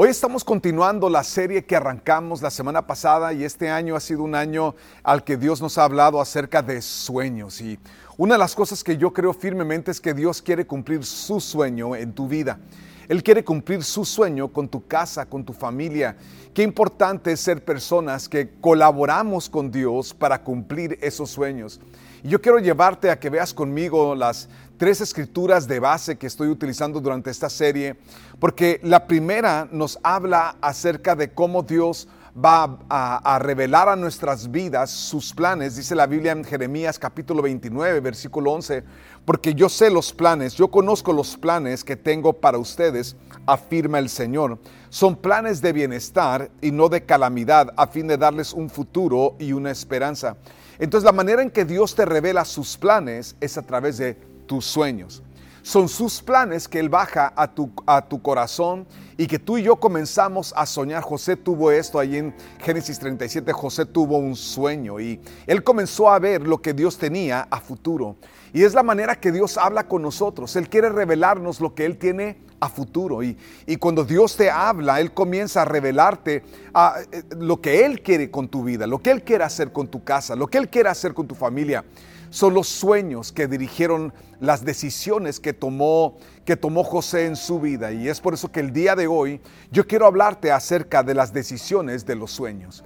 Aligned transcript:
Hoy 0.00 0.10
estamos 0.10 0.44
continuando 0.44 1.10
la 1.10 1.24
serie 1.24 1.64
que 1.64 1.74
arrancamos 1.74 2.40
la 2.40 2.52
semana 2.52 2.86
pasada 2.86 3.32
y 3.32 3.42
este 3.42 3.68
año 3.68 3.96
ha 3.96 4.00
sido 4.00 4.22
un 4.22 4.36
año 4.36 4.76
al 5.02 5.24
que 5.24 5.36
Dios 5.36 5.60
nos 5.60 5.76
ha 5.76 5.82
hablado 5.82 6.20
acerca 6.20 6.62
de 6.62 6.80
sueños. 6.82 7.60
Y 7.60 7.80
una 8.16 8.34
de 8.34 8.38
las 8.38 8.54
cosas 8.54 8.84
que 8.84 8.96
yo 8.96 9.12
creo 9.12 9.34
firmemente 9.34 9.90
es 9.90 10.00
que 10.00 10.14
Dios 10.14 10.40
quiere 10.40 10.68
cumplir 10.68 11.04
su 11.04 11.40
sueño 11.40 11.96
en 11.96 12.12
tu 12.12 12.28
vida. 12.28 12.60
Él 13.08 13.24
quiere 13.24 13.42
cumplir 13.42 13.82
su 13.82 14.04
sueño 14.04 14.52
con 14.52 14.68
tu 14.68 14.86
casa, 14.86 15.26
con 15.26 15.44
tu 15.44 15.52
familia. 15.52 16.16
Qué 16.54 16.62
importante 16.62 17.32
es 17.32 17.40
ser 17.40 17.64
personas 17.64 18.28
que 18.28 18.50
colaboramos 18.60 19.48
con 19.48 19.68
Dios 19.68 20.14
para 20.14 20.44
cumplir 20.44 20.96
esos 21.02 21.28
sueños. 21.28 21.80
Y 22.22 22.28
yo 22.28 22.40
quiero 22.40 22.60
llevarte 22.60 23.10
a 23.10 23.18
que 23.18 23.30
veas 23.30 23.52
conmigo 23.52 24.14
las 24.14 24.48
tres 24.78 25.00
escrituras 25.00 25.66
de 25.66 25.80
base 25.80 26.16
que 26.16 26.28
estoy 26.28 26.48
utilizando 26.48 27.00
durante 27.00 27.30
esta 27.30 27.50
serie, 27.50 27.96
porque 28.38 28.80
la 28.82 29.06
primera 29.06 29.68
nos 29.70 29.98
habla 30.02 30.56
acerca 30.60 31.16
de 31.16 31.32
cómo 31.32 31.62
Dios 31.62 32.08
va 32.34 32.78
a, 32.88 33.38
revelar 33.40 33.88
a 33.88 33.96
nuestras 33.96 34.50
vidas 34.50 34.90
sus 34.90 35.34
planes, 35.34 35.74
dice 35.74 35.96
la 35.96 36.06
Biblia 36.06 36.32
en 36.32 36.44
Jeremías 36.44 36.98
capítulo 36.98 37.42
29, 37.42 37.98
versículo 37.98 38.52
11, 38.52 38.84
porque 39.24 39.54
yo 39.54 39.68
sé 39.68 39.90
los 39.90 40.12
planes, 40.12 40.54
yo 40.54 40.68
conozco 40.68 41.12
los 41.12 41.36
planes 41.36 41.82
que 41.82 41.96
tengo 41.96 42.32
para 42.32 42.58
ustedes, 42.58 43.16
afirma 43.44 43.98
el 43.98 44.08
Señor. 44.08 44.58
Son 44.88 45.16
planes 45.16 45.60
de 45.60 45.72
bienestar 45.72 46.50
y 46.60 46.70
no 46.70 46.88
de 46.88 47.04
calamidad, 47.04 47.72
a 47.76 47.88
fin 47.88 48.06
de 48.06 48.16
darles 48.16 48.52
un 48.52 48.70
futuro 48.70 49.34
y 49.40 49.52
una 49.52 49.72
esperanza. 49.72 50.36
Entonces 50.78 51.04
la 51.04 51.12
manera 51.12 51.42
en 51.42 51.50
que 51.50 51.64
Dios 51.64 51.96
te 51.96 52.04
revela 52.04 52.44
sus 52.44 52.76
planes 52.76 53.34
es 53.40 53.58
a 53.58 53.62
través 53.62 53.98
de 53.98 54.16
tus 54.48 54.64
sueños. 54.64 55.22
Son 55.62 55.86
sus 55.88 56.22
planes 56.22 56.66
que 56.66 56.80
Él 56.80 56.88
baja 56.88 57.32
a 57.36 57.52
tu, 57.54 57.70
a 57.86 58.00
tu 58.08 58.22
corazón 58.22 58.86
y 59.18 59.26
que 59.26 59.38
tú 59.38 59.58
y 59.58 59.64
yo 59.64 59.76
comenzamos 59.76 60.54
a 60.56 60.64
soñar. 60.64 61.02
José 61.02 61.36
tuvo 61.36 61.70
esto 61.70 61.98
ahí 61.98 62.16
en 62.16 62.34
Génesis 62.58 62.98
37. 62.98 63.52
José 63.52 63.84
tuvo 63.84 64.16
un 64.16 64.34
sueño 64.34 64.98
y 64.98 65.20
él 65.46 65.62
comenzó 65.62 66.08
a 66.08 66.18
ver 66.18 66.46
lo 66.46 66.62
que 66.62 66.72
Dios 66.72 66.96
tenía 66.96 67.48
a 67.50 67.60
futuro. 67.60 68.16
Y 68.54 68.62
es 68.62 68.72
la 68.72 68.82
manera 68.82 69.20
que 69.20 69.30
Dios 69.30 69.58
habla 69.58 69.86
con 69.86 70.00
nosotros. 70.00 70.56
Él 70.56 70.70
quiere 70.70 70.88
revelarnos 70.88 71.60
lo 71.60 71.74
que 71.74 71.84
Él 71.84 71.98
tiene 71.98 72.38
a 72.60 72.70
futuro. 72.70 73.22
Y, 73.22 73.36
y 73.66 73.76
cuando 73.76 74.04
Dios 74.04 74.36
te 74.36 74.50
habla, 74.50 75.00
Él 75.00 75.12
comienza 75.12 75.62
a 75.62 75.64
revelarte 75.66 76.44
a, 76.72 77.00
eh, 77.12 77.24
lo 77.36 77.60
que 77.60 77.84
Él 77.84 78.02
quiere 78.02 78.30
con 78.30 78.48
tu 78.48 78.64
vida, 78.64 78.86
lo 78.86 79.02
que 79.02 79.10
Él 79.10 79.22
quiere 79.22 79.44
hacer 79.44 79.70
con 79.70 79.88
tu 79.88 80.02
casa, 80.02 80.34
lo 80.34 80.46
que 80.46 80.56
Él 80.56 80.70
quiere 80.70 80.88
hacer 80.88 81.12
con 81.12 81.28
tu 81.28 81.34
familia 81.34 81.84
son 82.30 82.54
los 82.54 82.68
sueños 82.68 83.32
que 83.32 83.46
dirigieron 83.46 84.12
las 84.40 84.64
decisiones 84.64 85.40
que 85.40 85.52
tomó, 85.52 86.18
que 86.44 86.56
tomó 86.56 86.84
José 86.84 87.26
en 87.26 87.36
su 87.36 87.60
vida. 87.60 87.92
Y 87.92 88.08
es 88.08 88.20
por 88.20 88.34
eso 88.34 88.50
que 88.50 88.60
el 88.60 88.72
día 88.72 88.94
de 88.94 89.06
hoy 89.06 89.40
yo 89.70 89.86
quiero 89.86 90.06
hablarte 90.06 90.52
acerca 90.52 91.02
de 91.02 91.14
las 91.14 91.32
decisiones 91.32 92.06
de 92.06 92.16
los 92.16 92.30
sueños. 92.30 92.84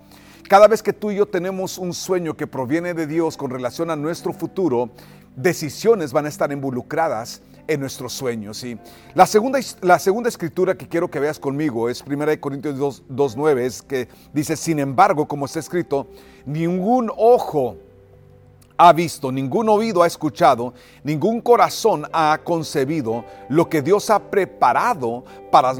Cada 0.48 0.68
vez 0.68 0.82
que 0.82 0.92
tú 0.92 1.10
y 1.10 1.16
yo 1.16 1.26
tenemos 1.26 1.78
un 1.78 1.94
sueño 1.94 2.36
que 2.36 2.46
proviene 2.46 2.94
de 2.94 3.06
Dios 3.06 3.36
con 3.36 3.50
relación 3.50 3.90
a 3.90 3.96
nuestro 3.96 4.32
futuro, 4.32 4.90
decisiones 5.36 6.12
van 6.12 6.26
a 6.26 6.28
estar 6.28 6.52
involucradas 6.52 7.42
en 7.68 7.80
nuestros 7.80 8.12
sueños. 8.12 8.62
Y 8.64 8.78
la 9.14 9.26
segunda, 9.26 9.60
la 9.80 9.98
segunda 9.98 10.28
escritura 10.28 10.76
que 10.76 10.88
quiero 10.88 11.10
que 11.10 11.20
veas 11.20 11.38
conmigo 11.38 11.88
es 11.88 12.02
1 12.06 12.40
Corintios 12.40 12.76
2.9, 12.76 13.60
es 13.60 13.82
que 13.82 14.08
dice, 14.32 14.56
sin 14.56 14.78
embargo, 14.78 15.26
como 15.26 15.46
está 15.46 15.60
escrito, 15.60 16.08
ningún 16.44 17.10
ojo 17.16 17.76
ha 18.84 18.92
visto, 18.92 19.30
ningún 19.30 19.68
oído 19.68 20.02
ha 20.02 20.08
escuchado, 20.08 20.74
ningún 21.04 21.40
corazón 21.40 22.04
ha 22.12 22.40
concebido 22.42 23.24
lo 23.48 23.68
que 23.68 23.80
Dios 23.80 24.10
ha 24.10 24.18
preparado 24.28 25.24
para, 25.52 25.72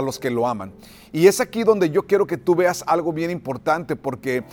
los 0.00 0.18
que 0.18 0.30
lo 0.30 0.46
aman. 0.46 0.72
Y 1.12 1.26
es 1.26 1.42
aquí 1.42 1.62
donde 1.62 1.90
yo 1.90 2.06
quiero 2.06 2.26
que 2.26 2.38
tú 2.38 2.54
veas 2.54 2.84
algo 2.86 3.12
bien 3.12 3.30
importante, 3.30 3.96
porque 3.96 4.44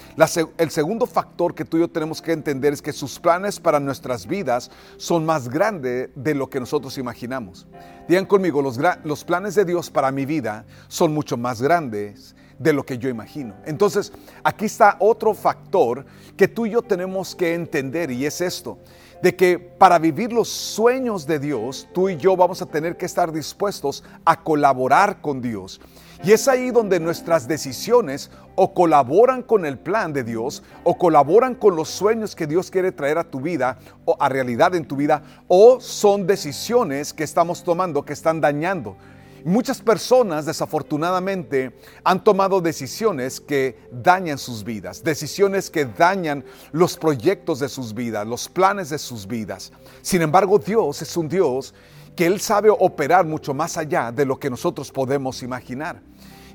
el 0.57 0.71
segundo 0.71 1.05
factor 1.05 1.55
que 1.55 1.63
tú 1.63 1.77
y 1.77 1.79
yo 1.79 1.87
tenemos 1.87 2.21
que 2.21 2.33
entender 2.33 2.73
es 2.73 2.81
que 2.81 2.91
sus 2.91 3.17
planes 3.17 3.61
para 3.61 3.79
nuestras 3.79 4.27
vidas 4.27 4.69
son 4.97 5.25
más 5.25 5.47
grandes 5.47 6.09
de 6.15 6.35
lo 6.35 6.49
que 6.49 6.59
nosotros 6.59 6.97
imaginamos. 6.97 7.65
Digan 8.09 8.25
conmigo, 8.25 8.61
los 8.61 9.23
planes 9.23 9.55
de 9.55 9.63
Dios 9.63 9.89
para 9.89 10.11
mi 10.11 10.25
vida 10.25 10.65
son 10.89 11.13
mucho 11.13 11.37
más 11.37 11.61
grandes 11.61 12.35
de 12.59 12.73
lo 12.73 12.85
que 12.85 12.97
yo 12.97 13.09
imagino. 13.09 13.55
Entonces, 13.65 14.11
aquí 14.43 14.65
está 14.65 14.97
otro 14.99 15.33
factor 15.33 16.05
que 16.37 16.47
tú 16.47 16.65
y 16.65 16.71
yo 16.71 16.81
tenemos 16.81 17.35
que 17.35 17.55
entender 17.55 18.11
y 18.11 18.25
es 18.25 18.41
esto, 18.41 18.77
de 19.23 19.35
que 19.35 19.57
para 19.57 19.97
vivir 19.97 20.31
los 20.31 20.49
sueños 20.49 21.25
de 21.25 21.39
Dios, 21.39 21.87
tú 21.93 22.09
y 22.09 22.17
yo 22.17 22.35
vamos 22.35 22.61
a 22.61 22.65
tener 22.65 22.97
que 22.97 23.05
estar 23.05 23.31
dispuestos 23.31 24.03
a 24.25 24.43
colaborar 24.43 25.21
con 25.21 25.41
Dios. 25.41 25.81
Y 26.21 26.33
es 26.33 26.49
ahí 26.49 26.69
donde 26.69 26.99
nuestras 26.99 27.47
decisiones 27.47 28.29
o 28.55 28.73
colaboran 28.73 29.41
con 29.41 29.65
el 29.65 29.79
plan 29.79 30.11
de 30.11 30.25
Dios 30.25 30.63
o 30.83 30.97
colaboran 30.97 31.55
con 31.55 31.77
los 31.77 31.87
sueños 31.87 32.35
que 32.35 32.45
Dios 32.45 32.69
quiere 32.69 32.91
traer 32.91 33.17
a 33.17 33.23
tu 33.23 33.39
vida 33.39 33.77
o 34.03 34.17
a 34.19 34.27
realidad 34.27 34.75
en 34.75 34.85
tu 34.85 34.97
vida 34.97 35.23
o 35.47 35.79
son 35.79 36.27
decisiones 36.27 37.13
que 37.13 37.23
estamos 37.23 37.63
tomando 37.63 38.03
que 38.03 38.11
están 38.11 38.41
dañando 38.41 38.97
Muchas 39.45 39.81
personas 39.81 40.45
desafortunadamente 40.45 41.77
han 42.03 42.23
tomado 42.23 42.61
decisiones 42.61 43.39
que 43.39 43.79
dañan 43.91 44.37
sus 44.37 44.63
vidas, 44.63 45.03
decisiones 45.03 45.69
que 45.69 45.85
dañan 45.85 46.43
los 46.71 46.97
proyectos 46.97 47.59
de 47.59 47.69
sus 47.69 47.93
vidas, 47.93 48.27
los 48.27 48.49
planes 48.49 48.89
de 48.89 48.97
sus 48.97 49.27
vidas. 49.27 49.71
Sin 50.01 50.21
embargo, 50.21 50.59
Dios 50.59 51.01
es 51.01 51.15
un 51.15 51.29
Dios 51.29 51.73
que 52.15 52.25
Él 52.25 52.41
sabe 52.41 52.69
operar 52.69 53.25
mucho 53.25 53.53
más 53.53 53.77
allá 53.77 54.11
de 54.11 54.25
lo 54.25 54.39
que 54.39 54.49
nosotros 54.49 54.91
podemos 54.91 55.41
imaginar. 55.41 56.01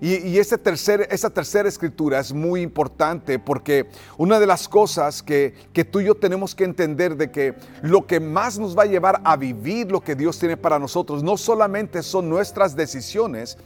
Y, 0.05 0.39
esa 0.39 0.59
tercera 0.59 1.67
escritura 1.67 2.21
es 2.21 2.31
muy 2.31 2.61
importante 2.61 3.39
porque 3.39 3.87
una 4.19 4.39
de 4.39 4.47
las 4.47 4.69
cosas 4.69 5.23
que, 5.23 5.55
que 5.73 5.87
tú 5.87 6.01
y 6.01 6.05
yo 6.05 6.15
tenemos 6.15 6.55
que 6.55 6.65
entender 6.65 7.17
de 7.17 7.31
que 7.31 7.55
lo 7.81 8.07
que 8.07 8.21
más 8.21 8.59
nos 8.59 8.77
va 8.77 8.83
a 8.83 8.87
llevar 8.87 9.23
a 9.25 9.35
vivir 9.39 9.91
lo 9.91 10.03
que 10.03 10.15
Dios 10.15 10.39
tiene 10.39 10.59
para 10.59 10.79
nosotros 10.79 11.23
no 11.23 11.39
solamente 11.39 12.03
son 12.03 12.29
nuestras 12.29 12.77
decisiones, 12.77 13.57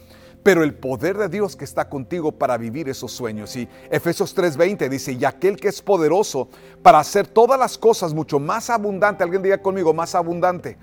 pero 0.44 0.62
el 0.62 0.74
poder 0.74 1.18
de 1.18 1.28
Dios 1.28 1.56
que 1.56 1.64
está 1.64 1.88
contigo 1.88 2.30
para 2.30 2.56
vivir 2.56 2.88
esos 2.88 3.10
sueños. 3.10 3.56
Y 3.56 3.68
Efesios 3.90 4.32
3:20 4.36 4.88
dice, 4.88 5.14
y 5.14 5.24
aquel 5.24 5.56
que 5.56 5.66
es 5.66 5.82
poderoso 5.82 6.50
para 6.84 7.00
hacer 7.00 7.26
todas 7.26 7.58
las 7.58 7.76
cosas 7.76 8.14
mucho 8.14 8.38
más 8.38 8.70
abundante, 8.70 9.24
alguien 9.24 9.42
diga 9.42 9.58
conmigo, 9.58 9.92
más 9.92 10.14
abundante 10.14 10.78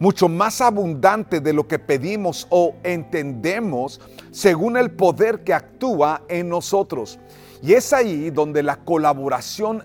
mucho 0.00 0.28
más 0.28 0.60
abundante 0.62 1.40
de 1.40 1.52
lo 1.52 1.68
que 1.68 1.78
pedimos 1.78 2.46
o 2.50 2.74
entendemos 2.82 4.00
según 4.32 4.76
el 4.76 4.90
poder 4.90 5.44
que 5.44 5.54
actúa 5.54 6.22
en 6.28 6.48
nosotros. 6.48 7.20
Y 7.62 7.74
es 7.74 7.92
ahí 7.92 8.30
donde 8.30 8.62
la 8.62 8.76
colaboración 8.76 9.84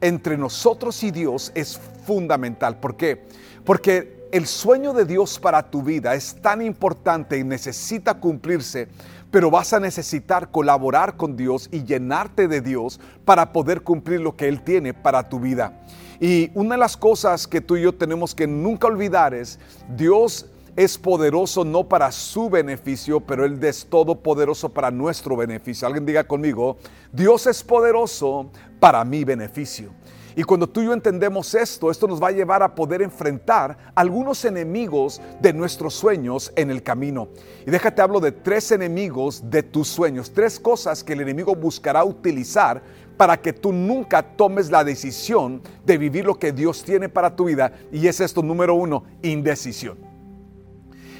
entre 0.00 0.38
nosotros 0.38 1.02
y 1.02 1.10
Dios 1.10 1.50
es 1.56 1.80
fundamental. 2.06 2.78
¿Por 2.78 2.96
qué? 2.96 3.26
Porque 3.64 4.28
el 4.30 4.46
sueño 4.46 4.92
de 4.92 5.04
Dios 5.04 5.38
para 5.40 5.68
tu 5.68 5.82
vida 5.82 6.14
es 6.14 6.36
tan 6.40 6.62
importante 6.62 7.36
y 7.36 7.42
necesita 7.42 8.14
cumplirse, 8.14 8.86
pero 9.36 9.50
vas 9.50 9.74
a 9.74 9.80
necesitar 9.80 10.50
colaborar 10.50 11.18
con 11.18 11.36
Dios 11.36 11.68
y 11.70 11.84
llenarte 11.84 12.48
de 12.48 12.62
Dios 12.62 12.98
para 13.26 13.52
poder 13.52 13.82
cumplir 13.82 14.22
lo 14.22 14.34
que 14.34 14.48
Él 14.48 14.62
tiene 14.62 14.94
para 14.94 15.28
tu 15.28 15.38
vida. 15.38 15.78
Y 16.18 16.50
una 16.54 16.76
de 16.76 16.78
las 16.78 16.96
cosas 16.96 17.46
que 17.46 17.60
tú 17.60 17.76
y 17.76 17.82
yo 17.82 17.94
tenemos 17.94 18.34
que 18.34 18.46
nunca 18.46 18.86
olvidar 18.86 19.34
es, 19.34 19.58
Dios 19.94 20.46
es 20.74 20.96
poderoso 20.96 21.66
no 21.66 21.84
para 21.84 22.12
su 22.12 22.48
beneficio, 22.48 23.20
pero 23.20 23.44
Él 23.44 23.62
es 23.62 23.84
todopoderoso 23.84 24.70
para 24.70 24.90
nuestro 24.90 25.36
beneficio. 25.36 25.86
Alguien 25.86 26.06
diga 26.06 26.24
conmigo, 26.24 26.78
Dios 27.12 27.46
es 27.46 27.62
poderoso 27.62 28.50
para 28.80 29.04
mi 29.04 29.22
beneficio. 29.24 29.90
Y 30.38 30.44
cuando 30.44 30.68
tú 30.68 30.82
y 30.82 30.84
yo 30.84 30.92
entendemos 30.92 31.54
esto, 31.54 31.90
esto 31.90 32.06
nos 32.06 32.22
va 32.22 32.28
a 32.28 32.32
llevar 32.32 32.62
a 32.62 32.74
poder 32.74 33.00
enfrentar 33.00 33.78
algunos 33.94 34.44
enemigos 34.44 35.18
de 35.40 35.54
nuestros 35.54 35.94
sueños 35.94 36.52
en 36.56 36.70
el 36.70 36.82
camino. 36.82 37.28
Y 37.66 37.70
déjate 37.70 38.02
hablo 38.02 38.20
de 38.20 38.32
tres 38.32 38.70
enemigos 38.70 39.42
de 39.50 39.62
tus 39.62 39.88
sueños, 39.88 40.30
tres 40.30 40.60
cosas 40.60 41.02
que 41.02 41.14
el 41.14 41.22
enemigo 41.22 41.56
buscará 41.56 42.04
utilizar 42.04 42.82
para 43.16 43.40
que 43.40 43.54
tú 43.54 43.72
nunca 43.72 44.22
tomes 44.22 44.70
la 44.70 44.84
decisión 44.84 45.62
de 45.86 45.96
vivir 45.96 46.26
lo 46.26 46.38
que 46.38 46.52
Dios 46.52 46.84
tiene 46.84 47.08
para 47.08 47.34
tu 47.34 47.46
vida. 47.46 47.72
Y 47.90 48.06
es 48.06 48.20
esto, 48.20 48.42
número 48.42 48.74
uno, 48.74 49.04
indecisión. 49.22 49.96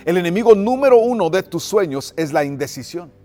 El 0.04 0.18
enemigo 0.18 0.54
número 0.54 0.98
uno 0.98 1.30
de 1.30 1.42
tus 1.42 1.64
sueños 1.64 2.12
es 2.18 2.34
la 2.34 2.44
indecisión. 2.44 3.15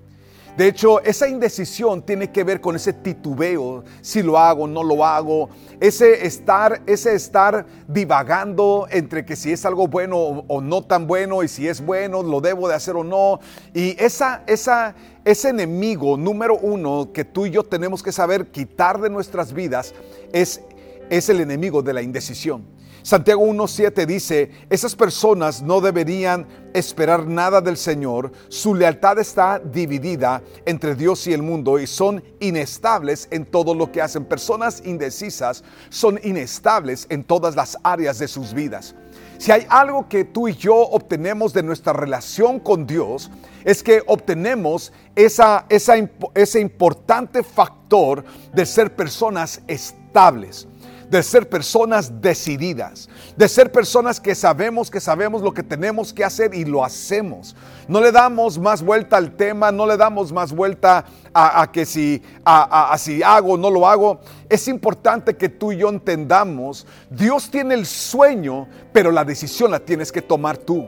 De 0.58 0.68
hecho, 0.68 1.02
esa 1.02 1.30
indecisión 1.30 2.02
tiene 2.02 2.30
que 2.30 2.44
ver 2.44 2.60
con 2.60 2.76
ese 2.76 2.92
titubeo, 2.92 3.86
si 4.02 4.22
lo 4.22 4.38
hago, 4.38 4.68
no 4.68 4.84
lo 4.84 5.06
hago, 5.06 5.50
ese 5.80 6.26
estar, 6.26 6.82
ese 6.86 7.16
estar 7.16 7.66
divagando 7.88 8.86
entre 8.92 9.26
que 9.26 9.38
si 9.38 9.54
es 9.54 9.66
algo 9.66 9.88
bueno 9.88 10.18
o, 10.18 10.62
no 10.62 10.84
tan 10.84 11.08
bueno 11.08 11.42
y 11.42 11.48
si 11.48 11.70
es 11.70 11.84
bueno, 11.84 12.22
lo 12.22 12.42
debo 12.42 12.68
de 12.68 12.76
hacer 12.76 12.98
o 12.98 13.04
no. 13.04 13.40
Y 13.74 13.96
esa, 14.04 14.44
esa, 14.46 14.94
ese 15.24 15.50
enemigo 15.50 16.18
número 16.18 16.58
uno 16.58 17.12
que 17.14 17.24
tú 17.24 17.46
y 17.46 17.52
yo 17.52 17.64
tenemos 17.64 18.04
que 18.04 18.12
saber 18.12 18.48
quitar 18.48 19.00
de 19.00 19.10
nuestras 19.10 19.54
vidas 19.54 19.94
es, 20.34 20.62
es 21.10 21.30
el 21.30 21.40
enemigo 21.40 21.82
de 21.82 21.94
la 21.94 22.02
indecisión. 22.02 22.66
Santiago 23.04 23.46
1.7 23.48 24.06
dice, 24.06 24.52
esas 24.70 24.96
personas 24.96 25.62
no 25.62 25.82
deberían 25.82 26.48
esperar 26.74 27.26
nada 27.26 27.60
del 27.60 27.76
Señor, 27.76 28.32
su 28.48 28.76
lealtad 28.76 29.18
está 29.18 29.60
dividida 29.60 30.44
entre 30.66 30.96
Dios 30.96 31.26
y 31.26 31.34
el 31.34 31.42
mundo 31.42 31.80
y 31.80 31.88
son 31.88 32.24
inestables 32.40 33.28
en 33.32 33.46
todo 33.46 33.74
lo 33.74 33.92
que 33.92 34.02
hacen. 34.02 34.26
Personas 34.26 34.84
indecisas 34.86 35.64
son 35.90 36.20
inestables 36.24 37.08
en 37.10 37.24
todas 37.24 37.56
las 37.56 37.78
áreas 37.84 38.20
de 38.20 38.28
sus 38.28 38.54
vidas. 38.54 38.96
Si 39.40 39.52
hay 39.52 39.66
algo 39.70 40.08
que 40.08 40.24
tú 40.24 40.48
y 40.48 40.54
yo 40.54 40.76
obtenemos 40.76 41.52
de 41.54 41.64
nuestra 41.64 41.94
relación 41.94 42.60
con 42.60 42.86
Dios, 42.86 43.32
es 43.66 43.82
que 43.82 44.04
obtenemos 44.06 44.94
esa, 45.16 45.66
ese 45.70 46.60
importante 46.60 47.42
factor 47.42 48.24
de 48.54 48.66
ser 48.68 48.96
personas 48.96 49.62
estables 49.68 50.68
de 51.12 51.22
ser 51.24 51.50
personas 51.50 52.22
decididas, 52.22 53.10
de 53.36 53.50
ser 53.50 53.70
personas 53.70 54.18
que 54.18 54.34
sabemos 54.34 54.90
que 54.90 55.02
sabemos 55.02 55.42
lo 55.42 55.54
que 55.54 55.62
tenemos 55.62 56.14
que 56.14 56.24
hacer 56.24 56.56
y 56.56 56.64
lo 56.64 56.86
hacemos. 56.86 57.54
No 57.90 58.00
le 58.00 58.14
damos 58.14 58.58
más 58.58 58.82
vuelta 58.82 59.18
al 59.18 59.36
tema, 59.36 59.74
no 59.74 59.86
le 59.86 59.98
damos 59.98 60.32
más 60.32 60.54
vuelta 60.54 61.04
a, 61.34 61.70
que 61.70 61.86
si, 61.86 62.24
a, 62.46 62.96
si 62.98 63.22
hago 63.22 63.54
o 63.54 63.58
no 63.58 63.70
lo 63.70 63.86
hago. 63.90 64.22
Es 64.48 64.70
importante 64.70 65.36
que 65.36 65.50
tú 65.50 65.74
y 65.74 65.80
yo 65.80 65.90
entendamos, 65.90 66.88
Dios 67.10 67.52
tiene 67.52 67.74
el 67.74 67.86
sueño, 67.86 68.70
pero 68.94 69.12
la 69.12 69.26
decisión 69.26 69.70
la 69.70 69.82
tienes 69.82 70.14
que 70.14 70.22
tomar 70.22 70.58
tú. 70.58 70.88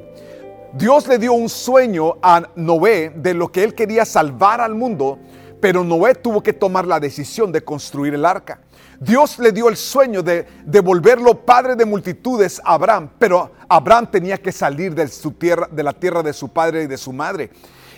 Dios 0.72 1.06
le 1.06 1.18
dio 1.18 1.34
un 1.34 1.50
sueño 1.50 2.16
a 2.22 2.48
Noé 2.56 3.12
de 3.14 3.34
lo 3.34 3.52
que 3.52 3.66
él 3.66 3.76
quería 3.76 4.06
salvar 4.06 4.62
al 4.62 4.74
mundo, 4.74 5.19
pero 5.63 5.81
Noé 5.81 6.13
tuvo 6.13 6.44
que 6.44 6.51
tomar 6.51 6.86
la 6.86 7.00
decisión 7.00 7.50
de 7.50 7.63
construir 7.63 8.13
el 8.13 8.25
arca. 8.25 8.60
Dios 9.00 9.39
le 9.39 9.54
dio 9.54 9.69
el 9.69 9.77
sueño 9.77 10.21
de, 10.21 10.45
devolverlo 10.65 11.45
padre 11.45 11.77
de 11.77 11.86
multitudes 11.86 12.62
a 12.65 12.74
Abraham, 12.74 13.10
pero 13.18 13.50
Abraham 13.69 14.12
tenía 14.12 14.38
que 14.38 14.51
salir 14.51 14.94
de, 14.94 15.07
su 15.07 15.31
tierra, 15.31 15.69
de 15.71 15.81
la 15.81 15.94
tierra 15.94 16.21
de 16.21 16.33
su 16.33 16.50
padre 16.50 16.83
y 16.83 16.88
de 16.88 16.98
su 16.98 17.13
madre. 17.13 17.50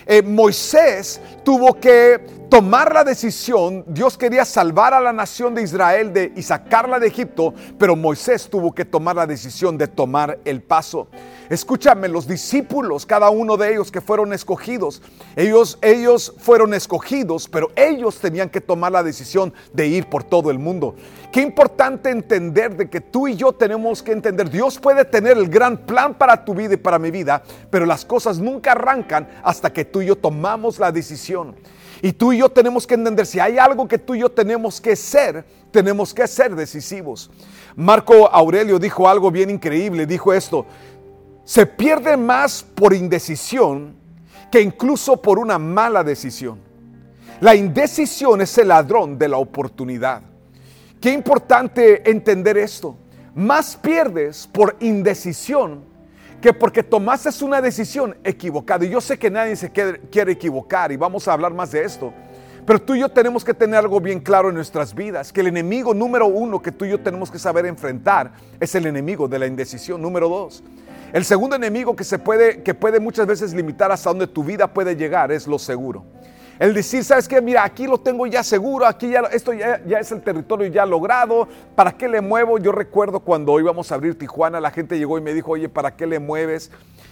Eh, 0.06 0.22
Moisés 0.22 1.20
tuvo 1.42 1.74
que 1.74 2.24
tomar 2.48 2.92
la 2.94 3.04
decisión, 3.04 3.84
Dios 3.86 4.16
quería 4.16 4.44
salvar 4.44 4.94
a 4.94 5.00
la 5.00 5.12
nación 5.12 5.54
de 5.54 5.62
Israel 5.62 6.12
de, 6.12 6.32
y 6.36 6.42
sacarla 6.42 6.98
de 6.98 7.08
Egipto, 7.08 7.54
pero 7.78 7.96
Moisés 7.96 8.48
tuvo 8.48 8.74
que 8.74 8.84
tomar 8.84 9.16
la 9.16 9.26
decisión 9.26 9.76
de 9.76 9.88
tomar 9.88 10.38
el 10.44 10.62
paso. 10.62 11.08
Escúchame, 11.48 12.08
los 12.08 12.26
discípulos, 12.26 13.06
cada 13.06 13.30
uno 13.30 13.56
de 13.56 13.72
ellos 13.72 13.92
que 13.92 14.00
fueron 14.00 14.32
escogidos, 14.32 15.02
ellos, 15.36 15.78
ellos 15.80 16.34
fueron 16.38 16.74
escogidos, 16.74 17.48
pero 17.48 17.70
ellos 17.76 18.18
tenían 18.18 18.48
que 18.48 18.60
tomar 18.60 18.92
la 18.92 19.02
decisión 19.02 19.52
de 19.72 19.86
ir 19.86 20.08
por 20.08 20.24
todo 20.24 20.50
el 20.50 20.58
mundo. 20.58 20.96
Qué 21.32 21.42
importante 21.42 22.10
entender 22.10 22.76
de 22.76 22.88
que 22.90 23.00
tú 23.00 23.28
y 23.28 23.36
yo 23.36 23.52
tenemos 23.52 24.02
que 24.02 24.12
entender, 24.12 24.50
Dios 24.50 24.78
puede 24.78 25.04
tener 25.04 25.36
el 25.36 25.48
gran 25.48 25.78
plan 25.78 26.14
para 26.14 26.44
tu 26.44 26.54
vida 26.54 26.74
y 26.74 26.78
para 26.78 26.98
mi 26.98 27.10
vida, 27.10 27.42
pero 27.70 27.86
las 27.86 28.04
cosas 28.04 28.38
nunca 28.38 28.72
arrancan 28.72 29.28
hasta 29.42 29.72
que 29.72 29.84
tú 29.84 30.02
y 30.02 30.06
yo 30.06 30.16
tomamos 30.16 30.78
la 30.78 30.90
decisión. 30.90 31.54
Y 32.02 32.12
tú 32.12 32.32
y 32.32 32.38
yo 32.38 32.48
tenemos 32.48 32.86
que 32.86 32.94
entender, 32.94 33.26
si 33.26 33.40
hay 33.40 33.58
algo 33.58 33.88
que 33.88 33.98
tú 33.98 34.14
y 34.14 34.20
yo 34.20 34.30
tenemos 34.30 34.80
que 34.80 34.96
ser, 34.96 35.44
tenemos 35.70 36.12
que 36.12 36.26
ser 36.26 36.54
decisivos. 36.54 37.30
Marco 37.74 38.28
Aurelio 38.28 38.78
dijo 38.78 39.08
algo 39.08 39.30
bien 39.30 39.50
increíble, 39.50 40.06
dijo 40.06 40.32
esto, 40.32 40.66
se 41.44 41.64
pierde 41.66 42.16
más 42.16 42.62
por 42.62 42.92
indecisión 42.92 43.94
que 44.50 44.60
incluso 44.60 45.20
por 45.20 45.38
una 45.38 45.58
mala 45.58 46.02
decisión. 46.02 46.58
La 47.40 47.54
indecisión 47.54 48.40
es 48.40 48.56
el 48.58 48.68
ladrón 48.68 49.18
de 49.18 49.28
la 49.28 49.36
oportunidad. 49.36 50.22
Qué 51.00 51.12
importante 51.12 52.10
entender 52.10 52.56
esto. 52.56 52.96
Más 53.34 53.76
pierdes 53.76 54.46
por 54.46 54.76
indecisión 54.80 55.84
que 56.40 56.52
porque 56.52 56.82
tomaste 56.82 57.44
una 57.44 57.60
decisión 57.60 58.16
equivocada. 58.22 58.84
Y 58.84 58.90
yo 58.90 59.00
sé 59.00 59.18
que 59.18 59.30
nadie 59.30 59.56
se 59.56 59.70
quiere 59.70 60.32
equivocar 60.32 60.92
y 60.92 60.96
vamos 60.96 61.26
a 61.28 61.32
hablar 61.32 61.52
más 61.52 61.72
de 61.72 61.84
esto. 61.84 62.12
Pero 62.66 62.82
tú 62.82 62.94
y 62.94 63.00
yo 63.00 63.08
tenemos 63.08 63.44
que 63.44 63.54
tener 63.54 63.78
algo 63.78 64.00
bien 64.00 64.18
claro 64.18 64.48
en 64.48 64.56
nuestras 64.56 64.92
vidas, 64.92 65.32
que 65.32 65.40
el 65.40 65.46
enemigo 65.46 65.94
número 65.94 66.26
uno 66.26 66.60
que 66.60 66.72
tú 66.72 66.84
y 66.84 66.90
yo 66.90 67.00
tenemos 67.00 67.30
que 67.30 67.38
saber 67.38 67.64
enfrentar 67.64 68.32
es 68.58 68.74
el 68.74 68.86
enemigo 68.86 69.28
de 69.28 69.38
la 69.38 69.46
indecisión. 69.46 70.02
Número 70.02 70.28
dos, 70.28 70.64
el 71.12 71.24
segundo 71.24 71.54
enemigo 71.54 71.94
que 71.94 72.02
se 72.02 72.18
puede, 72.18 72.62
que 72.62 72.74
puede 72.74 72.98
muchas 72.98 73.26
veces 73.26 73.54
limitar 73.54 73.92
hasta 73.92 74.10
donde 74.10 74.26
tu 74.26 74.42
vida 74.42 74.72
puede 74.72 74.96
llegar 74.96 75.30
es 75.30 75.46
lo 75.46 75.60
seguro. 75.60 76.04
El 76.58 76.72
decir, 76.72 77.04
¿sabes 77.04 77.28
qué? 77.28 77.40
Mira, 77.42 77.64
aquí 77.64 77.86
lo 77.86 77.98
tengo 77.98 78.26
ya 78.26 78.42
seguro, 78.42 78.86
aquí 78.86 79.10
ya, 79.10 79.20
esto 79.32 79.52
ya, 79.52 79.80
es 79.98 80.10
el 80.10 80.22
territorio 80.22 80.66
ya 80.68 80.86
logrado, 80.86 81.46
¿para 81.74 81.92
qué 81.92 82.08
le 82.08 82.22
muevo? 82.22 82.58
Yo 82.58 82.72
recuerdo 82.72 83.20
cuando 83.20 83.60
íbamos 83.60 83.92
a 83.92 83.96
abrir 83.96 84.16
Tijuana, 84.16 84.58
la 84.58 84.70
gente 84.70 84.98
llegó 84.98 85.18
y 85.18 85.20
me 85.20 85.34
dijo, 85.34 85.52
oye, 85.52 85.68
¿para 85.68 85.94
qué 85.94 86.06
le 86.06 86.18
mueves? 86.18 86.70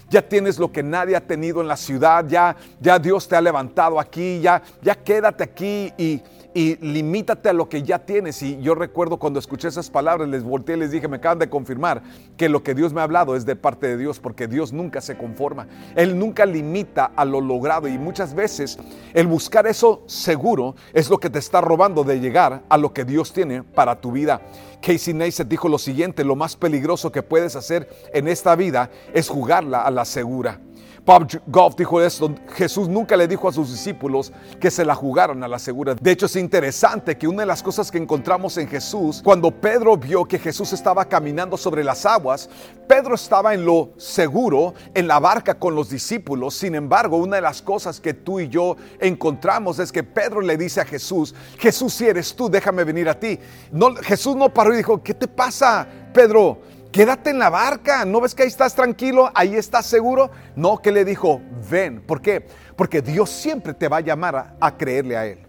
Ya 0.08 0.22
tienes 0.22 0.58
lo 0.58 0.72
que 0.72 0.82
nadie 0.82 1.16
ha 1.16 1.20
tenido 1.20 1.60
en 1.60 1.68
la 1.68 1.76
ciudad, 1.76 2.24
ya, 2.26 2.56
ya 2.80 2.98
Dios 2.98 3.28
te 3.28 3.36
ha 3.36 3.40
levantado 3.40 4.00
aquí, 4.00 4.40
ya, 4.40 4.62
ya 4.80 4.94
quédate 4.94 5.44
aquí 5.44 5.92
y, 5.98 6.22
y 6.54 6.76
limítate 6.76 7.48
a 7.48 7.52
lo 7.52 7.68
que 7.68 7.82
ya 7.82 7.98
tienes. 7.98 8.40
Y 8.42 8.58
yo 8.60 8.74
recuerdo 8.74 9.18
cuando 9.18 9.40
escuché 9.40 9.68
esas 9.68 9.90
palabras, 9.90 10.28
les 10.28 10.44
volteé 10.44 10.76
y 10.76 10.78
les 10.80 10.92
dije, 10.92 11.08
me 11.08 11.16
acaban 11.16 11.40
de 11.40 11.50
confirmar 11.50 12.02
que 12.36 12.48
lo 12.48 12.62
que 12.62 12.74
Dios 12.74 12.92
me 12.92 13.00
ha 13.00 13.04
hablado 13.04 13.34
es 13.34 13.44
de 13.44 13.56
parte 13.56 13.88
de 13.88 13.96
Dios, 13.96 14.20
porque 14.20 14.46
Dios 14.46 14.72
nunca 14.72 15.00
se 15.00 15.16
conforma. 15.16 15.66
Él 15.96 16.18
nunca 16.18 16.46
limita 16.46 17.06
a 17.16 17.24
lo 17.24 17.40
logrado 17.40 17.88
y 17.88 17.98
muchas 17.98 18.34
veces 18.34 18.78
el 19.12 19.26
buscar 19.26 19.66
eso 19.66 20.04
seguro 20.06 20.76
es 20.92 21.10
lo 21.10 21.18
que 21.18 21.30
te 21.30 21.40
está 21.40 21.60
robando 21.60 22.04
de 22.04 22.20
llegar 22.20 22.62
a 22.68 22.78
lo 22.78 22.92
que 22.92 23.04
Dios 23.04 23.32
tiene 23.32 23.62
para 23.62 24.00
tu 24.00 24.12
vida. 24.12 24.40
Casey 24.80 25.14
Neistat 25.14 25.48
dijo 25.48 25.68
lo 25.68 25.78
siguiente, 25.78 26.24
lo 26.24 26.36
más 26.36 26.56
peligroso 26.56 27.10
que 27.10 27.22
puedes 27.22 27.56
hacer 27.56 27.88
en 28.12 28.28
esta 28.28 28.54
vida 28.54 28.90
es 29.12 29.28
jugarla 29.28 29.82
a 29.82 29.90
la 29.90 30.04
segura. 30.04 30.60
Bob 31.06 31.28
Goff 31.48 31.76
dijo 31.76 32.00
esto, 32.00 32.34
Jesús 32.54 32.88
nunca 32.88 33.14
le 33.14 33.28
dijo 33.28 33.46
a 33.46 33.52
sus 33.52 33.70
discípulos 33.70 34.32
que 34.58 34.70
se 34.70 34.86
la 34.86 34.94
jugaran 34.94 35.44
a 35.44 35.48
la 35.48 35.58
segura. 35.58 35.94
De 35.94 36.10
hecho 36.10 36.24
es 36.24 36.36
interesante 36.36 37.18
que 37.18 37.28
una 37.28 37.42
de 37.42 37.46
las 37.46 37.62
cosas 37.62 37.90
que 37.90 37.98
encontramos 37.98 38.56
en 38.56 38.66
Jesús, 38.66 39.20
cuando 39.22 39.50
Pedro 39.50 39.98
vio 39.98 40.24
que 40.24 40.38
Jesús 40.38 40.72
estaba 40.72 41.04
caminando 41.04 41.58
sobre 41.58 41.84
las 41.84 42.06
aguas, 42.06 42.48
Pedro 42.88 43.16
estaba 43.16 43.52
en 43.52 43.66
lo 43.66 43.90
seguro, 43.98 44.72
en 44.94 45.06
la 45.06 45.18
barca 45.18 45.58
con 45.58 45.74
los 45.74 45.90
discípulos. 45.90 46.54
Sin 46.54 46.74
embargo, 46.74 47.18
una 47.18 47.36
de 47.36 47.42
las 47.42 47.60
cosas 47.60 48.00
que 48.00 48.14
tú 48.14 48.40
y 48.40 48.48
yo 48.48 48.76
encontramos 48.98 49.78
es 49.80 49.92
que 49.92 50.04
Pedro 50.04 50.40
le 50.40 50.56
dice 50.56 50.80
a 50.80 50.86
Jesús, 50.86 51.34
Jesús 51.58 51.92
si 51.92 52.06
eres 52.06 52.34
tú, 52.34 52.48
déjame 52.48 52.82
venir 52.82 53.10
a 53.10 53.20
ti. 53.20 53.38
No, 53.70 53.94
Jesús 53.96 54.36
no 54.36 54.48
paró 54.48 54.72
y 54.72 54.78
dijo, 54.78 55.02
¿qué 55.02 55.12
te 55.12 55.28
pasa, 55.28 55.86
Pedro? 56.14 56.60
Quédate 56.94 57.30
en 57.30 57.40
la 57.40 57.50
barca, 57.50 58.04
¿no 58.04 58.20
ves 58.20 58.36
que 58.36 58.44
ahí 58.44 58.48
estás 58.48 58.72
tranquilo? 58.72 59.28
Ahí 59.34 59.56
estás 59.56 59.84
seguro. 59.84 60.30
No, 60.54 60.80
que 60.80 60.92
le 60.92 61.04
dijo, 61.04 61.42
ven. 61.68 62.00
¿Por 62.00 62.22
qué? 62.22 62.46
Porque 62.76 63.02
Dios 63.02 63.30
siempre 63.30 63.74
te 63.74 63.88
va 63.88 63.96
a 63.96 64.00
llamar 64.00 64.54
a, 64.60 64.76
creerle 64.76 65.16
a 65.16 65.26
Él. 65.26 65.40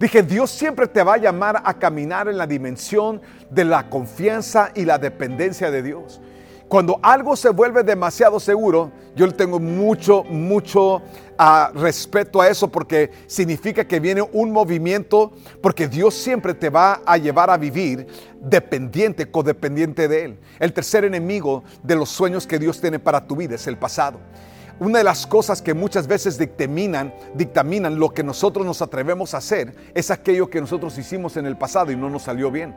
Dije, 0.00 0.24
Dios 0.24 0.50
siempre 0.50 0.88
te 0.88 1.04
va 1.04 1.14
a 1.14 1.18
llamar 1.18 1.62
a 1.64 1.74
caminar 1.74 2.26
en 2.26 2.36
la 2.36 2.48
dimensión 2.48 3.22
de 3.48 3.64
la 3.64 3.88
confianza 3.88 4.72
y 4.74 4.84
la 4.84 4.98
dependencia 4.98 5.70
de 5.70 5.84
Dios. 5.84 6.20
Cuando 6.68 7.00
algo 7.02 7.34
se 7.34 7.48
vuelve 7.48 7.82
demasiado 7.82 8.38
seguro, 8.38 8.92
yo 9.16 9.26
le 9.26 9.32
tengo 9.32 9.58
mucho, 9.58 10.22
mucho 10.24 10.96
uh, 10.96 11.72
respeto 11.72 12.42
a 12.42 12.48
eso 12.48 12.68
porque 12.68 13.10
significa 13.26 13.86
que 13.86 13.98
viene 13.98 14.20
un 14.20 14.52
movimiento, 14.52 15.32
porque 15.62 15.88
Dios 15.88 16.12
siempre 16.12 16.52
te 16.52 16.68
va 16.68 17.00
a 17.06 17.16
llevar 17.16 17.48
a 17.48 17.56
vivir 17.56 18.06
dependiente, 18.38 19.30
codependiente 19.30 20.08
de 20.08 20.24
Él. 20.26 20.38
El 20.58 20.74
tercer 20.74 21.06
enemigo 21.06 21.64
de 21.82 21.96
los 21.96 22.10
sueños 22.10 22.46
que 22.46 22.58
Dios 22.58 22.82
tiene 22.82 22.98
para 22.98 23.26
tu 23.26 23.34
vida 23.34 23.54
es 23.54 23.66
el 23.66 23.78
pasado. 23.78 24.20
Una 24.78 24.98
de 24.98 25.04
las 25.04 25.26
cosas 25.26 25.62
que 25.62 25.72
muchas 25.72 26.06
veces 26.06 26.36
dictaminan, 26.36 27.14
dictaminan 27.34 27.98
lo 27.98 28.10
que 28.10 28.22
nosotros 28.22 28.66
nos 28.66 28.82
atrevemos 28.82 29.32
a 29.32 29.38
hacer 29.38 29.74
es 29.94 30.10
aquello 30.10 30.50
que 30.50 30.60
nosotros 30.60 30.98
hicimos 30.98 31.38
en 31.38 31.46
el 31.46 31.56
pasado 31.56 31.90
y 31.90 31.96
no 31.96 32.10
nos 32.10 32.24
salió 32.24 32.50
bien. 32.50 32.74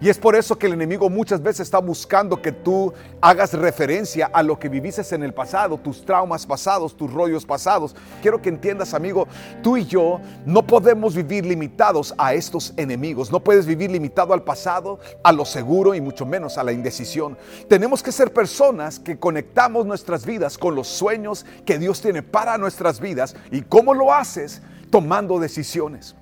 Y 0.00 0.08
es 0.08 0.18
por 0.18 0.36
eso 0.36 0.58
que 0.58 0.66
el 0.66 0.74
enemigo 0.74 1.08
muchas 1.10 1.42
veces 1.42 1.60
está 1.60 1.78
buscando 1.78 2.40
que 2.40 2.52
tú 2.52 2.92
hagas 3.20 3.52
referencia 3.52 4.30
a 4.32 4.42
lo 4.42 4.58
que 4.58 4.68
viviste 4.68 4.98
en 5.14 5.22
el 5.22 5.34
pasado, 5.34 5.78
tus 5.78 6.04
traumas 6.04 6.46
pasados, 6.46 6.96
tus 6.96 7.12
rollos 7.12 7.44
pasados. 7.44 7.94
Quiero 8.22 8.40
que 8.40 8.48
entiendas, 8.48 8.94
amigo, 8.94 9.28
tú 9.62 9.76
y 9.76 9.84
yo 9.84 10.20
no 10.46 10.66
podemos 10.66 11.14
vivir 11.14 11.44
limitados 11.44 12.14
a 12.18 12.34
estos 12.34 12.72
enemigos. 12.76 13.30
No 13.30 13.40
puedes 13.40 13.66
vivir 13.66 13.90
limitado 13.90 14.32
al 14.32 14.42
pasado, 14.42 14.98
a 15.22 15.32
lo 15.32 15.44
seguro 15.44 15.94
y 15.94 16.00
mucho 16.00 16.26
menos 16.26 16.58
a 16.58 16.64
la 16.64 16.72
indecisión. 16.72 17.36
Tenemos 17.68 18.02
que 18.02 18.12
ser 18.12 18.32
personas 18.32 18.98
que 18.98 19.18
conectamos 19.18 19.86
nuestras 19.86 20.24
vidas 20.24 20.58
con 20.58 20.74
los 20.74 20.88
sueños 20.88 21.44
que 21.64 21.78
Dios 21.78 22.00
tiene 22.00 22.22
para 22.22 22.58
nuestras 22.58 23.00
vidas. 23.00 23.36
¿Y 23.50 23.62
cómo 23.62 23.94
lo 23.94 24.12
haces? 24.12 24.62
Tomando 24.90 25.38
decisiones. 25.38 26.14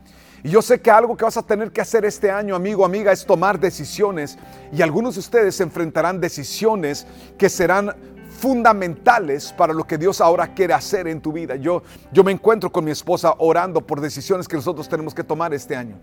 Y 0.42 0.50
yo 0.50 0.62
sé 0.62 0.80
que 0.80 0.90
algo 0.90 1.16
que 1.16 1.24
vas 1.24 1.36
a 1.36 1.42
tener 1.42 1.72
que 1.72 1.80
hacer 1.80 2.04
este 2.04 2.30
año, 2.30 2.54
amigo, 2.54 2.84
amiga, 2.84 3.12
es 3.12 3.24
tomar 3.24 3.58
decisiones. 3.58 4.38
Y 4.72 4.82
algunos 4.82 5.14
de 5.14 5.20
ustedes 5.20 5.60
enfrentarán 5.60 6.20
decisiones 6.20 7.06
que 7.38 7.48
serán 7.48 7.94
fundamentales 8.36 9.52
para 9.52 9.72
lo 9.72 9.84
que 9.84 9.98
Dios 9.98 10.20
ahora 10.20 10.54
quiere 10.54 10.74
hacer 10.74 11.08
en 11.08 11.20
tu 11.20 11.32
vida. 11.32 11.56
Yo, 11.56 11.82
yo 12.12 12.22
me 12.22 12.32
encuentro 12.32 12.70
con 12.70 12.84
mi 12.84 12.90
esposa 12.90 13.34
orando 13.38 13.80
por 13.80 14.00
decisiones 14.00 14.46
que 14.46 14.56
nosotros 14.56 14.88
tenemos 14.88 15.14
que 15.14 15.24
tomar 15.24 15.54
este 15.54 15.74
año. 15.74 15.98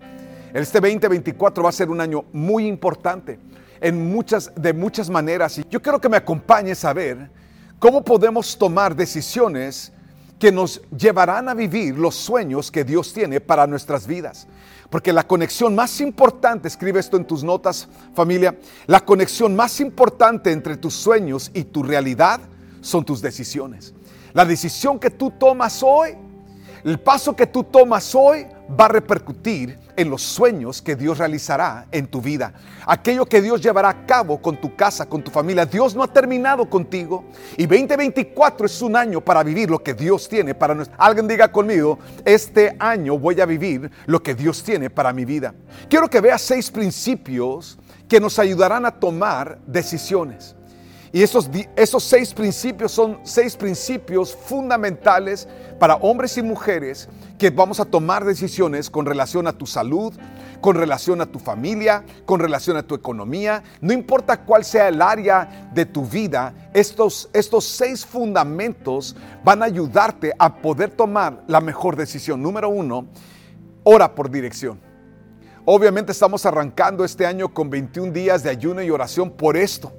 Este 0.52 0.80
2024 0.80 1.62
va 1.62 1.68
a 1.68 1.72
ser 1.72 1.90
un 1.90 2.00
año 2.00 2.24
muy 2.32 2.66
importante 2.66 3.38
en 3.80 4.12
muchas, 4.12 4.52
de 4.56 4.72
muchas 4.72 5.10
maneras. 5.10 5.58
Y 5.58 5.64
yo 5.68 5.80
quiero 5.80 6.00
que 6.00 6.08
me 6.08 6.16
acompañes 6.16 6.84
a 6.84 6.92
ver 6.92 7.30
cómo 7.78 8.02
podemos 8.02 8.56
tomar 8.56 8.94
decisiones 8.94 9.92
que 10.44 10.52
nos 10.52 10.82
llevarán 10.94 11.48
a 11.48 11.54
vivir 11.54 11.96
los 11.96 12.14
sueños 12.14 12.70
que 12.70 12.84
Dios 12.84 13.14
tiene 13.14 13.40
para 13.40 13.66
nuestras 13.66 14.06
vidas. 14.06 14.46
Porque 14.90 15.10
la 15.10 15.26
conexión 15.26 15.74
más 15.74 16.02
importante, 16.02 16.68
escribe 16.68 17.00
esto 17.00 17.16
en 17.16 17.24
tus 17.24 17.42
notas 17.42 17.88
familia, 18.14 18.54
la 18.86 19.00
conexión 19.00 19.56
más 19.56 19.80
importante 19.80 20.52
entre 20.52 20.76
tus 20.76 20.92
sueños 20.92 21.50
y 21.54 21.64
tu 21.64 21.82
realidad 21.82 22.40
son 22.82 23.06
tus 23.06 23.22
decisiones. 23.22 23.94
La 24.34 24.44
decisión 24.44 24.98
que 24.98 25.08
tú 25.08 25.30
tomas 25.30 25.82
hoy 25.82 26.14
el 26.84 27.00
paso 27.00 27.34
que 27.34 27.46
tú 27.46 27.64
tomas 27.64 28.14
hoy 28.14 28.46
va 28.78 28.84
a 28.84 28.88
repercutir 28.88 29.78
en 29.96 30.10
los 30.10 30.22
sueños 30.22 30.82
que 30.82 30.96
Dios 30.96 31.18
realizará 31.18 31.86
en 31.90 32.06
tu 32.06 32.20
vida. 32.20 32.52
Aquello 32.86 33.26
que 33.26 33.40
Dios 33.40 33.60
llevará 33.60 33.88
a 33.90 34.06
cabo 34.06 34.40
con 34.40 34.60
tu 34.60 34.74
casa, 34.74 35.06
con 35.06 35.22
tu 35.22 35.30
familia. 35.30 35.66
Dios 35.66 35.94
no 35.94 36.02
ha 36.02 36.12
terminado 36.12 36.68
contigo. 36.68 37.24
Y 37.56 37.66
2024 37.66 38.66
es 38.66 38.82
un 38.82 38.96
año 38.96 39.20
para 39.20 39.42
vivir 39.42 39.70
lo 39.70 39.82
que 39.82 39.94
Dios 39.94 40.28
tiene 40.28 40.54
para 40.54 40.74
nosotros. 40.74 40.98
Alguien 41.00 41.28
diga 41.28 41.50
conmigo, 41.50 41.98
este 42.24 42.76
año 42.78 43.18
voy 43.18 43.40
a 43.40 43.46
vivir 43.46 43.90
lo 44.06 44.22
que 44.22 44.34
Dios 44.34 44.62
tiene 44.62 44.90
para 44.90 45.12
mi 45.12 45.24
vida. 45.24 45.54
Quiero 45.88 46.08
que 46.08 46.20
veas 46.20 46.42
seis 46.42 46.70
principios 46.70 47.78
que 48.08 48.20
nos 48.20 48.38
ayudarán 48.38 48.86
a 48.86 48.92
tomar 48.92 49.58
decisiones. 49.66 50.54
Y 51.14 51.22
esos, 51.22 51.48
esos 51.76 52.02
seis 52.02 52.34
principios 52.34 52.90
son 52.90 53.20
seis 53.22 53.54
principios 53.54 54.34
fundamentales 54.34 55.46
para 55.78 55.94
hombres 55.94 56.36
y 56.38 56.42
mujeres 56.42 57.08
que 57.38 57.50
vamos 57.50 57.78
a 57.78 57.84
tomar 57.84 58.24
decisiones 58.24 58.90
con 58.90 59.06
relación 59.06 59.46
a 59.46 59.52
tu 59.52 59.64
salud, 59.64 60.12
con 60.60 60.74
relación 60.74 61.20
a 61.20 61.26
tu 61.26 61.38
familia, 61.38 62.04
con 62.26 62.40
relación 62.40 62.76
a 62.76 62.82
tu 62.82 62.96
economía. 62.96 63.62
No 63.80 63.92
importa 63.92 64.44
cuál 64.44 64.64
sea 64.64 64.88
el 64.88 65.00
área 65.00 65.70
de 65.72 65.86
tu 65.86 66.04
vida, 66.04 66.52
estos, 66.74 67.30
estos 67.32 67.62
seis 67.62 68.04
fundamentos 68.04 69.14
van 69.44 69.62
a 69.62 69.66
ayudarte 69.66 70.32
a 70.36 70.56
poder 70.56 70.90
tomar 70.90 71.44
la 71.46 71.60
mejor 71.60 71.94
decisión. 71.94 72.42
Número 72.42 72.68
uno, 72.68 73.06
ora 73.84 74.16
por 74.16 74.32
dirección. 74.32 74.80
Obviamente 75.64 76.10
estamos 76.10 76.44
arrancando 76.44 77.04
este 77.04 77.24
año 77.24 77.54
con 77.54 77.70
21 77.70 78.10
días 78.10 78.42
de 78.42 78.50
ayuno 78.50 78.82
y 78.82 78.90
oración 78.90 79.30
por 79.30 79.56
esto 79.56 79.92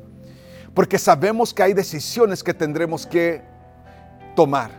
porque 0.76 1.00
sabemos 1.00 1.54
que 1.54 1.64
hay 1.64 1.74
decisiones 1.74 2.44
que 2.44 2.54
tendremos 2.54 3.08
que 3.08 3.42
tomar. 4.36 4.72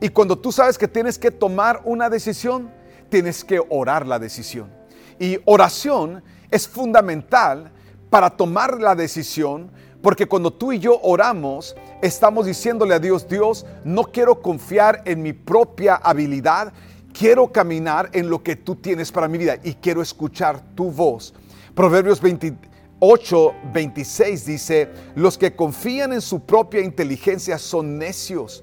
Y 0.00 0.08
cuando 0.08 0.38
tú 0.38 0.52
sabes 0.52 0.78
que 0.78 0.88
tienes 0.88 1.18
que 1.18 1.30
tomar 1.30 1.82
una 1.84 2.08
decisión, 2.08 2.70
tienes 3.10 3.44
que 3.44 3.60
orar 3.68 4.06
la 4.06 4.18
decisión. 4.18 4.70
Y 5.18 5.38
oración 5.44 6.22
es 6.50 6.66
fundamental 6.66 7.72
para 8.08 8.30
tomar 8.30 8.80
la 8.80 8.94
decisión, 8.94 9.70
porque 10.00 10.26
cuando 10.26 10.52
tú 10.52 10.72
y 10.72 10.78
yo 10.78 10.98
oramos, 11.02 11.76
estamos 12.00 12.46
diciéndole 12.46 12.94
a 12.94 13.00
Dios, 13.00 13.28
Dios, 13.28 13.66
no 13.84 14.04
quiero 14.04 14.40
confiar 14.40 15.02
en 15.04 15.20
mi 15.20 15.32
propia 15.32 15.96
habilidad, 15.96 16.72
quiero 17.12 17.52
caminar 17.52 18.08
en 18.12 18.30
lo 18.30 18.42
que 18.42 18.54
tú 18.54 18.76
tienes 18.76 19.10
para 19.10 19.28
mi 19.28 19.36
vida 19.36 19.56
y 19.62 19.74
quiero 19.74 20.00
escuchar 20.00 20.62
tu 20.74 20.90
voz. 20.90 21.34
Proverbios 21.74 22.20
20, 22.20 22.69
8:26 23.00 24.44
dice, 24.44 24.88
los 25.14 25.36
que 25.36 25.54
confían 25.56 26.12
en 26.12 26.20
su 26.20 26.40
propia 26.40 26.82
inteligencia 26.82 27.58
son 27.58 27.98
necios, 27.98 28.62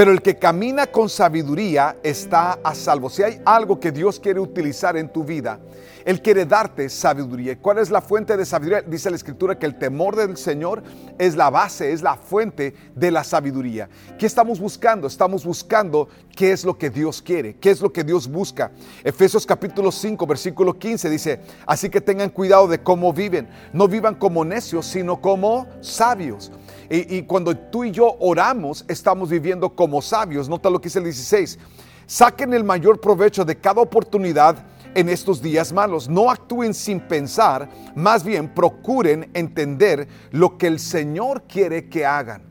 pero 0.00 0.12
el 0.12 0.22
que 0.22 0.38
camina 0.38 0.86
con 0.86 1.10
sabiduría 1.10 1.98
está 2.02 2.58
a 2.64 2.74
salvo. 2.74 3.10
Si 3.10 3.22
hay 3.22 3.42
algo 3.44 3.78
que 3.78 3.92
Dios 3.92 4.18
quiere 4.18 4.40
utilizar 4.40 4.96
en 4.96 5.12
tu 5.12 5.24
vida, 5.24 5.60
él 6.06 6.22
quiere 6.22 6.46
darte 6.46 6.88
sabiduría. 6.88 7.58
¿Cuál 7.58 7.80
es 7.80 7.90
la 7.90 8.00
fuente 8.00 8.34
de 8.34 8.46
sabiduría? 8.46 8.80
Dice 8.80 9.10
la 9.10 9.16
escritura 9.16 9.58
que 9.58 9.66
el 9.66 9.78
temor 9.78 10.16
del 10.16 10.38
Señor 10.38 10.82
es 11.18 11.36
la 11.36 11.50
base, 11.50 11.92
es 11.92 12.00
la 12.00 12.16
fuente 12.16 12.74
de 12.94 13.10
la 13.10 13.22
sabiduría. 13.24 13.90
¿Qué 14.18 14.24
estamos 14.24 14.58
buscando? 14.58 15.06
Estamos 15.06 15.44
buscando 15.44 16.08
qué 16.34 16.52
es 16.52 16.64
lo 16.64 16.78
que 16.78 16.88
Dios 16.88 17.20
quiere, 17.20 17.56
qué 17.56 17.70
es 17.70 17.82
lo 17.82 17.92
que 17.92 18.02
Dios 18.02 18.26
busca. 18.26 18.72
Efesios 19.04 19.44
capítulo 19.44 19.92
5, 19.92 20.26
versículo 20.26 20.78
15 20.78 21.10
dice, 21.10 21.40
así 21.66 21.90
que 21.90 22.00
tengan 22.00 22.30
cuidado 22.30 22.68
de 22.68 22.82
cómo 22.82 23.12
viven. 23.12 23.50
No 23.74 23.86
vivan 23.86 24.14
como 24.14 24.46
necios, 24.46 24.86
sino 24.86 25.20
como 25.20 25.66
sabios. 25.82 26.50
Y, 26.92 27.22
cuando 27.22 27.56
tú 27.56 27.84
y 27.84 27.92
yo 27.92 28.16
oramos, 28.18 28.84
estamos 28.88 29.30
viviendo 29.30 29.76
como 29.76 30.02
sabios. 30.02 30.48
Nota 30.48 30.68
lo 30.68 30.80
que 30.80 30.88
dice 30.88 30.98
el 30.98 31.04
16. 31.04 31.56
Saquen 32.04 32.52
el 32.52 32.64
mayor 32.64 33.00
provecho 33.00 33.44
de 33.44 33.56
cada 33.56 33.80
oportunidad 33.80 34.66
en 34.96 35.08
estos 35.08 35.40
días 35.40 35.72
malos. 35.72 36.08
No 36.08 36.28
actúen 36.28 36.74
sin 36.74 36.98
pensar, 36.98 37.68
más 37.94 38.24
bien 38.24 38.52
procuren 38.52 39.30
entender 39.34 40.08
lo 40.32 40.58
que 40.58 40.66
el 40.66 40.80
Señor 40.80 41.44
quiere 41.44 41.88
que 41.88 42.04
hagan. 42.04 42.42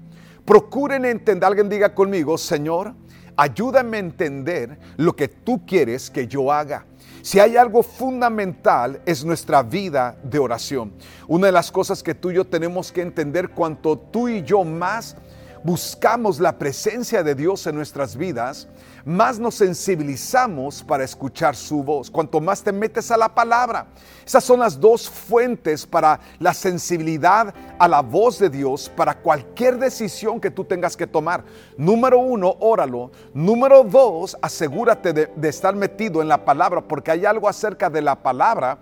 Procuren 0.46 1.04
entender, 1.04 1.46
alguien 1.46 1.68
diga 1.68 1.94
conmigo, 1.94 2.38
Señor, 2.38 2.96
ayúdame 3.36 3.98
a 3.98 4.00
entender 4.00 4.80
lo 4.96 5.18
que 5.18 5.28
tú 5.28 5.66
quieres 5.66 6.10
que 6.10 6.28
yo 6.28 6.50
haga. 6.50 6.86
Si 7.22 7.40
hay 7.40 7.58
algo 7.58 7.84
fundamental 7.84 9.02
es 9.06 9.26
nuestra 9.26 9.62
vida 9.64 10.18
de 10.24 10.40
oración. 10.40 10.94
Una 11.28 11.48
de 11.48 11.52
las 11.52 11.72
cosas 11.72 12.02
que 12.02 12.16
tú 12.16 12.32
y 12.32 12.36
yo 12.36 12.46
tenemos 12.46 12.92
que 12.92 13.02
entender 13.02 13.50
cuanto 13.50 13.98
tú 13.98 14.30
y 14.30 14.44
yo 14.44 14.64
más 14.64 15.16
buscamos 15.64 16.40
la 16.40 16.58
presencia 16.58 17.24
de 17.24 17.36
Dios 17.36 17.66
en 17.68 17.76
nuestras 17.76 18.16
vidas, 18.16 18.68
más 19.06 19.40
nos 19.40 19.56
sensibilizamos 19.56 20.84
para 20.84 21.04
escuchar 21.04 21.56
su 21.56 21.84
voz. 21.84 22.10
Cuanto 22.12 22.40
más 22.40 22.62
te 22.62 22.72
metes 22.72 23.12
a 23.12 23.18
la 23.18 23.34
palabra. 23.34 23.88
Esas 24.26 24.44
son 24.44 24.60
las 24.60 24.80
dos 24.80 25.10
fuentes 25.10 25.86
para 25.86 26.20
la 26.40 26.54
sensibilidad 26.54 27.54
a 27.80 27.88
la 27.88 28.02
voz 28.02 28.40
de 28.40 28.50
Dios 28.50 28.92
para 28.96 29.20
cualquier 29.20 29.78
decisión 29.80 30.40
que 30.40 30.52
tú 30.52 30.64
tengas 30.64 30.96
que 30.96 31.08
tomar. 31.08 31.44
Número 31.78 32.20
uno, 32.20 32.56
óralo. 32.60 33.12
Número 33.34 33.84
dos, 33.84 34.38
asegúrate 34.42 35.14
de, 35.14 35.28
de 35.36 35.50
estar 35.50 35.76
metido 35.76 36.22
en 36.22 36.28
la 36.28 36.46
palabra 36.46 36.82
porque 36.82 37.12
hay 37.12 37.26
algo 37.26 37.50
acerca 37.50 37.90
de 37.90 38.02
la 38.02 38.16
palabra 38.22 38.80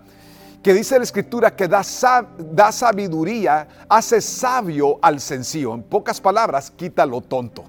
que 0.62 0.74
dice 0.74 0.98
la 0.98 1.04
escritura 1.04 1.54
que 1.54 1.68
da, 1.68 1.82
da 2.38 2.72
sabiduría, 2.72 3.68
hace 3.88 4.20
sabio 4.20 4.98
al 5.00 5.20
sencillo. 5.20 5.74
En 5.74 5.82
pocas 5.82 6.20
palabras, 6.20 6.70
quita 6.70 7.06
lo 7.06 7.20
tonto. 7.20 7.64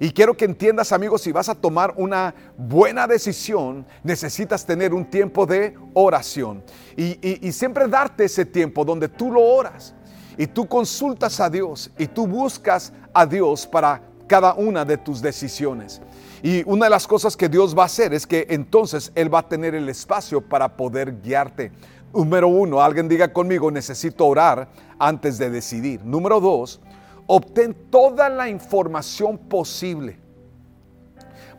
Y 0.00 0.10
quiero 0.10 0.36
que 0.36 0.46
entiendas, 0.46 0.90
amigos, 0.90 1.22
si 1.22 1.30
vas 1.30 1.48
a 1.48 1.54
tomar 1.54 1.94
una 1.96 2.34
buena 2.56 3.06
decisión, 3.06 3.86
necesitas 4.02 4.66
tener 4.66 4.92
un 4.92 5.04
tiempo 5.04 5.46
de 5.46 5.76
oración. 5.94 6.64
Y, 6.96 7.18
y, 7.46 7.52
siempre 7.52 7.86
darte 7.86 8.24
ese 8.24 8.44
tiempo 8.44 8.84
donde 8.84 9.08
tú 9.08 9.30
lo 9.30 9.40
oras 9.40 9.94
y 10.36 10.48
tú 10.48 10.66
consultas 10.66 11.38
a 11.38 11.48
Dios 11.48 11.90
y 11.96 12.08
tú 12.08 12.26
buscas 12.26 12.92
a 13.14 13.24
Dios 13.24 13.64
para 13.64 14.02
cada 14.26 14.54
una 14.54 14.84
de 14.84 14.96
tus 14.96 15.22
decisiones. 15.22 16.00
Y 16.42 16.64
una 16.66 16.86
de 16.86 16.90
las 16.90 17.06
cosas 17.06 17.36
que 17.36 17.48
Dios 17.48 17.78
va 17.78 17.84
a 17.84 17.86
hacer 17.86 18.12
es 18.12 18.26
que 18.26 18.46
entonces 18.50 19.12
Él 19.14 19.32
va 19.32 19.40
a 19.40 19.48
tener 19.48 19.76
el 19.76 19.88
espacio 19.88 20.40
para 20.40 20.76
poder 20.76 21.20
guiarte. 21.22 21.70
Número 22.14 22.48
uno, 22.48 22.82
alguien 22.82 23.08
diga 23.08 23.32
conmigo, 23.32 23.70
necesito 23.70 24.26
orar 24.26 24.68
antes 24.98 25.38
de 25.38 25.50
decidir. 25.50 26.04
Número 26.04 26.40
dos, 26.40 26.80
obtén 27.26 27.74
toda 27.90 28.28
la 28.28 28.48
información 28.48 29.38
posible. 29.38 30.18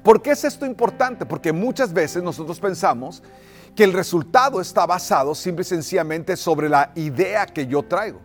¿Por 0.03 0.21
qué 0.21 0.31
es 0.31 0.43
esto 0.43 0.65
importante? 0.65 1.25
Porque 1.25 1.51
muchas 1.51 1.91
veces 1.91 2.21
nosotros 2.21 2.59
pensamos 2.59 3.23
que 3.75 3.83
el 3.83 3.93
resultado 3.93 4.61
está 4.61 4.85
basado 4.85 5.33
simple 5.33 5.61
y 5.61 5.65
sencillamente 5.65 6.37
sobre 6.37 6.69
la 6.69 6.91
idea 6.95 7.45
que 7.47 7.65
yo 7.65 7.81
traigo. 7.81 8.19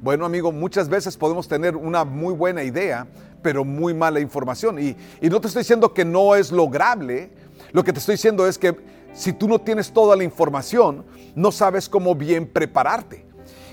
Bueno, 0.00 0.24
amigo, 0.24 0.50
muchas 0.50 0.88
veces 0.88 1.16
podemos 1.16 1.46
tener 1.46 1.76
una 1.76 2.04
muy 2.04 2.32
buena 2.32 2.62
idea, 2.62 3.06
pero 3.42 3.64
muy 3.64 3.94
mala 3.94 4.20
información. 4.20 4.78
Y, 4.78 4.96
y 5.20 5.28
no 5.28 5.40
te 5.40 5.48
estoy 5.48 5.62
diciendo 5.62 5.92
que 5.92 6.04
no 6.04 6.34
es 6.34 6.50
lograble, 6.50 7.30
lo 7.72 7.84
que 7.84 7.92
te 7.92 7.98
estoy 7.98 8.14
diciendo 8.14 8.46
es 8.46 8.58
que 8.58 8.76
si 9.12 9.32
tú 9.32 9.48
no 9.48 9.58
tienes 9.58 9.92
toda 9.92 10.16
la 10.16 10.24
información, 10.24 11.04
no 11.38 11.52
sabes 11.52 11.88
cómo 11.88 12.14
bien 12.14 12.46
prepararte. 12.46 13.24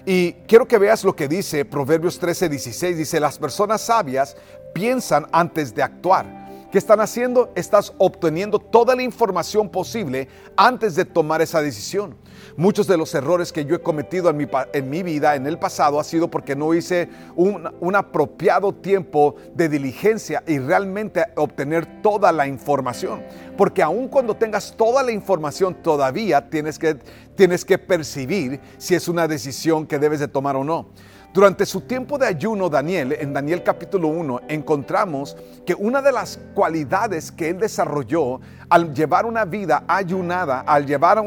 Y 0.05 0.34
quiero 0.48 0.67
que 0.67 0.77
veas 0.77 1.03
lo 1.03 1.15
que 1.15 1.27
dice 1.27 1.65
Proverbios 1.65 2.19
13, 2.19 2.48
16. 2.48 2.98
Dice, 2.98 3.19
las 3.19 3.39
personas 3.39 3.81
sabias 3.81 4.38
piensan 4.74 5.25
antes 5.31 5.74
de 5.74 5.81
actuar. 5.81 6.45
¿Qué 6.75 6.79
están 6.79 7.00
haciendo? 7.00 7.53
Estás 7.55 7.94
obteniendo 8.00 8.60
toda 8.60 8.98
la 8.98 9.01
información 9.01 9.70
posible 9.70 10.27
antes 10.58 10.94
de 10.96 11.05
tomar 11.05 11.41
esa 11.41 11.62
decisión. 11.62 12.17
Muchos 12.58 12.86
de 12.86 12.98
los 12.98 13.15
errores 13.15 13.53
que 13.53 13.63
yo 13.63 13.77
he 13.77 13.79
cometido 13.79 14.29
en 14.29 14.36
mi, 14.36 14.46
en 14.74 14.89
mi 14.89 15.01
vida 15.01 15.38
en 15.38 15.48
el 15.48 15.58
pasado 15.58 16.01
ha 16.01 16.03
sido 16.03 16.29
porque 16.29 16.53
no 16.53 16.74
hice 16.74 17.08
un, 17.38 17.74
un, 17.79 17.96
apropiado 17.96 18.74
tiempo 18.74 19.38
de 19.53 19.70
diligencia 19.70 20.44
y 20.46 20.60
realmente 20.60 21.24
obtener 21.38 22.01
toda 22.01 22.34
la 22.34 22.46
información. 22.46 23.24
Porque 23.55 23.82
aun 23.82 24.10
cuando 24.10 24.36
tengas 24.36 24.75
toda 24.75 25.01
la 25.01 25.13
información, 25.13 25.75
todavía 25.82 26.50
tienes 26.50 26.77
que, 26.77 26.96
tienes 27.38 27.63
que 27.63 27.77
percibir 27.77 28.60
si 28.77 28.96
es 28.96 29.08
una 29.08 29.29
decisión 29.29 29.88
que 29.88 29.98
debes 29.98 30.20
de 30.20 30.27
tomar 30.27 30.58
o 30.58 30.65
no. 30.65 30.89
Durante 31.36 31.65
su 31.65 31.82
tiempo 31.82 32.18
de 32.18 32.27
ayuno, 32.27 32.70
Daniel, 32.70 33.12
en 33.20 33.34
Daniel 33.34 33.62
capítulo 33.62 34.08
1, 34.08 34.44
encontramos 34.48 35.36
que 35.65 35.75
una 35.75 36.01
de 36.01 36.13
las 36.13 36.39
cualidades 36.54 37.30
que 37.30 37.50
él 37.50 37.60
desarrolló 37.60 38.39
al 38.70 38.94
llevar 38.94 39.25
una 39.25 39.44
vida 39.44 39.84
ayunada, 39.86 40.62
al 40.62 40.86
llevar, 40.86 41.20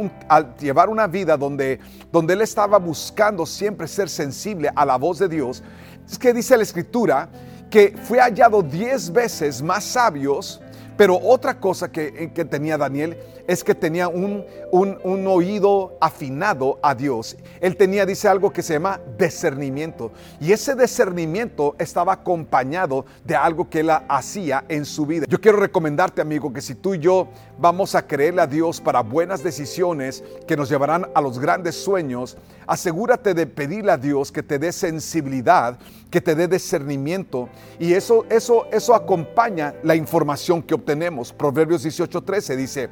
una 0.88 1.06
vida 1.08 1.36
donde, 1.36 1.78
donde 2.10 2.32
él 2.32 2.40
estaba 2.40 2.78
buscando 2.78 3.44
siempre 3.44 3.86
ser 3.86 4.08
sensible 4.08 4.70
a 4.74 4.86
la 4.86 4.96
voz 4.96 5.18
de 5.18 5.28
Dios, 5.28 5.62
es 6.10 6.18
que 6.18 6.32
dice 6.32 6.56
la 6.56 6.62
escritura 6.62 7.28
que 7.68 7.94
fue 8.04 8.18
hallado 8.18 8.62
diez 8.62 9.12
veces 9.12 9.60
más 9.60 9.84
sabios 9.84 10.62
pero 10.98 11.16
otra 11.16 11.60
cosa 11.60 11.92
que, 11.92 12.32
que, 12.34 12.44
tenía 12.44 12.76
Daniel 12.76 13.16
es 13.46 13.62
que 13.62 13.72
tenía 13.72 14.08
un, 14.08 14.44
un, 14.72 14.98
un, 15.04 15.26
oído 15.28 15.96
afinado 16.00 16.80
a 16.82 16.92
Dios. 16.92 17.36
Él 17.60 17.76
tenía, 17.76 18.04
dice 18.04 18.26
algo 18.26 18.52
que 18.52 18.64
se 18.64 18.72
llama 18.72 19.00
discernimiento. 19.16 20.10
Y 20.40 20.50
ese 20.50 20.74
discernimiento 20.74 21.76
estaba 21.78 22.14
acompañado 22.14 23.06
de 23.24 23.36
algo 23.36 23.70
que 23.70 23.80
él 23.80 23.90
hacía 24.08 24.64
en 24.68 24.84
su 24.84 25.06
vida. 25.06 25.24
Yo 25.28 25.40
quiero 25.40 25.58
recomendarte, 25.58 26.20
amigo, 26.20 26.52
que 26.52 26.60
si 26.60 26.74
tú 26.74 26.94
y 26.94 26.98
yo 26.98 27.28
vamos 27.58 27.94
a 27.94 28.04
creerle 28.04 28.42
a 28.42 28.48
Dios 28.48 28.80
para 28.80 29.00
buenas 29.00 29.44
decisiones 29.44 30.24
que 30.48 30.56
nos 30.56 30.68
llevarán 30.68 31.06
a 31.14 31.20
los 31.20 31.38
grandes 31.38 31.76
sueños, 31.76 32.36
asegúrate 32.68 33.34
de 33.34 33.46
pedirle 33.46 33.92
a 33.92 33.96
Dios 33.96 34.30
que 34.30 34.42
te 34.42 34.58
dé 34.58 34.72
sensibilidad, 34.72 35.78
que 36.10 36.20
te 36.20 36.34
dé 36.34 36.46
discernimiento. 36.46 37.48
Y 37.78 37.94
eso, 37.94 38.26
eso, 38.28 38.66
eso 38.70 38.94
acompaña 38.94 39.74
la 39.82 39.96
información 39.96 40.62
que 40.62 40.74
obtenemos 40.74 40.98
tenemos. 40.98 41.32
Proverbios 41.32 41.84
18:13 41.84 42.56
dice, 42.56 42.90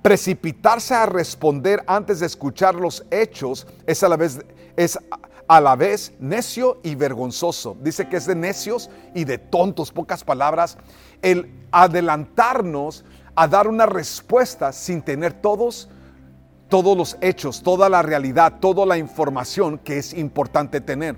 precipitarse 0.00 0.94
a 0.94 1.04
responder 1.04 1.82
antes 1.86 2.20
de 2.20 2.26
escuchar 2.26 2.74
los 2.74 3.04
hechos 3.10 3.66
es 3.86 4.02
a 4.02 4.08
la 4.08 4.16
vez, 4.16 4.40
es 4.76 4.98
a 5.46 5.60
la 5.60 5.76
vez 5.76 6.14
necio 6.18 6.78
y 6.82 6.94
vergonzoso. 6.94 7.76
Dice 7.82 8.08
que 8.08 8.16
es 8.16 8.26
de 8.26 8.34
necios 8.34 8.88
y 9.14 9.24
de 9.24 9.36
tontos, 9.36 9.92
pocas 9.92 10.24
palabras, 10.24 10.78
el 11.20 11.50
adelantarnos 11.72 13.04
a 13.34 13.46
dar 13.48 13.68
una 13.68 13.84
respuesta 13.84 14.72
sin 14.72 15.02
tener 15.02 15.34
todos 15.34 15.90
todos 16.68 16.96
los 16.96 17.16
hechos, 17.20 17.62
toda 17.62 17.88
la 17.88 18.02
realidad, 18.02 18.54
toda 18.60 18.84
la 18.86 18.98
información 18.98 19.78
que 19.78 19.98
es 19.98 20.14
importante 20.14 20.80
tener. 20.80 21.16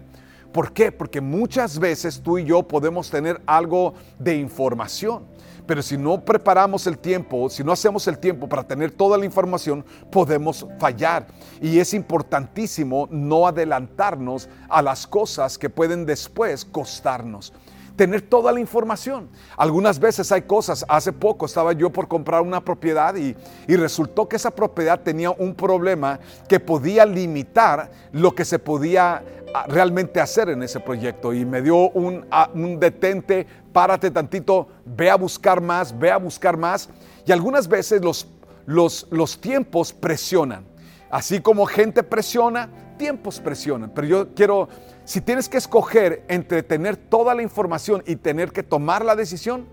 ¿Por 0.53 0.73
qué? 0.73 0.93
Porque 0.93 1.21
muchas 1.21 1.79
veces 1.79 2.23
tú 2.23 2.39
y 2.39 2.45
yo 2.45 2.63
podemos 2.63 3.11
tener 3.11 3.41
algo 3.47 3.95
de 4.19 4.37
información 4.37 5.25
pero 5.69 5.83
si 5.83 5.99
no 5.99 6.25
preparamos 6.25 6.87
el 6.87 6.97
tiempo, 6.97 7.51
si 7.51 7.63
no 7.63 7.73
hacemos 7.73 8.09
el 8.09 8.19
tiempo 8.19 8.49
para 8.49 8.67
tener 8.67 8.91
toda 8.91 9.19
la 9.19 9.27
información, 9.27 9.85
podemos 10.11 10.67
fallar. 10.79 11.27
Y 11.61 11.79
es 11.79 11.93
importantísimo 11.93 13.07
no 13.11 13.47
adelantarnos 13.47 14.49
a 14.67 14.81
las 14.81 15.07
cosas 15.07 15.59
que 15.59 15.69
pueden 15.69 16.07
después 16.07 16.65
costarnos 16.65 17.53
tener 17.99 18.23
toda 18.23 18.53
la 18.53 18.61
información. 18.61 19.29
Algunas 19.57 19.99
veces 19.99 20.31
hay 20.31 20.43
cosas, 20.43 20.87
hace 20.89 21.13
poco 21.13 21.47
estaba 21.47 21.73
yo 21.73 21.91
por 21.91 22.07
comprar 22.07 22.43
una 22.43 22.65
propiedad 22.65 23.17
y, 23.17 23.35
y, 23.67 23.75
resultó 23.75 24.29
que 24.29 24.37
esa 24.37 24.53
propiedad 24.53 25.01
tenía 25.01 25.33
un 25.33 25.53
problema 25.53 26.21
que 26.49 26.61
podía 26.61 27.05
limitar 27.05 27.91
lo 28.13 28.33
que 28.37 28.45
se 28.45 28.61
podía 28.61 29.25
realmente 29.67 30.21
hacer 30.21 30.49
en 30.49 30.63
ese 30.63 30.79
proyecto 30.79 31.33
y 31.33 31.45
me 31.45 31.61
dio 31.61 31.91
un, 31.91 32.25
un 32.55 32.79
detente, 32.79 33.45
párate 33.73 34.13
tantito, 34.13 34.69
ve 34.85 35.11
a 35.11 35.17
buscar 35.17 35.61
más, 35.61 35.99
ve 35.99 36.13
a 36.13 36.19
buscar 36.19 36.57
más. 36.57 36.89
Y 37.27 37.33
algunas 37.33 37.67
veces 37.67 38.01
los, 38.01 38.29
los, 38.65 39.09
los 39.11 39.41
tiempos 39.41 39.93
presionan. 39.93 40.68
Así 41.11 41.41
como 41.41 41.67
gente 41.67 42.03
presiona, 42.03 42.69
tiempos 42.99 43.41
presionan. 43.41 43.91
Pero 43.95 44.07
yo 44.07 44.35
quiero, 44.35 44.69
si 45.05 45.21
tienes 45.21 45.49
que 45.49 45.57
escoger 45.57 46.25
entre 46.29 46.63
tener 46.63 46.97
toda 46.97 47.35
la 47.35 47.43
información 47.43 48.03
y 48.07 48.17
tener 48.17 48.53
que 48.53 48.63
tomar 48.63 49.05
la 49.05 49.17
decisión, 49.17 49.67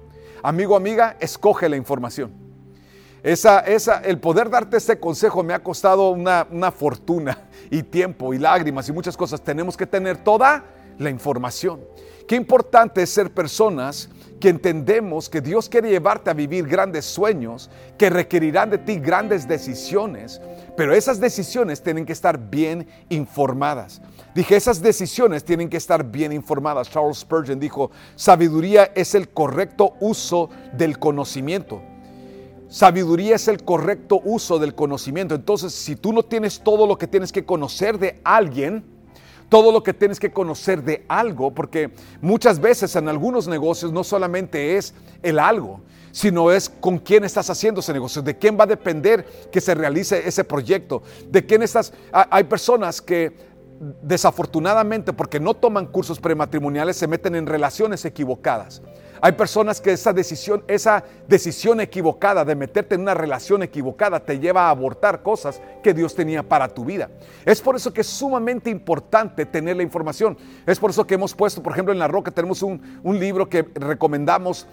amigo, 0.44 0.76
amiga, 0.76 1.18
escoge 1.20 1.68
la 1.68 1.76
información. 1.76 2.32
Esa, 3.24 3.60
esa, 3.62 4.02
el 4.02 4.20
poder 4.20 4.50
darte 4.50 4.78
este 4.78 5.00
consejo 5.00 5.44
me 5.44 5.54
ha 5.54 5.64
costado 5.64 6.12
una, 6.12 6.48
una 6.52 6.72
fortuna 6.72 7.40
y 7.72 7.82
tiempo 7.82 8.34
y 8.34 8.38
lágrimas 8.38 8.88
y 8.88 8.94
muchas 8.94 9.18
cosas. 9.18 9.42
Tenemos 9.42 9.76
que 9.76 9.88
tener 9.88 10.18
toda 10.18 10.64
la 10.98 11.10
información. 11.10 11.82
Qué 12.28 12.36
importante 12.36 13.04
es 13.04 13.10
ser 13.12 13.34
personas 13.34 14.10
que 14.40 14.50
entendemos 14.50 15.30
que 15.30 15.42
Dios 15.42 15.70
quiere 15.70 15.90
llevarte 15.90 16.30
a 16.30 16.34
vivir 16.34 16.68
grandes 16.68 17.06
sueños 17.06 17.70
que 17.98 18.10
requerirán 18.10 18.70
de 18.70 18.78
ti 18.78 19.00
grandes 19.00 19.48
decisiones, 19.48 20.42
pero 20.76 20.94
esas 20.94 21.20
decisiones 21.20 21.82
tienen 21.82 22.06
que 22.06 22.14
estar 22.14 22.38
bien 22.38 22.88
informadas. 23.10 24.02
Dije, 24.34 24.56
esas 24.56 24.82
decisiones 24.82 25.46
tienen 25.46 25.70
que 25.70 25.78
estar 25.78 26.04
bien 26.04 26.32
informadas. 26.34 26.90
Charles 26.90 27.20
Spurgeon 27.20 27.60
dijo, 27.60 27.92
sabiduría 28.16 28.92
es 28.96 29.16
el 29.16 29.30
correcto 29.30 29.94
uso 30.02 30.50
del 30.74 31.00
conocimiento. 31.00 31.82
Sabiduría 32.68 33.36
es 33.36 33.48
el 33.48 33.64
correcto 33.64 34.20
uso 34.26 34.60
del 34.60 34.76
conocimiento. 34.76 35.36
Entonces, 35.36 35.74
si 35.74 35.96
tú 35.96 36.12
no 36.12 36.24
tienes 36.24 36.60
todo 36.60 36.86
lo 36.86 36.98
que 36.98 37.08
tienes 37.08 37.32
que 37.32 37.46
conocer 37.46 37.98
de 37.98 38.20
alguien, 38.24 38.95
todo 39.50 39.72
lo 39.72 39.84
que 39.84 39.94
tienes 39.94 40.20
que 40.20 40.32
conocer 40.32 40.84
de 40.84 41.06
algo, 41.08 41.52
porque 41.52 41.92
muchas 42.22 42.60
veces 42.60 42.96
en 42.96 43.08
algunos 43.08 43.48
negocios 43.48 43.92
no 43.92 44.04
solamente 44.04 44.78
es 44.78 44.94
el 45.22 45.40
algo, 45.40 45.82
sino 46.12 46.52
es 46.52 46.70
con 46.70 46.98
quién 46.98 47.24
estás 47.24 47.50
haciendo 47.50 47.82
ese 47.82 47.94
negocio, 47.94 48.22
de 48.22 48.38
quién 48.38 48.58
va 48.58 48.64
a 48.64 48.68
depender 48.68 49.26
que 49.52 49.62
se 49.62 49.76
realice 49.76 50.28
ese 50.28 50.44
proyecto, 50.44 51.04
de 51.30 51.46
quién 51.46 51.62
estás... 51.62 51.94
Hay 52.12 52.46
personas 52.46 53.02
que 53.02 53.34
desafortunadamente, 54.02 55.14
porque 55.14 55.40
no 55.40 55.54
toman 55.54 55.88
cursos 55.88 56.20
prematrimoniales, 56.20 56.96
se 56.96 57.08
meten 57.08 57.36
en 57.36 57.46
relaciones 57.46 58.06
equivocadas. 58.06 58.82
Hay 59.22 59.34
personas 59.34 59.82
que 59.82 59.92
esa 59.92 60.14
decisión, 60.14 60.64
esa 60.68 61.04
decisión 61.28 61.80
equivocada 61.80 62.44
de 62.44 62.56
meterte 62.56 62.96
en 62.96 63.02
una 63.02 63.14
relación 63.14 63.64
equivocada 63.64 64.20
te 64.20 64.40
lleva 64.40 64.68
a 64.68 64.70
abortar 64.70 65.24
cosas 65.24 65.62
que 65.82 65.94
Dios 65.94 66.16
tenía 66.16 66.44
para 66.44 66.68
tu 66.68 66.86
vida. 66.86 67.10
Es 67.46 67.62
por 67.62 67.76
eso 67.76 67.94
que 67.94 68.02
es 68.02 68.08
sumamente 68.08 68.70
importante 68.70 69.46
tener 69.46 69.78
la 69.78 69.84
información. 69.84 70.38
Es 70.66 70.80
por 70.80 70.90
eso 70.90 71.06
que 71.06 71.16
hemos 71.16 71.34
puesto, 71.34 71.62
por 71.64 71.74
ejemplo, 71.74 71.94
en 71.94 72.00
La 72.00 72.08
Roca 72.08 72.32
tenemos 72.32 72.62
un, 72.62 72.82
libro 73.04 73.48
que 73.48 73.66
recomendamos 73.76 74.68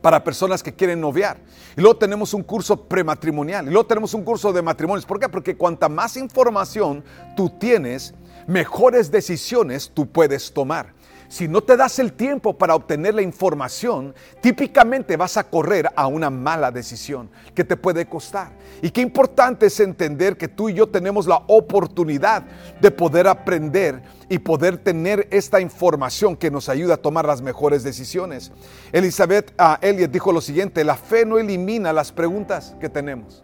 para 0.00 0.22
personas 0.24 0.62
que 0.62 0.74
quieren 0.74 1.00
noviar. 1.00 1.38
Y 1.76 1.80
luego 1.80 1.96
tenemos 1.96 2.34
un 2.34 2.42
curso 2.42 2.76
prematrimonial. 2.88 3.66
Y 3.66 3.70
luego 3.70 3.86
tenemos 3.86 4.12
un 4.12 4.24
curso 4.24 4.52
de 4.52 4.60
matrimonios. 4.60 5.06
¿Por 5.06 5.20
qué? 5.20 5.28
Porque 5.28 5.56
cuanta 5.56 5.88
más 5.88 6.16
información 6.16 7.04
tú 7.36 7.48
tienes, 7.48 8.14
mejores 8.46 9.10
decisiones 9.10 9.90
tú 9.94 10.06
puedes 10.06 10.52
tomar. 10.52 10.92
Si 11.34 11.48
no 11.48 11.62
te 11.64 11.76
das 11.76 11.98
el 11.98 12.12
tiempo 12.12 12.56
para 12.56 12.76
obtener 12.76 13.12
la 13.16 13.22
información, 13.22 14.14
típicamente 14.40 15.16
vas 15.16 15.36
a 15.36 15.42
correr 15.42 15.90
a 15.96 16.06
una 16.06 16.30
mala 16.30 16.70
decisión 16.70 17.28
que 17.56 17.64
te 17.64 17.76
puede 17.76 18.06
costar. 18.06 18.52
Y 18.80 18.92
qué 18.92 19.00
importante 19.00 19.66
es 19.66 19.80
entender 19.80 20.36
que 20.36 20.46
tú 20.46 20.68
y 20.68 20.74
yo 20.74 20.88
tenemos 20.88 21.26
la 21.26 21.42
oportunidad 21.48 22.44
de 22.80 22.88
poder 22.92 23.26
aprender 23.26 24.00
y 24.28 24.38
poder 24.38 24.78
tener 24.78 25.26
esta 25.32 25.60
información 25.60 26.36
que 26.36 26.52
nos 26.52 26.68
ayuda 26.68 26.94
a 26.94 26.98
tomar 26.98 27.26
las 27.26 27.42
mejores 27.42 27.82
decisiones. 27.82 28.52
Elizabeth 28.92 29.60
uh, 29.60 29.84
Elliot 29.84 30.12
dijo 30.12 30.30
lo 30.30 30.40
siguiente, 30.40 30.84
la 30.84 30.94
fe 30.94 31.26
no 31.26 31.38
elimina 31.38 31.92
las 31.92 32.12
preguntas 32.12 32.76
que 32.80 32.88
tenemos. 32.88 33.42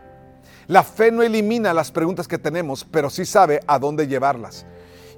La 0.69 0.85
fe 0.85 1.11
no 1.11 1.25
elimina 1.25 1.75
las 1.75 1.91
preguntas 1.91 2.29
que 2.29 2.39
tenemos, 2.39 2.85
pero 2.85 3.11
sí 3.11 3.25
sabe 3.25 3.59
a 3.67 3.81
dónde 3.81 4.07
llevarlas. 4.07 4.65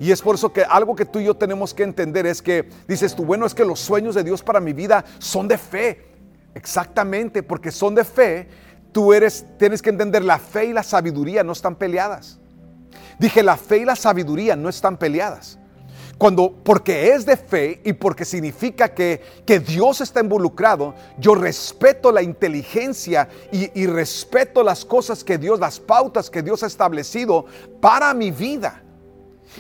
Y 0.00 0.10
es 0.10 0.22
por 0.22 0.34
eso 0.34 0.52
que 0.52 0.62
algo 0.62 0.94
que 0.94 1.04
tú 1.04 1.18
y 1.18 1.24
yo 1.24 1.34
tenemos 1.34 1.74
que 1.74 1.82
entender 1.82 2.26
es 2.26 2.42
que 2.42 2.68
dices 2.88 3.14
tú, 3.14 3.24
bueno, 3.24 3.46
es 3.46 3.54
que 3.54 3.64
los 3.64 3.80
sueños 3.80 4.14
de 4.14 4.24
Dios 4.24 4.42
para 4.42 4.60
mi 4.60 4.72
vida 4.72 5.04
son 5.18 5.48
de 5.48 5.58
fe. 5.58 6.06
Exactamente, 6.54 7.42
porque 7.42 7.70
son 7.70 7.94
de 7.94 8.04
fe, 8.04 8.48
tú 8.92 9.12
eres, 9.12 9.46
tienes 9.58 9.80
que 9.80 9.90
entender, 9.90 10.22
la 10.22 10.38
fe 10.38 10.66
y 10.66 10.72
la 10.72 10.82
sabiduría 10.82 11.42
no 11.42 11.52
están 11.52 11.76
peleadas. 11.76 12.38
Dije, 13.18 13.42
la 13.42 13.56
fe 13.56 13.78
y 13.78 13.84
la 13.84 13.96
sabiduría 13.96 14.56
no 14.56 14.68
están 14.68 14.96
peleadas. 14.96 15.58
Cuando, 16.18 16.52
porque 16.62 17.12
es 17.12 17.26
de 17.26 17.36
fe 17.36 17.80
y 17.84 17.94
porque 17.94 18.24
significa 18.24 18.94
que, 18.94 19.20
que 19.44 19.58
Dios 19.58 20.00
está 20.00 20.20
involucrado, 20.20 20.94
yo 21.18 21.34
respeto 21.34 22.12
la 22.12 22.22
inteligencia 22.22 23.28
y, 23.50 23.80
y 23.80 23.86
respeto 23.86 24.62
las 24.62 24.84
cosas 24.84 25.24
que 25.24 25.38
Dios, 25.38 25.58
las 25.58 25.80
pautas 25.80 26.30
que 26.30 26.42
Dios 26.42 26.62
ha 26.62 26.66
establecido 26.66 27.46
para 27.80 28.14
mi 28.14 28.30
vida. 28.30 28.81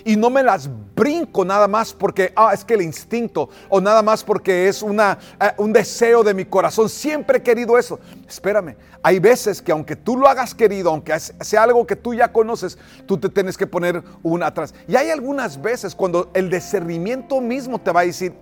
Y 0.04 0.16
no 0.16 0.30
me 0.30 0.42
las 0.42 0.68
brinco 0.94 1.44
nada 1.44 1.68
más 1.68 1.92
porque 1.92 2.32
ah, 2.36 2.52
es 2.52 2.64
que 2.64 2.74
el 2.74 2.82
instinto 2.82 3.48
o 3.68 3.80
nada 3.80 4.02
más 4.02 4.22
porque 4.24 4.68
es 4.68 4.82
una, 4.82 5.18
eh, 5.40 5.52
un 5.58 5.72
deseo 5.72 6.22
de 6.22 6.34
mi 6.34 6.44
corazón. 6.44 6.88
Siempre 6.88 7.38
he 7.38 7.42
querido 7.42 7.78
eso. 7.78 7.98
Espérame, 8.28 8.76
hay 9.02 9.18
veces 9.18 9.60
que 9.60 9.72
aunque 9.72 9.96
tú 9.96 10.16
lo 10.16 10.28
hagas 10.28 10.54
querido, 10.54 10.90
aunque 10.90 11.18
sea 11.18 11.62
algo 11.62 11.86
que 11.86 11.96
tú 11.96 12.14
ya 12.14 12.32
conoces, 12.32 12.78
tú 13.06 13.18
te 13.18 13.28
tienes 13.28 13.56
que 13.56 13.66
poner 13.66 14.02
una 14.22 14.46
atrás. 14.46 14.74
Y 14.88 14.96
hay 14.96 15.10
algunas 15.10 15.60
veces 15.60 15.94
cuando 15.94 16.30
el 16.34 16.50
discernimiento 16.50 17.40
mismo 17.40 17.80
te 17.80 17.92
va 17.92 18.00
a 18.00 18.04
decir, 18.04 18.34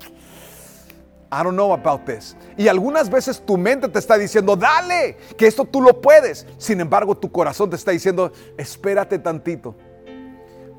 I 1.32 1.44
don't 1.44 1.54
know 1.54 1.72
about 1.72 2.04
this. 2.06 2.36
Y 2.56 2.66
algunas 2.66 3.08
veces 3.08 3.40
tu 3.44 3.56
mente 3.56 3.88
te 3.88 4.00
está 4.00 4.18
diciendo, 4.18 4.56
dale, 4.56 5.16
que 5.38 5.46
esto 5.46 5.64
tú 5.64 5.80
lo 5.80 6.00
puedes. 6.00 6.46
Sin 6.58 6.80
embargo, 6.80 7.16
tu 7.16 7.30
corazón 7.30 7.70
te 7.70 7.76
está 7.76 7.92
diciendo, 7.92 8.32
espérate 8.58 9.18
tantito 9.18 9.76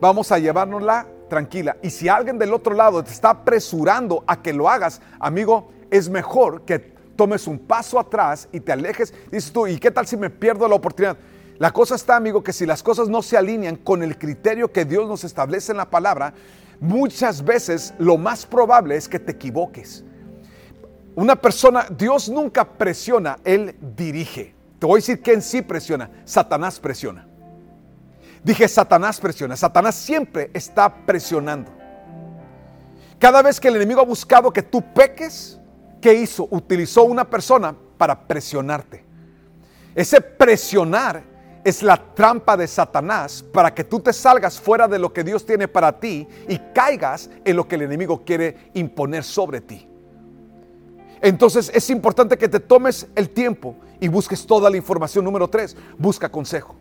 vamos 0.01 0.31
a 0.31 0.39
llevárnosla 0.39 1.05
tranquila. 1.29 1.77
Y 1.81 1.91
si 1.91 2.09
alguien 2.09 2.37
del 2.37 2.53
otro 2.53 2.73
lado 2.73 3.01
te 3.03 3.11
está 3.11 3.29
apresurando 3.29 4.23
a 4.27 4.41
que 4.41 4.51
lo 4.51 4.67
hagas, 4.67 4.99
amigo, 5.19 5.71
es 5.89 6.09
mejor 6.09 6.63
que 6.63 6.79
tomes 7.15 7.47
un 7.47 7.59
paso 7.59 7.99
atrás 7.99 8.49
y 8.51 8.59
te 8.59 8.71
alejes. 8.71 9.13
Dices 9.31 9.53
tú, 9.53 9.67
¿y 9.67 9.77
qué 9.77 9.91
tal 9.91 10.07
si 10.07 10.17
me 10.17 10.29
pierdo 10.29 10.67
la 10.67 10.75
oportunidad? 10.75 11.17
La 11.59 11.71
cosa 11.71 11.93
está, 11.93 12.15
amigo, 12.15 12.43
que 12.43 12.51
si 12.51 12.65
las 12.65 12.81
cosas 12.81 13.07
no 13.07 13.21
se 13.21 13.37
alinean 13.37 13.75
con 13.75 14.01
el 14.01 14.17
criterio 14.17 14.71
que 14.71 14.83
Dios 14.83 15.07
nos 15.07 15.23
establece 15.23 15.71
en 15.71 15.77
la 15.77 15.89
palabra, 15.89 16.33
muchas 16.79 17.45
veces 17.45 17.93
lo 17.99 18.17
más 18.17 18.47
probable 18.47 18.95
es 18.95 19.07
que 19.07 19.19
te 19.19 19.33
equivoques. 19.33 20.03
Una 21.13 21.35
persona, 21.35 21.85
Dios 21.95 22.29
nunca 22.29 22.65
presiona, 22.65 23.37
Él 23.43 23.75
dirige. 23.95 24.55
Te 24.79 24.87
voy 24.87 24.97
a 24.97 25.01
decir 25.01 25.21
quién 25.21 25.43
sí 25.43 25.61
presiona. 25.61 26.09
Satanás 26.25 26.79
presiona. 26.79 27.27
Dije, 28.43 28.67
Satanás 28.67 29.19
presiona. 29.19 29.55
Satanás 29.55 29.95
siempre 29.95 30.49
está 30.53 30.93
presionando. 31.05 31.71
Cada 33.19 33.41
vez 33.41 33.59
que 33.59 33.67
el 33.67 33.75
enemigo 33.75 34.01
ha 34.01 34.05
buscado 34.05 34.51
que 34.51 34.63
tú 34.63 34.83
peques, 34.93 35.59
¿qué 36.01 36.13
hizo? 36.13 36.47
Utilizó 36.49 37.03
una 37.03 37.29
persona 37.29 37.75
para 37.97 38.27
presionarte. 38.27 39.05
Ese 39.93 40.19
presionar 40.21 41.23
es 41.63 41.83
la 41.83 41.97
trampa 42.15 42.57
de 42.57 42.67
Satanás 42.67 43.43
para 43.53 43.73
que 43.73 43.83
tú 43.83 43.99
te 43.99 44.11
salgas 44.11 44.59
fuera 44.59 44.87
de 44.87 44.97
lo 44.97 45.13
que 45.13 45.23
Dios 45.23 45.45
tiene 45.45 45.67
para 45.67 45.99
ti 45.99 46.27
y 46.47 46.57
caigas 46.73 47.29
en 47.45 47.55
lo 47.55 47.67
que 47.67 47.75
el 47.75 47.83
enemigo 47.83 48.23
quiere 48.25 48.71
imponer 48.73 49.23
sobre 49.23 49.61
ti. 49.61 49.87
Entonces 51.21 51.71
es 51.75 51.91
importante 51.91 52.37
que 52.37 52.49
te 52.49 52.59
tomes 52.59 53.07
el 53.13 53.29
tiempo 53.29 53.75
y 53.99 54.07
busques 54.07 54.47
toda 54.47 54.71
la 54.71 54.77
información. 54.77 55.23
Número 55.23 55.47
tres, 55.47 55.77
busca 55.99 56.29
consejo. 56.29 56.80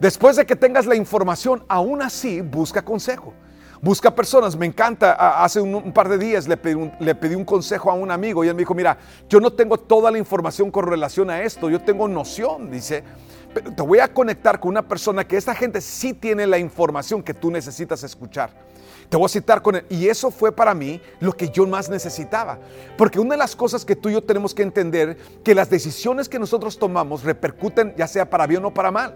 Después 0.00 0.36
de 0.36 0.44
que 0.44 0.56
tengas 0.56 0.86
la 0.86 0.94
información, 0.94 1.64
aún 1.68 2.02
así 2.02 2.40
busca 2.42 2.82
consejo. 2.82 3.32
Busca 3.80 4.14
personas. 4.14 4.56
Me 4.56 4.66
encanta. 4.66 5.42
Hace 5.42 5.60
un, 5.60 5.92
par 5.92 6.08
de 6.08 6.18
días 6.18 6.48
le 6.48 6.56
pedí, 6.56 6.74
un, 6.74 6.92
le 7.00 7.14
pedí, 7.14 7.34
un, 7.34 7.44
consejo 7.44 7.90
a 7.90 7.94
un 7.94 8.10
amigo 8.10 8.44
y 8.44 8.48
él 8.48 8.54
me 8.54 8.60
dijo, 8.60 8.74
mira, 8.74 8.98
yo 9.28 9.40
no 9.40 9.52
tengo 9.52 9.78
toda 9.78 10.10
la 10.10 10.18
información 10.18 10.70
con 10.70 10.86
relación 10.86 11.30
a 11.30 11.42
esto. 11.42 11.70
Yo 11.70 11.80
tengo 11.80 12.08
noción, 12.08 12.70
dice. 12.70 13.04
Pero 13.54 13.72
te 13.72 13.82
voy 13.82 14.00
a 14.00 14.12
conectar 14.12 14.60
con 14.60 14.70
una 14.70 14.86
persona 14.86 15.26
que 15.26 15.36
esta 15.36 15.54
gente 15.54 15.80
sí 15.80 16.12
tiene 16.12 16.46
la 16.46 16.58
información 16.58 17.22
que 17.22 17.32
tú 17.32 17.50
necesitas 17.50 18.02
escuchar. 18.02 18.50
Te 19.08 19.16
voy 19.16 19.26
a 19.26 19.28
citar 19.28 19.62
con 19.62 19.76
él. 19.76 19.86
Y 19.88 20.08
eso 20.08 20.30
fue 20.30 20.52
para 20.52 20.74
mí 20.74 21.00
lo 21.20 21.32
que 21.32 21.48
yo 21.48 21.66
más 21.66 21.88
necesitaba. 21.88 22.58
Porque 22.96 23.20
una 23.20 23.34
de 23.34 23.38
las 23.38 23.54
cosas 23.54 23.84
que 23.84 23.96
tú 23.96 24.08
y 24.08 24.14
yo 24.14 24.22
tenemos 24.22 24.54
que 24.54 24.62
entender, 24.62 25.16
que 25.44 25.54
las 25.54 25.70
decisiones 25.70 26.28
que 26.28 26.38
nosotros 26.38 26.78
tomamos 26.78 27.22
repercuten 27.22 27.94
ya 27.96 28.06
sea 28.06 28.28
para 28.28 28.46
bien 28.46 28.64
o 28.64 28.72
para 28.72 28.90
mal. 28.90 29.14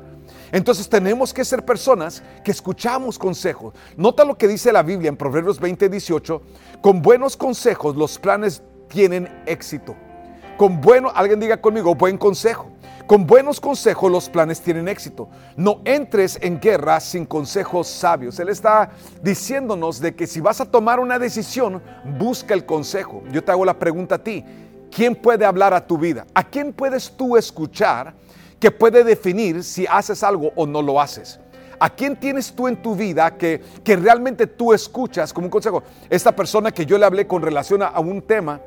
Entonces 0.53 0.89
tenemos 0.89 1.33
que 1.33 1.45
ser 1.45 1.65
personas 1.65 2.23
que 2.45 2.51
escuchamos 2.51 3.19
consejos. 3.19 3.75
Nota 3.97 4.25
lo 4.25 4.37
que 4.37 4.49
dice 4.49 4.73
la 4.73 4.83
Biblia 4.83 5.09
en 5.09 5.17
Proverbios 5.17 5.61
20, 5.61 5.89
18. 5.89 6.43
Con 6.81 7.03
buenos 7.03 7.37
consejos 7.37 7.97
los 7.97 8.19
planes 8.19 8.63
tienen 8.89 9.29
éxito. 9.47 9.97
Con 10.57 10.81
bueno, 10.81 11.11
alguien 11.15 11.41
diga 11.41 11.61
conmigo, 11.61 11.95
buen 11.95 12.19
consejo. 12.19 12.71
Con 13.11 13.27
buenos 13.27 13.61
consejos 13.61 14.09
los 14.09 14.29
planes 14.29 14.61
tienen 14.61 14.87
éxito. 14.87 15.29
No 15.57 15.81
entres 15.85 16.39
en 16.43 16.61
guerra 16.61 17.01
sin 17.01 17.27
consejos 17.27 17.89
sabios. 17.89 18.39
Él 18.39 18.51
está 18.51 18.93
diciéndonos 19.21 19.99
de 19.99 20.15
que 20.15 20.29
si 20.29 20.41
vas 20.41 20.61
a 20.61 20.65
tomar 20.65 21.01
una 21.01 21.19
decisión, 21.19 21.83
busca 22.21 22.55
el 22.55 22.65
consejo. 22.65 23.25
Yo 23.33 23.43
te 23.43 23.51
hago 23.51 23.65
la 23.65 23.77
pregunta 23.77 24.15
a 24.15 24.23
ti. 24.23 24.45
¿Quién 24.95 25.17
puede 25.17 25.45
hablar 25.45 25.75
a 25.75 25.85
tu 25.85 25.99
vida? 25.99 26.25
¿A 26.35 26.49
quién 26.49 26.73
puedes 26.73 27.11
tú 27.11 27.37
escuchar 27.37 28.15
que 28.61 28.71
puede 28.71 29.03
definir 29.03 29.65
si 29.65 29.89
haces 29.89 30.23
algo 30.23 30.53
o 30.55 30.65
no 30.65 30.81
lo 30.81 31.01
haces. 31.01 31.41
¿A 31.81 31.91
quién 31.91 32.15
tienes 32.15 32.53
tú 32.53 32.69
en 32.69 32.81
tu 32.81 32.95
vida 32.95 33.37
que, 33.37 33.61
que 33.83 33.97
realmente 33.97 34.47
tú 34.47 34.73
escuchas 34.73 35.33
como 35.33 35.49
un 35.49 35.51
consejo? 35.51 35.83
Esta 36.09 36.37
persona 36.37 36.71
que 36.71 36.87
yo 36.87 36.97
le 36.97 37.07
hablé 37.07 37.27
con 37.27 37.43
relación 37.43 37.83
a, 37.83 37.99
un 37.99 38.23
tema, 38.23 38.61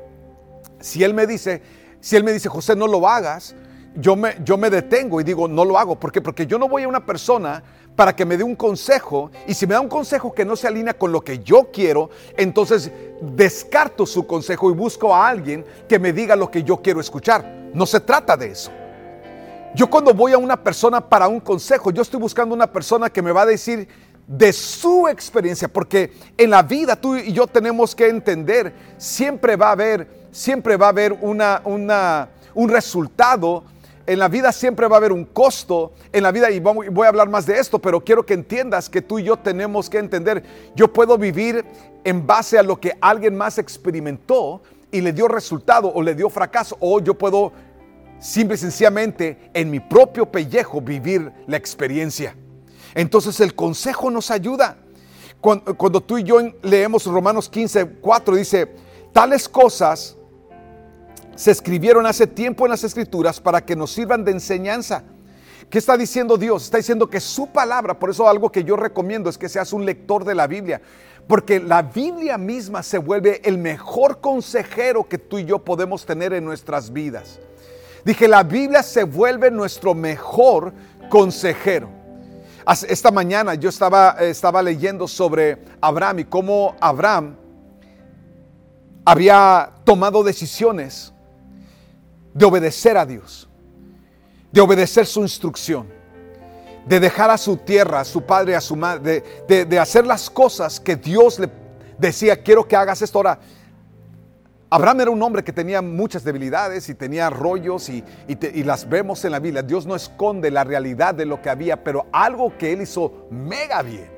si 0.80 1.02
él 1.02 1.14
me 1.14 1.26
dice, 1.26 1.62
si 1.98 2.14
él 2.14 2.24
me 2.24 2.32
dice, 2.34 2.50
José, 2.50 2.76
no 2.76 2.86
lo 2.86 3.08
hagas, 3.08 3.54
yo 3.94 4.16
me, 4.16 4.36
yo 4.44 4.56
me 4.56 4.70
detengo 4.70 5.20
y 5.20 5.24
digo, 5.24 5.48
no 5.48 5.64
lo 5.64 5.78
hago. 5.78 5.98
¿Por 5.98 6.10
qué? 6.10 6.20
Porque 6.20 6.46
yo 6.46 6.58
no 6.58 6.68
voy 6.68 6.82
a 6.82 6.88
una 6.88 7.04
persona 7.04 7.62
para 7.96 8.14
que 8.14 8.24
me 8.24 8.36
dé 8.36 8.42
un 8.42 8.56
consejo 8.56 9.30
y 9.46 9.54
si 9.54 9.66
me 9.66 9.74
da 9.74 9.80
un 9.80 9.88
consejo 9.88 10.32
que 10.32 10.44
no 10.44 10.56
se 10.56 10.66
alinea 10.66 10.94
con 10.94 11.12
lo 11.12 11.20
que 11.20 11.38
yo 11.38 11.70
quiero, 11.72 12.10
entonces 12.36 12.90
descarto 13.20 14.04
su 14.04 14.26
consejo 14.26 14.70
y 14.70 14.74
busco 14.74 15.14
a 15.14 15.28
alguien 15.28 15.64
que 15.88 15.98
me 15.98 16.12
diga 16.12 16.34
lo 16.34 16.50
que 16.50 16.64
yo 16.64 16.78
quiero 16.78 17.00
escuchar. 17.00 17.70
No 17.72 17.86
se 17.86 18.00
trata 18.00 18.36
de 18.36 18.48
eso. 18.48 18.70
Yo 19.74 19.88
cuando 19.88 20.14
voy 20.14 20.32
a 20.32 20.38
una 20.38 20.62
persona 20.62 21.00
para 21.00 21.26
un 21.26 21.40
consejo, 21.40 21.90
yo 21.90 22.02
estoy 22.02 22.20
buscando 22.20 22.54
una 22.54 22.70
persona 22.70 23.10
que 23.10 23.22
me 23.22 23.32
va 23.32 23.42
a 23.42 23.46
decir 23.46 23.88
de 24.26 24.52
su 24.52 25.08
experiencia, 25.08 25.68
porque 25.68 26.12
en 26.38 26.50
la 26.50 26.62
vida 26.62 26.96
tú 26.96 27.16
y 27.16 27.32
yo 27.32 27.46
tenemos 27.46 27.94
que 27.94 28.08
entender, 28.08 28.72
siempre 28.96 29.56
va 29.56 29.68
a 29.68 29.72
haber, 29.72 30.28
siempre 30.30 30.76
va 30.76 30.86
a 30.86 30.90
haber 30.90 31.12
una, 31.20 31.60
una, 31.64 32.28
un 32.54 32.68
resultado, 32.68 33.64
en 34.06 34.18
la 34.18 34.28
vida 34.28 34.52
siempre 34.52 34.86
va 34.86 34.96
a 34.96 34.98
haber 34.98 35.12
un 35.12 35.24
costo, 35.24 35.92
en 36.12 36.22
la 36.22 36.32
vida, 36.32 36.50
y 36.50 36.60
voy 36.60 37.04
a 37.04 37.08
hablar 37.08 37.28
más 37.28 37.46
de 37.46 37.58
esto, 37.58 37.78
pero 37.78 38.02
quiero 38.02 38.24
que 38.24 38.34
entiendas 38.34 38.88
que 38.88 39.02
tú 39.02 39.18
y 39.18 39.24
yo 39.24 39.36
tenemos 39.36 39.88
que 39.88 39.98
entender, 39.98 40.42
yo 40.74 40.92
puedo 40.92 41.16
vivir 41.16 41.64
en 42.04 42.26
base 42.26 42.58
a 42.58 42.62
lo 42.62 42.78
que 42.78 42.96
alguien 43.00 43.36
más 43.36 43.58
experimentó 43.58 44.62
y 44.90 45.00
le 45.00 45.12
dio 45.12 45.26
resultado 45.26 45.92
o 45.92 46.02
le 46.02 46.14
dio 46.14 46.28
fracaso, 46.28 46.76
o 46.80 47.00
yo 47.00 47.14
puedo 47.14 47.52
simple 48.18 48.54
y 48.54 48.58
sencillamente 48.58 49.50
en 49.52 49.70
mi 49.70 49.80
propio 49.80 50.30
pellejo 50.30 50.80
vivir 50.80 51.32
la 51.46 51.56
experiencia. 51.56 52.36
Entonces 52.94 53.40
el 53.40 53.54
consejo 53.54 54.10
nos 54.10 54.30
ayuda. 54.30 54.78
Cuando, 55.40 56.00
tú 56.00 56.16
y 56.16 56.22
yo 56.22 56.38
leemos 56.62 57.04
Romanos 57.04 57.50
15, 57.50 57.96
4, 58.00 58.36
dice, 58.36 58.74
tales 59.12 59.46
cosas 59.46 60.16
se 61.36 61.50
escribieron 61.50 62.06
hace 62.06 62.26
tiempo 62.26 62.64
en 62.64 62.70
las 62.70 62.84
escrituras 62.84 63.40
para 63.40 63.64
que 63.64 63.76
nos 63.76 63.92
sirvan 63.92 64.24
de 64.24 64.32
enseñanza. 64.32 65.04
¿Qué 65.68 65.78
está 65.78 65.96
diciendo 65.96 66.36
Dios? 66.36 66.64
Está 66.64 66.76
diciendo 66.76 67.08
que 67.08 67.20
su 67.20 67.48
palabra, 67.48 67.98
por 67.98 68.10
eso 68.10 68.28
algo 68.28 68.52
que 68.52 68.64
yo 68.64 68.76
recomiendo 68.76 69.30
es 69.30 69.38
que 69.38 69.48
seas 69.48 69.72
un 69.72 69.84
lector 69.84 70.24
de 70.24 70.34
la 70.34 70.46
Biblia, 70.46 70.80
porque 71.26 71.58
la 71.58 71.82
Biblia 71.82 72.38
misma 72.38 72.82
se 72.82 72.98
vuelve 72.98 73.40
el 73.44 73.58
mejor 73.58 74.20
consejero 74.20 75.08
que 75.08 75.18
tú 75.18 75.38
y 75.38 75.46
yo 75.46 75.64
podemos 75.64 76.04
tener 76.04 76.32
en 76.34 76.44
nuestras 76.44 76.92
vidas. 76.92 77.40
Dije, 78.04 78.28
la 78.28 78.42
Biblia 78.42 78.82
se 78.82 79.04
vuelve 79.04 79.50
nuestro 79.50 79.94
mejor 79.94 80.74
consejero. 81.08 81.88
Esta 82.88 83.10
mañana 83.10 83.54
yo 83.54 83.70
estaba, 83.70 84.16
estaba 84.20 84.62
leyendo 84.62 85.08
sobre 85.08 85.58
Abraham 85.80 86.20
y 86.20 86.24
cómo 86.24 86.76
Abraham 86.80 87.36
había 89.04 89.70
tomado 89.84 90.22
decisiones 90.22 91.13
de 92.34 92.44
obedecer 92.44 92.98
a 92.98 93.06
Dios, 93.06 93.48
de 94.50 94.60
obedecer 94.60 95.06
su 95.06 95.22
instrucción, 95.22 95.86
de 96.86 97.00
dejar 97.00 97.30
a 97.30 97.38
su 97.38 97.56
tierra, 97.56 98.00
a 98.00 98.04
su 98.04 98.22
padre, 98.22 98.56
a 98.56 98.60
su 98.60 98.76
madre, 98.76 99.22
de, 99.48 99.78
hacer 99.78 100.06
las 100.06 100.28
cosas 100.28 100.80
que 100.80 100.96
Dios 100.96 101.38
le 101.38 101.48
decía, 101.96 102.42
quiero 102.42 102.66
que 102.66 102.76
hagas 102.76 103.00
esto 103.00 103.18
ahora. 103.18 103.38
Abraham 104.68 105.02
era 105.02 105.10
un 105.12 105.22
hombre 105.22 105.44
que 105.44 105.52
tenía 105.52 105.80
muchas 105.80 106.24
debilidades 106.24 106.88
y 106.88 106.94
tenía 106.94 107.30
rollos 107.30 107.88
y, 107.88 108.02
las 108.64 108.88
vemos 108.88 109.24
en 109.24 109.30
la 109.30 109.38
Biblia. 109.38 109.62
Dios 109.62 109.86
no 109.86 109.94
esconde 109.94 110.50
la 110.50 110.64
realidad 110.64 111.14
de 111.14 111.26
lo 111.26 111.40
que 111.40 111.48
había, 111.48 111.84
pero 111.84 112.06
algo 112.12 112.58
que 112.58 112.72
él 112.72 112.82
hizo 112.82 113.28
mega 113.30 113.82
bien 113.82 114.10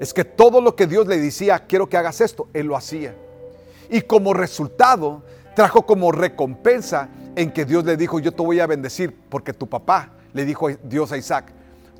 es 0.00 0.14
que 0.14 0.24
todo 0.24 0.60
lo 0.60 0.74
que 0.74 0.86
Dios 0.86 1.06
le 1.06 1.18
decía, 1.18 1.66
quiero 1.66 1.88
que 1.88 1.96
hagas 1.96 2.20
esto, 2.20 2.48
él 2.54 2.66
lo 2.66 2.76
hacía. 2.76 3.14
Y 3.90 4.00
como 4.00 4.32
resultado, 4.32 5.22
trajo 5.54 5.86
como 5.86 6.10
recompensa 6.10 7.08
en 7.36 7.52
que 7.52 7.64
Dios 7.64 7.84
le 7.84 7.96
dijo, 7.96 8.18
yo 8.18 8.32
te 8.32 8.42
voy 8.42 8.60
a 8.60 8.66
bendecir, 8.66 9.14
porque 9.28 9.52
tu 9.52 9.68
papá, 9.68 10.10
le 10.32 10.44
dijo 10.44 10.68
Dios 10.82 11.12
a 11.12 11.16
Isaac, 11.16 11.52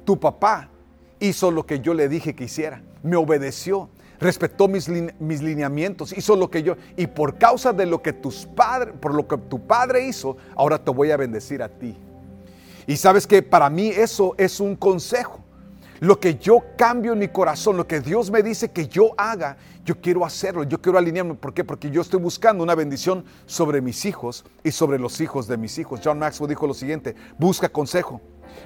tu 0.05 0.19
papá 0.19 0.69
hizo 1.21 1.51
lo 1.51 1.67
que 1.67 1.81
yo 1.81 1.95
le 1.95 2.09
dije 2.09 2.35
que 2.35 2.45
hiciera, 2.45 2.83
me 3.03 3.17
obedeció 3.17 3.89
respetó 4.21 4.69
mis, 4.69 4.89
mis, 4.89 5.43
lineamientos, 5.43 6.17
hizo 6.17 6.35
lo 6.35 6.51
que 6.51 6.63
yo, 6.63 6.77
y 6.97 7.07
por 7.07 7.37
causa 7.37 7.75
de 7.75 7.85
lo 7.85 8.01
que 8.01 8.15
tus 8.15 8.47
padres, 8.47 8.95
por 8.99 9.15
lo 9.15 9.29
que 9.29 9.37
tu 9.37 9.67
padre 9.67 10.07
hizo, 10.07 10.39
ahora 10.57 10.83
te 10.83 10.91
voy 10.91 11.11
a 11.11 11.19
bendecir 11.19 11.63
a 11.63 11.69
ti. 11.69 11.95
Y 12.87 12.97
sabes 12.97 13.27
que 13.27 13.43
para 13.43 13.69
mí 13.69 13.89
eso 13.89 14.35
es 14.39 14.61
un 14.61 14.77
consejo. 14.77 15.44
Lo 16.05 16.21
que 16.21 16.37
yo 16.37 16.63
cambio 16.77 17.15
en 17.15 17.19
mi 17.19 17.29
corazón, 17.29 17.79
lo 17.79 17.87
que 17.87 18.01
Dios 18.01 18.31
me 18.31 18.43
dice 18.43 18.71
que 18.71 18.89
yo 18.89 19.13
haga, 19.17 19.57
yo 19.87 20.03
quiero 20.03 20.27
hacerlo, 20.27 20.63
yo 20.65 20.79
quiero 20.79 20.99
alinearme. 20.99 21.33
¿Por 21.33 21.55
qué? 21.55 21.65
Porque 21.65 21.91
yo 21.91 22.03
estoy 22.03 22.21
buscando 22.21 22.63
una 22.63 22.75
bendición 22.75 23.25
sobre 23.47 23.81
mis 23.81 24.05
hijos 24.05 24.45
y 24.63 24.71
sobre 24.71 24.99
los 24.99 25.23
hijos 25.23 25.49
de 25.49 25.57
mis 25.57 25.79
hijos. 25.79 26.01
John 26.05 26.19
Maxwell 26.19 26.51
dijo 26.51 26.67
lo 26.67 26.75
siguiente, 26.75 27.15
busca 27.39 27.71
consejo, 27.71 28.21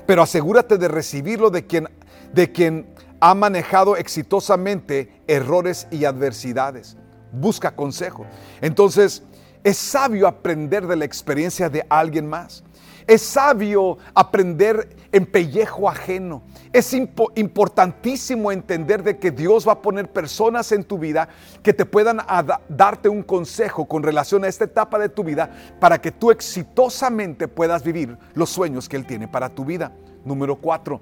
pero 0.05 0.22
asegúrate 0.22 0.79
de 0.79 0.88
recibirlo 0.88 1.51
de 1.51 1.64
quien, 1.64 1.88
de 2.33 2.51
quien 2.51 2.92
ha 3.20 3.35
manejado 3.35 3.96
exitosamente 3.96 5.22
errores 5.29 5.87
y 5.92 6.07
adversidades. 6.07 6.96
Busca 7.31 7.77
consejo. 7.77 8.27
Entonces, 8.61 9.22
es 9.62 9.77
sabio 9.77 10.27
aprender 10.27 10.88
de 10.88 10.96
la 10.96 11.05
experiencia 11.05 11.68
de 11.68 11.87
alguien 11.88 12.27
más. 12.27 12.64
Es 13.09 13.23
sabio 13.23 13.97
aprender 14.14 14.94
en 15.12 15.25
pellejo 15.25 15.88
ajeno. 15.88 16.42
Es 16.75 16.92
importantísimo 16.92 18.53
entender 18.53 19.03
de 19.03 19.18
que 19.18 19.31
Dios 19.31 19.66
va 19.66 19.73
a 19.73 19.83
poner 19.83 20.12
personas 20.12 20.71
en 20.73 20.85
tu 20.85 20.99
vida 20.99 21.31
que 21.62 21.73
te 21.73 21.87
puedan 21.87 22.21
darte 22.68 23.09
un 23.09 23.23
consejo 23.23 23.88
con 23.88 24.03
relación 24.03 24.44
a 24.44 24.49
esta 24.49 24.64
etapa 24.64 24.99
de 24.99 25.09
tu 25.09 25.25
vida 25.25 25.51
para 25.81 26.03
que 26.03 26.12
tú 26.12 26.31
exitosamente 26.31 27.49
puedas 27.49 27.83
vivir 27.83 28.18
los 28.35 28.51
sueños 28.51 28.90
que 28.90 28.97
Él 28.97 29.07
tiene 29.07 29.27
para 29.27 29.49
tu 29.49 29.64
vida. 29.64 29.90
Número 30.27 30.57
cuatro, 30.57 31.01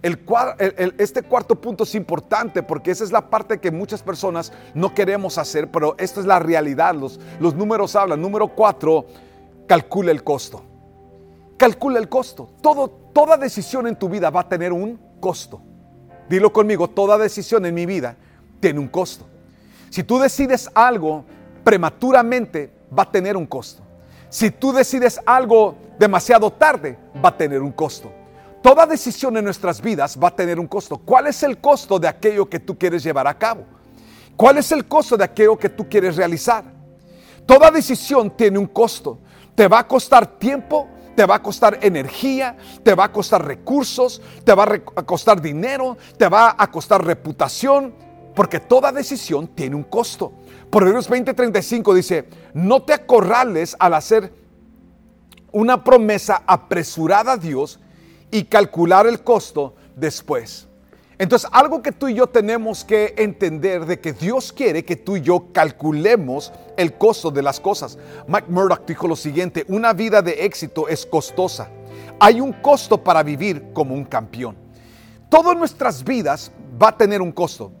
este 0.00 1.22
cuarto 1.22 1.60
punto 1.60 1.82
es 1.82 1.96
importante 1.96 2.62
porque 2.62 2.92
esa 2.92 3.02
es 3.02 3.10
la 3.10 3.28
parte 3.28 3.58
que 3.58 3.72
muchas 3.72 4.04
personas 4.04 4.52
no 4.74 4.94
queremos 4.94 5.38
hacer, 5.38 5.72
pero 5.72 5.96
esta 5.98 6.20
es 6.20 6.26
la 6.26 6.38
realidad. 6.38 6.94
Los, 6.94 7.18
los 7.40 7.56
números 7.56 7.96
hablan. 7.96 8.20
Número 8.20 8.46
cuatro, 8.46 9.06
calcula 9.66 10.12
el 10.12 10.22
costo. 10.22 10.67
Calcula 11.58 11.98
el 11.98 12.08
costo. 12.08 12.48
Toda 12.62 13.36
decisión 13.36 13.86
en 13.86 13.96
tu 13.96 14.08
vida 14.08 14.30
va 14.30 14.40
a 14.40 14.48
tener 14.48 14.72
un 14.72 14.98
costo. 15.20 15.60
Dilo 16.30 16.52
conmigo, 16.52 16.88
toda 16.88 17.18
decisión 17.18 17.66
en 17.66 17.74
mi 17.74 17.84
vida 17.84 18.16
tiene 18.60 18.78
un 18.78 18.88
costo. 18.88 19.26
Si 19.90 20.02
tú 20.04 20.18
decides 20.18 20.70
algo 20.74 21.24
prematuramente, 21.64 22.72
va 22.96 23.02
a 23.02 23.10
tener 23.10 23.36
un 23.36 23.46
costo. 23.46 23.82
Si 24.30 24.50
tú 24.50 24.72
decides 24.72 25.20
algo 25.26 25.76
demasiado 25.98 26.50
tarde, 26.52 26.98
va 27.24 27.30
a 27.30 27.36
tener 27.36 27.60
un 27.60 27.72
costo. 27.72 28.12
Toda 28.62 28.86
decisión 28.86 29.36
en 29.36 29.44
nuestras 29.44 29.80
vidas 29.80 30.18
va 30.22 30.28
a 30.28 30.36
tener 30.36 30.60
un 30.60 30.66
costo. 30.66 30.98
¿Cuál 30.98 31.28
es 31.28 31.42
el 31.42 31.58
costo 31.58 31.98
de 31.98 32.08
aquello 32.08 32.48
que 32.48 32.60
tú 32.60 32.76
quieres 32.76 33.02
llevar 33.02 33.26
a 33.26 33.38
cabo? 33.38 33.64
¿Cuál 34.36 34.58
es 34.58 34.70
el 34.70 34.86
costo 34.86 35.16
de 35.16 35.24
aquello 35.24 35.56
que 35.56 35.68
tú 35.68 35.88
quieres 35.88 36.16
realizar? 36.16 36.64
Toda 37.46 37.70
decisión 37.70 38.30
tiene 38.30 38.58
un 38.58 38.66
costo. 38.66 39.18
Te 39.54 39.66
va 39.66 39.78
a 39.80 39.88
costar 39.88 40.26
tiempo, 40.38 40.86
te 41.18 41.26
va 41.26 41.34
a 41.34 41.42
costar 41.42 41.80
energía, 41.82 42.56
te 42.84 42.94
va 42.94 43.06
a 43.06 43.12
costar 43.12 43.44
recursos, 43.44 44.22
te 44.44 44.54
va 44.54 44.80
a 44.94 45.02
costar 45.02 45.42
dinero, 45.42 45.98
te 46.16 46.28
va 46.28 46.54
a 46.56 46.70
costar 46.70 47.04
reputación, 47.04 47.92
porque 48.36 48.60
toda 48.60 48.92
decisión 48.92 49.48
tiene 49.48 49.74
un 49.74 49.82
costo. 49.82 50.32
Proverbios 50.70 51.10
20:35 51.10 51.92
dice, 51.92 52.28
no 52.54 52.84
te 52.84 52.92
acorrales 52.92 53.74
al 53.80 53.94
hacer 53.94 54.32
una 55.50 55.82
promesa 55.82 56.44
apresurada 56.46 57.32
a 57.32 57.36
Dios 57.36 57.80
y 58.30 58.44
calcular 58.44 59.08
el 59.08 59.24
costo 59.24 59.74
después. 59.96 60.67
Entonces, 61.18 61.50
algo 61.52 61.82
que 61.82 61.90
tú 61.90 62.06
y 62.06 62.14
yo 62.14 62.28
tenemos 62.28 62.84
que 62.84 63.14
entender 63.18 63.86
de 63.86 63.98
que 63.98 64.12
Dios 64.12 64.52
quiere 64.52 64.84
que 64.84 64.94
tú 64.94 65.16
y 65.16 65.20
yo 65.20 65.46
calculemos 65.52 66.52
el 66.76 66.94
costo 66.94 67.32
de 67.32 67.42
las 67.42 67.58
cosas. 67.58 67.98
Mike 68.28 68.46
Murdoch 68.48 68.86
dijo 68.86 69.08
lo 69.08 69.16
siguiente, 69.16 69.64
una 69.68 69.92
vida 69.92 70.22
de 70.22 70.44
éxito 70.44 70.86
es 70.86 71.04
costosa. 71.04 71.70
Hay 72.20 72.40
un 72.40 72.52
costo 72.52 73.02
para 73.02 73.24
vivir 73.24 73.72
como 73.72 73.94
un 73.94 74.04
campeón. 74.04 74.56
Todas 75.28 75.56
nuestras 75.56 76.04
vidas 76.04 76.52
va 76.80 76.90
a 76.90 76.96
tener 76.96 77.20
un 77.20 77.32
costo. 77.32 77.72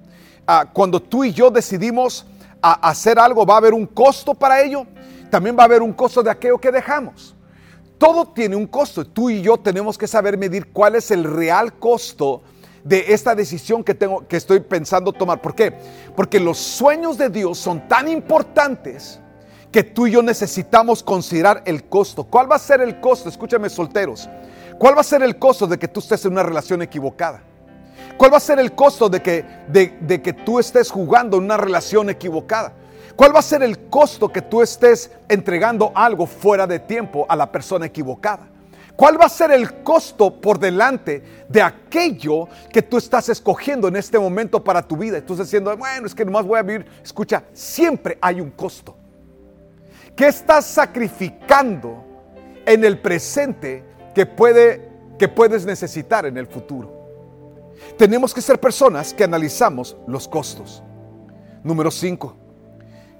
Ah, 0.44 0.68
cuando 0.72 1.00
tú 1.00 1.22
y 1.22 1.32
yo 1.32 1.48
decidimos 1.48 2.26
hacer 2.60 3.20
algo, 3.20 3.46
va 3.46 3.54
a 3.54 3.58
haber 3.58 3.72
un 3.72 3.86
costo 3.86 4.34
para 4.34 4.60
ello. 4.60 4.84
También 5.30 5.56
va 5.56 5.62
a 5.62 5.66
haber 5.66 5.82
un 5.82 5.92
costo 5.92 6.24
de 6.24 6.30
aquello 6.30 6.58
que 6.58 6.72
dejamos. 6.72 7.36
Todo 7.98 8.26
tiene 8.26 8.56
un 8.56 8.66
costo. 8.66 9.06
Tú 9.06 9.30
y 9.30 9.42
yo 9.42 9.58
tenemos 9.58 9.96
que 9.96 10.08
saber 10.08 10.36
medir 10.36 10.72
cuál 10.72 10.96
es 10.96 11.12
el 11.12 11.22
real 11.22 11.74
costo 11.74 12.42
de 12.88 13.12
esta 13.12 13.34
decisión 13.34 13.84
que 13.84 13.94
tengo 13.94 14.26
que 14.26 14.38
estoy 14.38 14.60
pensando 14.60 15.12
tomar. 15.12 15.42
¿Por 15.42 15.54
qué? 15.54 15.74
Porque 16.16 16.40
los 16.40 16.56
sueños 16.56 17.18
de 17.18 17.28
Dios 17.28 17.58
son 17.58 17.86
tan 17.86 18.08
importantes 18.08 19.20
que 19.70 19.82
tú 19.82 20.06
y 20.06 20.12
yo 20.12 20.22
necesitamos 20.22 21.02
considerar 21.02 21.62
el 21.66 21.84
costo. 21.84 22.24
¿Cuál 22.24 22.50
va 22.50 22.56
a 22.56 22.58
ser 22.58 22.80
el 22.80 22.98
costo? 23.00 23.28
Escúchame, 23.28 23.68
solteros. 23.68 24.28
¿Cuál 24.78 24.96
va 24.96 25.02
a 25.02 25.04
ser 25.04 25.22
el 25.22 25.38
costo 25.38 25.66
de 25.66 25.78
que 25.78 25.86
tú 25.86 26.00
estés 26.00 26.24
en 26.24 26.32
una 26.32 26.42
relación 26.42 26.80
equivocada? 26.80 27.42
¿Cuál 28.16 28.32
va 28.32 28.38
a 28.38 28.40
ser 28.40 28.58
el 28.58 28.72
costo 28.72 29.08
de 29.10 29.20
que, 29.20 29.44
de, 29.68 30.22
que 30.22 30.32
tú 30.32 30.58
estés 30.58 30.90
jugando 30.90 31.36
en 31.36 31.44
una 31.44 31.58
relación 31.58 32.08
equivocada? 32.08 32.72
¿Cuál 33.16 33.34
va 33.34 33.40
a 33.40 33.42
ser 33.42 33.62
el 33.62 33.78
costo 33.90 34.30
que 34.30 34.40
tú 34.40 34.62
estés 34.62 35.10
entregando 35.28 35.92
algo 35.94 36.26
fuera 36.26 36.66
de 36.66 36.78
tiempo 36.78 37.26
a 37.28 37.36
la 37.36 37.52
persona 37.52 37.86
equivocada? 37.86 38.48
¿Cuál 38.98 39.20
va 39.20 39.26
a 39.26 39.28
ser 39.28 39.52
el 39.52 39.84
costo 39.84 40.40
por 40.40 40.58
delante 40.58 41.22
de 41.48 41.62
aquello 41.62 42.48
que 42.72 42.82
tú 42.82 42.96
estás 42.96 43.28
escogiendo 43.28 43.86
en 43.86 43.94
este 43.94 44.18
momento 44.18 44.64
para 44.64 44.82
tu 44.82 44.96
vida? 44.96 45.18
Estás 45.18 45.38
diciendo, 45.38 45.76
bueno, 45.76 46.08
es 46.08 46.16
que 46.16 46.24
nomás 46.24 46.44
voy 46.44 46.58
a 46.58 46.62
vivir. 46.62 46.84
Escucha, 47.00 47.44
siempre 47.52 48.18
hay 48.20 48.40
un 48.40 48.50
costo. 48.50 48.96
¿Qué 50.16 50.26
estás 50.26 50.66
sacrificando 50.66 52.04
en 52.66 52.84
el 52.84 52.98
presente 52.98 53.84
que, 54.16 54.26
puede, 54.26 54.90
que 55.16 55.28
puedes 55.28 55.64
necesitar 55.64 56.26
en 56.26 56.36
el 56.36 56.48
futuro? 56.48 56.92
Tenemos 57.96 58.34
que 58.34 58.40
ser 58.40 58.58
personas 58.58 59.14
que 59.14 59.22
analizamos 59.22 59.96
los 60.08 60.26
costos. 60.26 60.82
Número 61.62 61.92
5. 61.92 62.36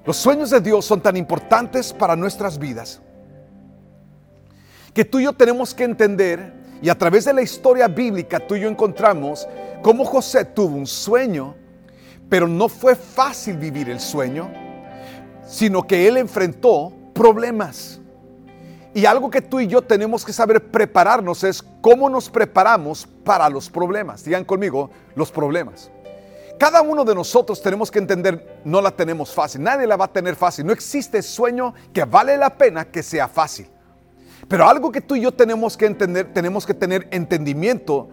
Los 0.04 0.16
sueños 0.16 0.50
de 0.50 0.60
Dios 0.60 0.84
son 0.84 1.00
tan 1.00 1.16
importantes 1.16 1.92
para 1.92 2.16
nuestras 2.16 2.58
vidas 2.58 3.00
que 4.98 5.04
tú 5.04 5.20
y 5.20 5.24
yo 5.26 5.32
tenemos 5.32 5.74
que 5.74 5.84
entender, 5.84 6.52
y 6.82 6.88
a 6.88 6.98
través 6.98 7.24
de 7.24 7.32
la 7.32 7.40
historia 7.40 7.86
bíblica 7.86 8.40
tú 8.40 8.56
y 8.56 8.62
yo 8.62 8.68
encontramos 8.68 9.46
cómo 9.80 10.04
José 10.04 10.44
tuvo 10.44 10.74
un 10.74 10.88
sueño, 10.88 11.54
pero 12.28 12.48
no 12.48 12.68
fue 12.68 12.96
fácil 12.96 13.58
vivir 13.58 13.88
el 13.90 14.00
sueño, 14.00 14.50
sino 15.46 15.86
que 15.86 16.08
él 16.08 16.16
enfrentó 16.16 16.92
problemas. 17.14 18.00
Y 18.92 19.06
algo 19.06 19.30
que 19.30 19.40
tú 19.40 19.60
y 19.60 19.68
yo 19.68 19.82
tenemos 19.82 20.24
que 20.24 20.32
saber 20.32 20.68
prepararnos 20.68 21.44
es 21.44 21.62
cómo 21.80 22.10
nos 22.10 22.28
preparamos 22.28 23.06
para 23.06 23.48
los 23.48 23.70
problemas. 23.70 24.24
Digan 24.24 24.44
conmigo, 24.44 24.90
los 25.14 25.30
problemas. 25.30 25.92
Cada 26.58 26.82
uno 26.82 27.04
de 27.04 27.14
nosotros 27.14 27.62
tenemos 27.62 27.88
que 27.88 28.00
entender, 28.00 28.62
no 28.64 28.80
la 28.80 28.90
tenemos 28.90 29.32
fácil, 29.32 29.62
nadie 29.62 29.86
la 29.86 29.94
va 29.94 30.06
a 30.06 30.12
tener 30.12 30.34
fácil. 30.34 30.66
No 30.66 30.72
existe 30.72 31.22
sueño 31.22 31.72
que 31.92 32.04
vale 32.04 32.36
la 32.36 32.58
pena 32.58 32.86
que 32.86 33.04
sea 33.04 33.28
fácil. 33.28 33.68
Pero 34.46 34.68
algo 34.68 34.92
que 34.92 35.00
tú 35.00 35.16
y 35.16 35.22
yo 35.22 35.32
tenemos 35.32 35.76
que 35.76 35.86
entender, 35.86 36.32
tenemos 36.32 36.64
que 36.64 36.74
tener 36.74 37.08
entendimiento 37.10 38.08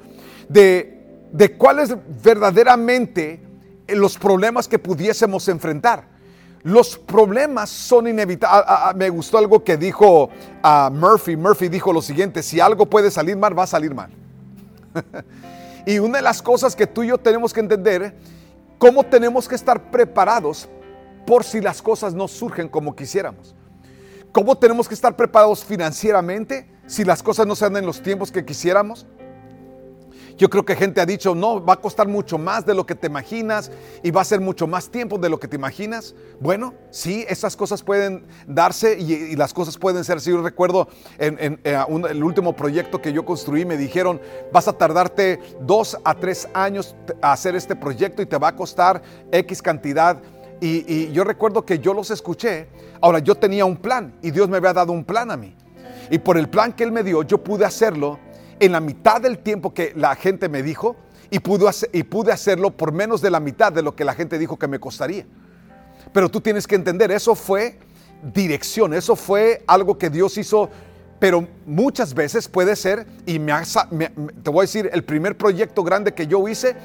de, 0.49 1.27
de 1.31 1.57
cuáles 1.57 1.95
verdaderamente 2.23 3.41
los 3.88 4.17
problemas 4.17 4.67
que 4.67 4.79
pudiésemos 4.79 5.47
enfrentar. 5.47 6.15
Los 6.63 6.97
problemas 6.97 7.69
son 7.69 8.07
inevitables. 8.07 8.95
Me 8.95 9.09
gustó 9.09 9.38
algo 9.38 9.63
que 9.63 9.77
dijo 9.77 10.29
a 10.63 10.89
Murphy. 10.91 11.35
Murphy 11.35 11.67
dijo 11.67 11.93
lo 11.93 12.01
siguiente, 12.01 12.41
si 12.41 12.59
algo 12.59 12.88
puede 12.88 13.11
salir 13.11 13.38
mal, 13.38 13.57
va 13.57 13.63
a 13.63 13.67
salir 13.67 13.93
mal. 13.93 14.09
y 15.85 15.99
una 15.99 16.17
de 16.17 16.23
las 16.23 16.41
cosas 16.41 16.75
que 16.75 16.88
tú 16.88 17.03
y 17.03 17.07
yo 17.09 17.19
tenemos 17.19 17.53
que 17.53 17.59
entender 17.59 18.15
cómo 18.79 19.03
tenemos 19.03 19.47
que 19.47 19.53
estar 19.55 19.91
preparados 19.91 20.67
por 21.27 21.43
si 21.43 21.61
las 21.61 21.81
cosas 21.81 22.15
no 22.15 22.27
surgen 22.27 22.67
como 22.67 22.95
quisiéramos. 22.95 23.53
¿Cómo 24.35 24.57
tenemos 24.57 24.89
que 24.89 24.93
estar 24.93 25.15
preparados 25.15 25.63
financieramente 25.63 26.67
si 26.87 27.05
las 27.05 27.23
cosas 27.23 27.47
no 27.47 27.55
se 27.55 27.63
dan 27.63 27.77
en 27.77 27.85
los 27.85 28.03
tiempos 28.03 28.33
que 28.33 28.43
quisiéramos? 28.43 29.07
Yo 30.37 30.49
creo 30.49 30.65
que 30.65 30.75
gente 30.75 30.99
ha 30.99 31.05
dicho, 31.05 31.33
no, 31.33 31.63
va 31.63 31.75
a 31.75 31.77
costar 31.77 32.09
mucho 32.09 32.37
más 32.37 32.65
de 32.65 32.73
lo 32.73 32.85
que 32.85 32.95
te 32.95 33.07
imaginas 33.07 33.71
y 34.03 34.11
va 34.11 34.19
a 34.19 34.25
ser 34.25 34.41
mucho 34.41 34.67
más 34.67 34.89
tiempo 34.89 35.17
de 35.17 35.29
lo 35.29 35.39
que 35.39 35.47
te 35.47 35.55
imaginas. 35.55 36.15
Bueno, 36.41 36.73
sí, 36.91 37.25
esas 37.29 37.55
cosas 37.55 37.81
pueden 37.81 38.25
darse 38.45 38.99
y, 38.99 39.37
las 39.37 39.53
cosas 39.53 39.77
pueden 39.77 40.03
ser 40.03 40.17
así. 40.17 40.31
Yo 40.31 40.41
recuerdo 40.41 40.89
en, 41.17 41.61
el 41.63 42.21
último 42.21 42.57
proyecto 42.57 43.01
que 43.01 43.13
yo 43.13 43.23
construí, 43.23 43.63
me 43.63 43.77
dijeron, 43.77 44.19
vas 44.51 44.67
a 44.67 44.73
tardarte 44.73 45.39
dos 45.61 45.97
a 46.03 46.13
tres 46.13 46.49
años 46.53 46.93
a 47.21 47.31
hacer 47.31 47.55
este 47.55 47.77
proyecto 47.77 48.21
y 48.21 48.25
te 48.25 48.37
va 48.37 48.49
a 48.49 48.55
costar 48.57 49.01
X 49.31 49.61
cantidad. 49.61 50.21
Y, 50.61 51.11
yo 51.11 51.23
recuerdo 51.23 51.65
que 51.65 51.79
yo 51.79 51.93
los 51.93 52.11
escuché. 52.11 52.67
Ahora, 53.01 53.19
yo 53.19 53.35
tenía 53.35 53.65
un 53.65 53.77
plan 53.77 54.13
y 54.21 54.31
Dios 54.31 54.49
me 54.49 54.57
había 54.57 54.73
dado 54.73 54.91
un 54.91 55.03
plan 55.03 55.31
a 55.31 55.37
mí. 55.37 55.55
Y 56.09 56.19
por 56.19 56.37
el 56.37 56.49
plan 56.49 56.73
que 56.73 56.83
Él 56.83 56.91
me 56.91 57.03
dio, 57.03 57.23
yo 57.23 57.43
pude 57.43 57.65
hacerlo 57.65 58.19
en 58.59 58.71
la 58.71 58.79
mitad 58.79 59.21
del 59.21 59.39
tiempo 59.39 59.73
que 59.73 59.93
la 59.95 60.15
gente 60.15 60.49
me 60.49 60.63
dijo 60.63 60.95
y 61.29 61.39
pude, 61.39 61.65
y 61.91 62.03
pude 62.03 62.31
hacerlo 62.31 62.71
por 62.71 62.91
menos 62.91 63.21
de 63.21 63.31
la 63.31 63.39
mitad 63.39 63.71
de 63.71 63.81
lo 63.81 63.95
que 63.95 64.05
la 64.05 64.13
gente 64.13 64.37
dijo 64.37 64.57
que 64.57 64.67
me 64.67 64.79
costaría. 64.79 65.25
Pero 66.13 66.29
tú 66.29 66.39
tienes 66.41 66.67
que 66.67 66.75
entender, 66.75 67.11
eso 67.11 67.35
fue 67.35 67.79
dirección, 68.33 68.93
eso 68.93 69.15
fue 69.15 69.63
algo 69.67 69.97
que 69.97 70.09
Dios 70.09 70.37
hizo 70.37 70.69
pero 71.19 71.47
muchas 71.65 72.13
veces 72.13 72.47
puede 72.47 72.75
ser, 72.75 73.07
y 73.25 73.39
me, 73.39 73.53
te 74.43 74.49
voy 74.49 74.59
a 74.59 74.61
decir, 74.61 74.89
el 74.91 75.03
primer 75.03 75.37
proyecto 75.37 75.83
grande 75.83 76.13
que 76.13 76.27
yo 76.27 76.47
hice, 76.47 76.75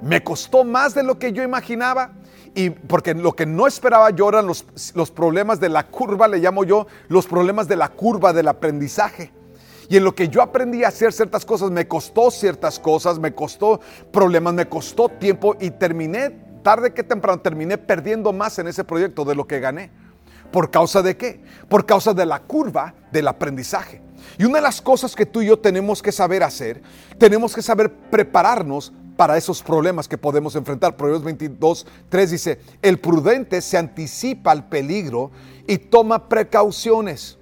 me 0.00 0.22
costó 0.22 0.64
más 0.64 0.94
de 0.94 1.02
lo 1.02 1.18
que 1.18 1.32
yo 1.32 1.42
imaginaba. 1.42 2.12
Y 2.54 2.70
porque 2.70 3.14
lo 3.14 3.34
que 3.34 3.46
no 3.46 3.66
esperaba 3.66 4.10
yo 4.10 4.28
eran 4.28 4.46
los, 4.46 4.64
los 4.94 5.10
problemas 5.10 5.58
de 5.58 5.68
la 5.68 5.88
curva, 5.88 6.28
le 6.28 6.38
llamo 6.38 6.64
yo, 6.64 6.86
los 7.08 7.26
problemas 7.26 7.66
de 7.66 7.76
la 7.76 7.88
curva 7.88 8.32
del 8.32 8.48
aprendizaje. 8.48 9.32
Y 9.88 9.96
en 9.96 10.04
lo 10.04 10.14
que 10.14 10.28
yo 10.28 10.40
aprendí 10.40 10.84
a 10.84 10.88
hacer 10.88 11.12
ciertas 11.12 11.44
cosas, 11.44 11.70
me 11.70 11.86
costó 11.86 12.30
ciertas 12.30 12.78
cosas, 12.78 13.18
me 13.18 13.34
costó 13.34 13.80
problemas, 14.12 14.54
me 14.54 14.66
costó 14.66 15.08
tiempo 15.08 15.56
y 15.60 15.70
terminé, 15.70 16.30
tarde 16.62 16.94
que 16.94 17.02
temprano, 17.02 17.40
terminé 17.40 17.76
perdiendo 17.76 18.32
más 18.32 18.58
en 18.58 18.68
ese 18.68 18.84
proyecto 18.84 19.24
de 19.24 19.34
lo 19.34 19.46
que 19.46 19.60
gané. 19.60 19.90
¿Por 20.50 20.70
causa 20.70 21.02
de 21.02 21.16
qué? 21.16 21.42
Por 21.68 21.84
causa 21.84 22.14
de 22.14 22.24
la 22.24 22.40
curva 22.40 22.94
del 23.10 23.28
aprendizaje. 23.28 24.00
Y 24.38 24.44
una 24.44 24.56
de 24.56 24.62
las 24.62 24.80
cosas 24.80 25.14
que 25.14 25.26
tú 25.26 25.42
y 25.42 25.46
yo 25.46 25.58
tenemos 25.58 26.02
que 26.02 26.12
saber 26.12 26.42
hacer, 26.42 26.80
tenemos 27.18 27.54
que 27.54 27.62
saber 27.62 27.92
prepararnos 27.92 28.92
para 29.16 29.36
esos 29.36 29.62
problemas 29.62 30.08
que 30.08 30.18
podemos 30.18 30.56
enfrentar. 30.56 30.96
Proverbios 30.96 31.24
22, 31.24 31.86
3 32.08 32.30
dice, 32.30 32.60
el 32.82 32.98
prudente 32.98 33.60
se 33.60 33.78
anticipa 33.78 34.50
al 34.50 34.68
peligro 34.68 35.30
y 35.66 35.78
toma 35.78 36.28
precauciones. 36.28 37.38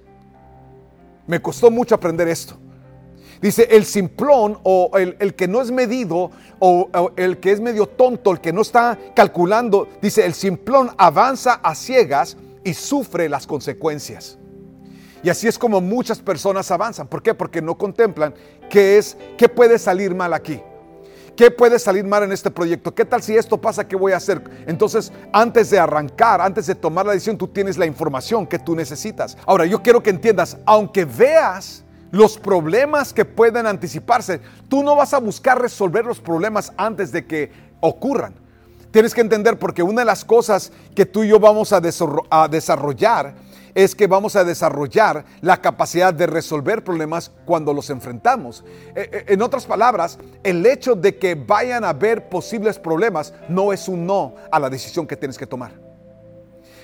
Me 1.27 1.41
costó 1.41 1.71
mucho 1.71 1.95
aprender 1.95 2.27
esto. 2.27 2.57
Dice, 3.41 3.67
el 3.71 3.83
simplón 3.83 4.57
o 4.63 4.91
el, 4.97 5.35
que 5.35 5.47
no 5.47 5.61
es 5.61 5.69
medido 5.69 6.31
o, 6.59 6.89
o, 6.93 7.11
el 7.17 7.39
que 7.39 7.51
es 7.51 7.59
medio 7.59 7.87
tonto, 7.87 8.31
el 8.31 8.39
que 8.39 8.53
no 8.53 8.61
está 8.61 8.97
calculando, 9.15 9.89
dice, 10.01 10.25
el 10.25 10.33
simplón 10.33 10.91
avanza 10.97 11.55
a 11.55 11.75
ciegas 11.75 12.37
y 12.63 12.73
sufre 12.73 13.27
las 13.27 13.45
consecuencias. 13.45 14.37
Y 15.23 15.29
así 15.29 15.47
es 15.47 15.57
como 15.57 15.81
muchas 15.81 16.19
personas 16.19 16.69
avanzan. 16.71 17.07
¿Por 17.07 17.23
qué? 17.23 17.33
Porque 17.33 17.61
no 17.61 17.77
contemplan 17.77 18.33
qué 18.69 18.97
es, 18.97 19.17
qué 19.37 19.47
puede 19.47 19.79
salir 19.79 20.13
mal 20.13 20.33
aquí. 20.33 20.61
¿Qué 21.35 21.49
puede 21.49 21.79
salir 21.79 22.05
mal 22.05 22.23
en 22.23 22.31
este 22.31 22.51
proyecto? 22.51 22.93
¿Qué 22.93 23.05
tal 23.05 23.23
si 23.23 23.35
esto 23.35 23.59
pasa? 23.59 23.87
¿Qué 23.87 23.95
voy 23.95 24.11
a 24.11 24.17
hacer? 24.17 24.43
Entonces, 24.67 25.11
antes 25.31 25.71
de 25.71 25.79
arrancar, 25.79 26.41
antes 26.41 26.67
de 26.67 26.75
tomar 26.75 27.07
la 27.07 27.13
decisión, 27.13 27.37
tú 27.37 27.47
tienes 27.47 27.77
la 27.77 27.87
información 27.87 28.45
que 28.45 28.59
tú 28.59 28.75
necesitas. 28.75 29.35
Ahora, 29.47 29.65
yo 29.65 29.81
quiero 29.81 30.03
que 30.03 30.11
entiendas, 30.11 30.57
aunque 30.65 31.05
veas 31.05 31.83
los 32.11 32.37
problemas 32.37 33.11
que 33.13 33.25
pueden 33.25 33.65
anticiparse, 33.65 34.41
tú 34.69 34.83
no 34.83 34.95
vas 34.95 35.15
a 35.15 35.17
buscar 35.17 35.59
resolver 35.59 36.05
los 36.05 36.19
problemas 36.19 36.71
antes 36.77 37.11
de 37.11 37.25
que 37.25 37.51
ocurran. 37.79 38.35
Tienes 38.91 39.15
que 39.15 39.21
entender 39.21 39.57
porque 39.57 39.81
una 39.81 40.01
de 40.01 40.05
las 40.05 40.23
cosas 40.23 40.71
que 40.93 41.07
tú 41.07 41.23
y 41.23 41.29
yo 41.29 41.39
vamos 41.39 41.73
a, 41.73 41.81
desarrollar 41.81 43.33
es 43.75 43.95
que 43.95 44.07
vamos 44.07 44.35
a 44.35 44.43
desarrollar 44.43 45.25
la 45.41 45.61
capacidad 45.61 46.13
de 46.13 46.27
resolver 46.27 46.83
problemas 46.83 47.31
cuando 47.45 47.73
los 47.73 47.89
enfrentamos. 47.89 48.63
E, 48.95 49.25
e, 49.27 49.33
en 49.33 49.41
otras 49.41 49.65
palabras, 49.65 50.19
el 50.43 50.65
hecho 50.65 50.95
de 50.95 51.17
que 51.17 51.35
vayan 51.35 51.83
a 51.83 51.89
haber 51.89 52.29
posibles 52.29 52.79
problemas 52.79 53.33
no 53.49 53.73
es 53.73 53.87
un 53.87 54.05
no 54.05 54.35
a 54.51 54.59
la 54.59 54.69
decisión 54.69 55.07
que 55.07 55.17
tienes 55.17 55.37
que 55.37 55.47
tomar. 55.47 55.71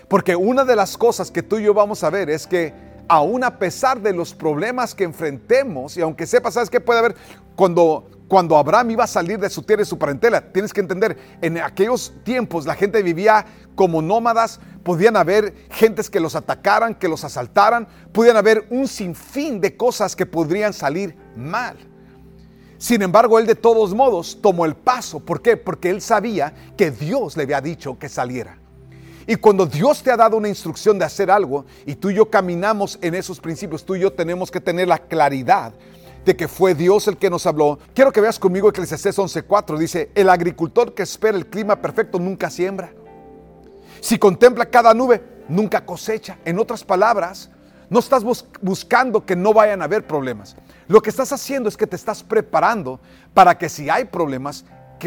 Porque 0.08 0.36
una 0.36 0.66
de 0.66 0.76
las 0.76 0.98
cosas 0.98 1.30
que 1.30 1.44
tú 1.44 1.60
y 1.60 1.64
yo 1.64 1.74
vamos 1.74 2.04
a 2.04 2.10
ver 2.10 2.30
es 2.30 2.48
que 2.48 2.89
aún 3.10 3.44
a 3.44 3.58
pesar 3.58 4.00
de 4.00 4.14
los 4.14 4.34
problemas 4.34 4.96
que 4.96 5.04
enfrentemos, 5.04 5.98
y 5.98 6.02
aunque 6.02 6.28
sepas, 6.28 6.54
¿sabes 6.54 6.70
qué 6.70 6.80
puede 6.80 7.00
haber? 7.00 7.16
Cuando, 7.56 8.08
cuando 8.30 8.56
Abraham 8.56 8.92
iba 8.92 9.04
a 9.04 9.08
salir 9.08 9.40
de 9.40 9.50
su 9.50 9.64
tierra 9.64 9.82
y 9.82 9.86
su 9.86 9.98
parentela, 9.98 10.54
tienes 10.54 10.72
que 10.72 10.80
entender, 10.80 11.18
en 11.42 11.58
aquellos 11.58 12.14
tiempos 12.24 12.66
la 12.66 12.76
gente 12.76 13.02
vivía 13.02 13.46
como 13.76 14.02
nómadas, 14.02 14.60
podían 14.84 15.18
haber 15.18 15.56
gentes 15.72 16.10
que 16.10 16.20
los 16.20 16.36
atacaran, 16.36 16.96
que 16.96 17.10
los 17.10 17.24
asaltaran, 17.24 17.88
podían 18.14 18.38
haber 18.38 18.68
un 18.70 18.88
sinfín 18.88 19.60
de 19.60 19.76
cosas 19.76 20.16
que 20.16 20.26
podrían 20.26 20.72
salir 20.72 21.18
mal. 21.36 21.78
Sin 22.78 23.02
embargo, 23.02 23.40
él 23.40 23.46
de 23.46 23.56
todos 23.56 23.94
modos 23.94 24.40
tomó 24.42 24.66
el 24.66 24.76
paso. 24.76 25.20
¿Por 25.20 25.42
qué? 25.42 25.58
Porque 25.58 25.90
él 25.90 26.02
sabía 26.02 26.54
que 26.78 26.92
Dios 26.92 27.36
le 27.36 27.44
había 27.44 27.60
dicho 27.60 28.00
que 28.00 28.08
saliera. 28.08 28.58
Y 29.30 29.36
cuando 29.36 29.68
Dios 29.68 30.02
te 30.02 30.10
ha 30.10 30.18
dado 30.18 30.38
una 30.38 30.50
instrucción 30.50 30.98
de 30.98 31.06
hacer 31.06 31.30
algo 31.30 31.64
y 31.86 31.94
tú 31.94 32.10
y 32.10 32.16
yo 32.16 32.32
caminamos 32.32 32.98
en 33.00 33.14
esos 33.14 33.40
principios, 33.40 33.86
tú 33.86 33.94
y 33.94 34.00
yo 34.00 34.12
tenemos 34.12 34.50
que 34.50 34.60
tener 34.60 34.88
la 34.88 34.98
claridad 34.98 35.72
de 36.26 36.36
que 36.36 36.48
fue 36.48 36.74
Dios 36.74 37.08
el 37.08 37.16
que 37.16 37.30
nos 37.30 37.46
habló. 37.46 37.78
Quiero 37.94 38.12
que 38.12 38.22
veas 38.22 38.40
conmigo 38.40 38.70
Eclesiastés 38.70 39.20
11:4. 39.20 39.78
Dice, 39.78 40.10
el 40.16 40.32
agricultor 40.32 40.96
que 40.96 41.04
espera 41.04 41.38
el 41.38 41.46
clima 41.46 41.80
perfecto 41.80 42.18
nunca 42.18 42.50
siembra. 42.50 42.92
Si 44.02 44.18
contempla 44.18 44.66
cada 44.66 44.96
nube, 44.96 45.22
nunca 45.48 45.86
cosecha. 45.86 46.40
En 46.44 46.58
otras 46.58 46.84
palabras, 46.84 47.52
no 47.88 48.00
estás 48.00 48.24
buscando 48.64 49.28
que 49.28 49.36
no 49.36 49.54
vayan 49.54 49.84
a 49.84 49.86
haber 49.86 50.08
problemas. 50.08 50.56
Lo 50.88 51.04
que 51.04 51.12
estás 51.12 51.32
haciendo 51.32 51.70
es 51.70 51.78
que 51.78 51.86
te 51.86 51.96
estás 51.96 52.24
preparando 52.24 53.00
para 53.36 53.60
que 53.60 53.70
si 53.70 53.92
hay 53.92 54.06
problemas, 54.06 54.66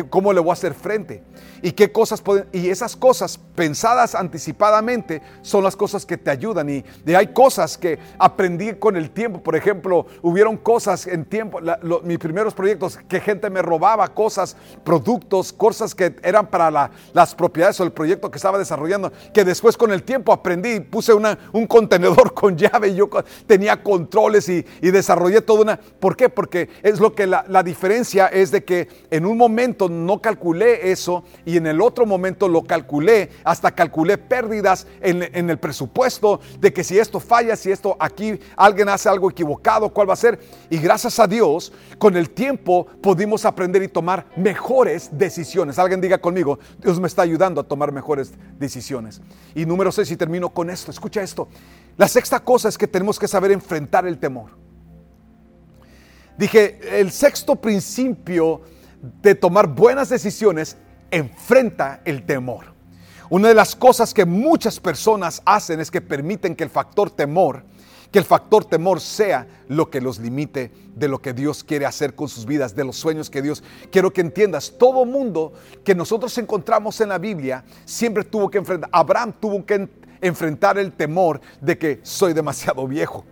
cómo 0.08 0.32
le 0.32 0.40
voy 0.40 0.50
a 0.50 0.52
hacer 0.54 0.74
frente 0.74 1.22
y 1.62 1.72
qué 1.72 1.92
cosas 1.92 2.20
pueden, 2.20 2.46
y 2.52 2.68
esas 2.68 2.96
cosas 2.96 3.38
pensadas 3.54 4.14
anticipadamente 4.14 5.22
son 5.42 5.62
las 5.62 5.76
cosas 5.76 6.04
que 6.04 6.16
te 6.16 6.30
ayudan. 6.30 6.68
Y, 6.68 6.84
hay 7.14 7.28
cosas 7.28 7.78
que 7.78 7.98
aprendí 8.18 8.72
con 8.74 8.96
el 8.96 9.10
tiempo, 9.10 9.42
por 9.42 9.54
ejemplo, 9.54 10.06
hubieron 10.22 10.56
cosas 10.56 11.06
en 11.06 11.24
tiempo, 11.24 11.60
mis 12.02 12.18
primeros 12.18 12.54
proyectos 12.54 12.98
que 13.08 13.20
gente 13.20 13.48
me 13.50 13.62
robaba 13.62 14.08
cosas, 14.08 14.56
productos, 14.82 15.52
cosas 15.52 15.94
que 15.94 16.16
eran 16.22 16.46
para 16.46 16.90
las 17.12 17.34
propiedades 17.34 17.78
o 17.80 17.84
el 17.84 17.92
proyecto 17.92 18.30
que 18.30 18.38
estaba 18.38 18.58
desarrollando, 18.58 19.12
que 19.32 19.44
después 19.44 19.76
con 19.76 19.92
el 19.92 20.02
tiempo 20.02 20.32
aprendí, 20.32 20.80
puse 20.80 21.12
un 21.12 21.66
contenedor 21.66 22.34
con 22.34 22.56
llave 22.56 22.88
y 22.88 22.96
yo 22.96 23.08
tenía 23.46 23.82
controles 23.82 24.48
y, 24.48 24.64
desarrollé 24.92 25.40
toda 25.40 25.62
una, 25.62 25.80
¿por 26.00 26.16
qué? 26.16 26.28
Porque 26.28 26.68
es 26.82 27.00
lo 27.00 27.14
que 27.14 27.26
la 27.26 27.62
diferencia 27.62 28.26
es 28.26 28.50
de 28.50 28.64
que 28.64 28.88
en 29.10 29.24
un 29.24 29.38
momento 29.38 29.81
no 29.88 30.20
calculé 30.20 30.90
eso 30.90 31.24
y 31.44 31.56
en 31.56 31.66
el 31.66 31.80
otro 31.80 32.06
momento 32.06 32.48
lo 32.48 32.64
calculé, 32.64 33.30
hasta 33.44 33.70
calculé 33.72 34.18
pérdidas 34.18 34.86
en, 35.00 35.50
el 35.50 35.58
presupuesto 35.58 36.40
de 36.60 36.72
que 36.72 36.84
si 36.84 36.98
esto 36.98 37.20
falla, 37.20 37.56
si 37.56 37.70
esto 37.70 37.96
aquí 37.98 38.38
alguien 38.56 38.88
hace 38.88 39.08
algo 39.08 39.30
equivocado, 39.30 39.90
cuál 39.90 40.08
va 40.08 40.14
a 40.14 40.16
ser. 40.16 40.40
Y 40.70 40.78
gracias 40.78 41.18
a 41.18 41.26
Dios, 41.26 41.72
con 41.98 42.16
el 42.16 42.30
tiempo 42.30 42.86
pudimos 43.00 43.44
aprender 43.44 43.82
y 43.82 43.88
tomar 43.88 44.26
mejores 44.36 45.10
decisiones. 45.12 45.78
Alguien 45.78 46.00
diga 46.00 46.18
conmigo, 46.18 46.58
Dios 46.78 47.00
me 47.00 47.06
está 47.06 47.22
ayudando 47.22 47.60
a 47.60 47.64
tomar 47.64 47.92
mejores 47.92 48.32
decisiones. 48.58 49.20
Y 49.54 49.66
número 49.66 49.92
seis, 49.92 50.10
y 50.10 50.16
termino 50.16 50.50
con 50.50 50.70
esto, 50.70 50.90
escucha 50.90 51.22
esto. 51.22 51.48
La 51.96 52.08
sexta 52.08 52.40
cosa 52.40 52.68
es 52.68 52.78
que 52.78 52.86
tenemos 52.86 53.18
que 53.18 53.28
saber 53.28 53.52
enfrentar 53.52 54.06
el 54.06 54.18
temor. 54.18 54.62
Dije, 56.38 56.98
el 56.98 57.10
sexto 57.10 57.56
principio 57.56 58.62
de 59.02 59.34
tomar 59.34 59.66
buenas 59.66 60.08
decisiones, 60.08 60.76
enfrenta 61.10 62.00
el 62.04 62.24
temor. 62.24 62.72
Una 63.28 63.48
de 63.48 63.54
las 63.54 63.74
cosas 63.74 64.12
que 64.14 64.24
muchas 64.24 64.78
personas 64.78 65.42
hacen 65.44 65.80
es 65.80 65.90
que 65.90 66.00
permiten 66.00 66.54
que 66.54 66.64
el 66.64 66.70
factor 66.70 67.10
temor, 67.10 67.64
que 68.10 68.18
el 68.18 68.24
factor 68.24 68.64
temor 68.64 69.00
sea 69.00 69.46
lo 69.68 69.90
que 69.90 70.00
los 70.00 70.18
limite 70.18 70.70
de 70.94 71.08
lo 71.08 71.20
que 71.20 71.32
Dios 71.32 71.64
quiere 71.64 71.86
hacer 71.86 72.14
con 72.14 72.28
sus 72.28 72.44
vidas, 72.44 72.76
de 72.76 72.84
los 72.84 72.96
sueños 72.96 73.30
que 73.30 73.40
Dios. 73.40 73.64
Quiero 73.90 74.12
que 74.12 74.20
entiendas, 74.20 74.74
todo 74.78 75.06
mundo 75.06 75.54
que 75.82 75.94
nosotros 75.94 76.36
encontramos 76.38 77.00
en 77.00 77.08
la 77.08 77.18
Biblia 77.18 77.64
siempre 77.86 78.22
tuvo 78.22 78.50
que 78.50 78.58
enfrentar, 78.58 78.90
Abraham 78.92 79.32
tuvo 79.40 79.64
que 79.64 79.88
enfrentar 80.20 80.78
el 80.78 80.92
temor 80.92 81.40
de 81.60 81.78
que 81.78 82.00
soy 82.02 82.34
demasiado 82.34 82.86
viejo. 82.86 83.24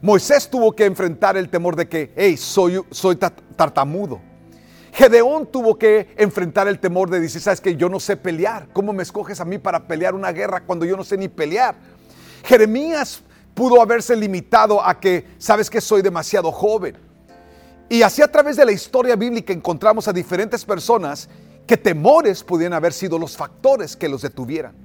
Moisés 0.00 0.48
tuvo 0.48 0.72
que 0.72 0.84
enfrentar 0.84 1.36
el 1.36 1.48
temor 1.48 1.76
de 1.76 1.88
que, 1.88 2.12
hey, 2.14 2.36
soy, 2.36 2.80
soy 2.90 3.16
tartamudo. 3.16 4.20
Gedeón 4.94 5.46
tuvo 5.46 5.76
que 5.76 6.14
enfrentar 6.16 6.68
el 6.68 6.78
temor 6.78 7.10
de 7.10 7.18
decir, 7.18 7.40
sabes 7.40 7.60
que 7.60 7.74
yo 7.74 7.88
no 7.88 7.98
sé 7.98 8.16
pelear, 8.16 8.68
¿cómo 8.72 8.92
me 8.92 9.02
escoges 9.02 9.40
a 9.40 9.44
mí 9.44 9.58
para 9.58 9.88
pelear 9.88 10.14
una 10.14 10.30
guerra 10.30 10.60
cuando 10.60 10.84
yo 10.84 10.96
no 10.96 11.02
sé 11.02 11.16
ni 11.16 11.26
pelear? 11.26 11.74
Jeremías 12.44 13.20
pudo 13.54 13.82
haberse 13.82 14.14
limitado 14.14 14.80
a 14.80 15.00
que, 15.00 15.26
sabes 15.38 15.68
que 15.68 15.80
soy 15.80 16.00
demasiado 16.00 16.52
joven. 16.52 16.96
Y 17.88 18.02
así 18.02 18.22
a 18.22 18.30
través 18.30 18.56
de 18.56 18.64
la 18.64 18.70
historia 18.70 19.16
bíblica 19.16 19.52
encontramos 19.52 20.06
a 20.06 20.12
diferentes 20.12 20.64
personas 20.64 21.28
que 21.66 21.76
temores 21.76 22.44
pudieran 22.44 22.74
haber 22.74 22.92
sido 22.92 23.18
los 23.18 23.36
factores 23.36 23.96
que 23.96 24.08
los 24.08 24.22
detuvieran. 24.22 24.76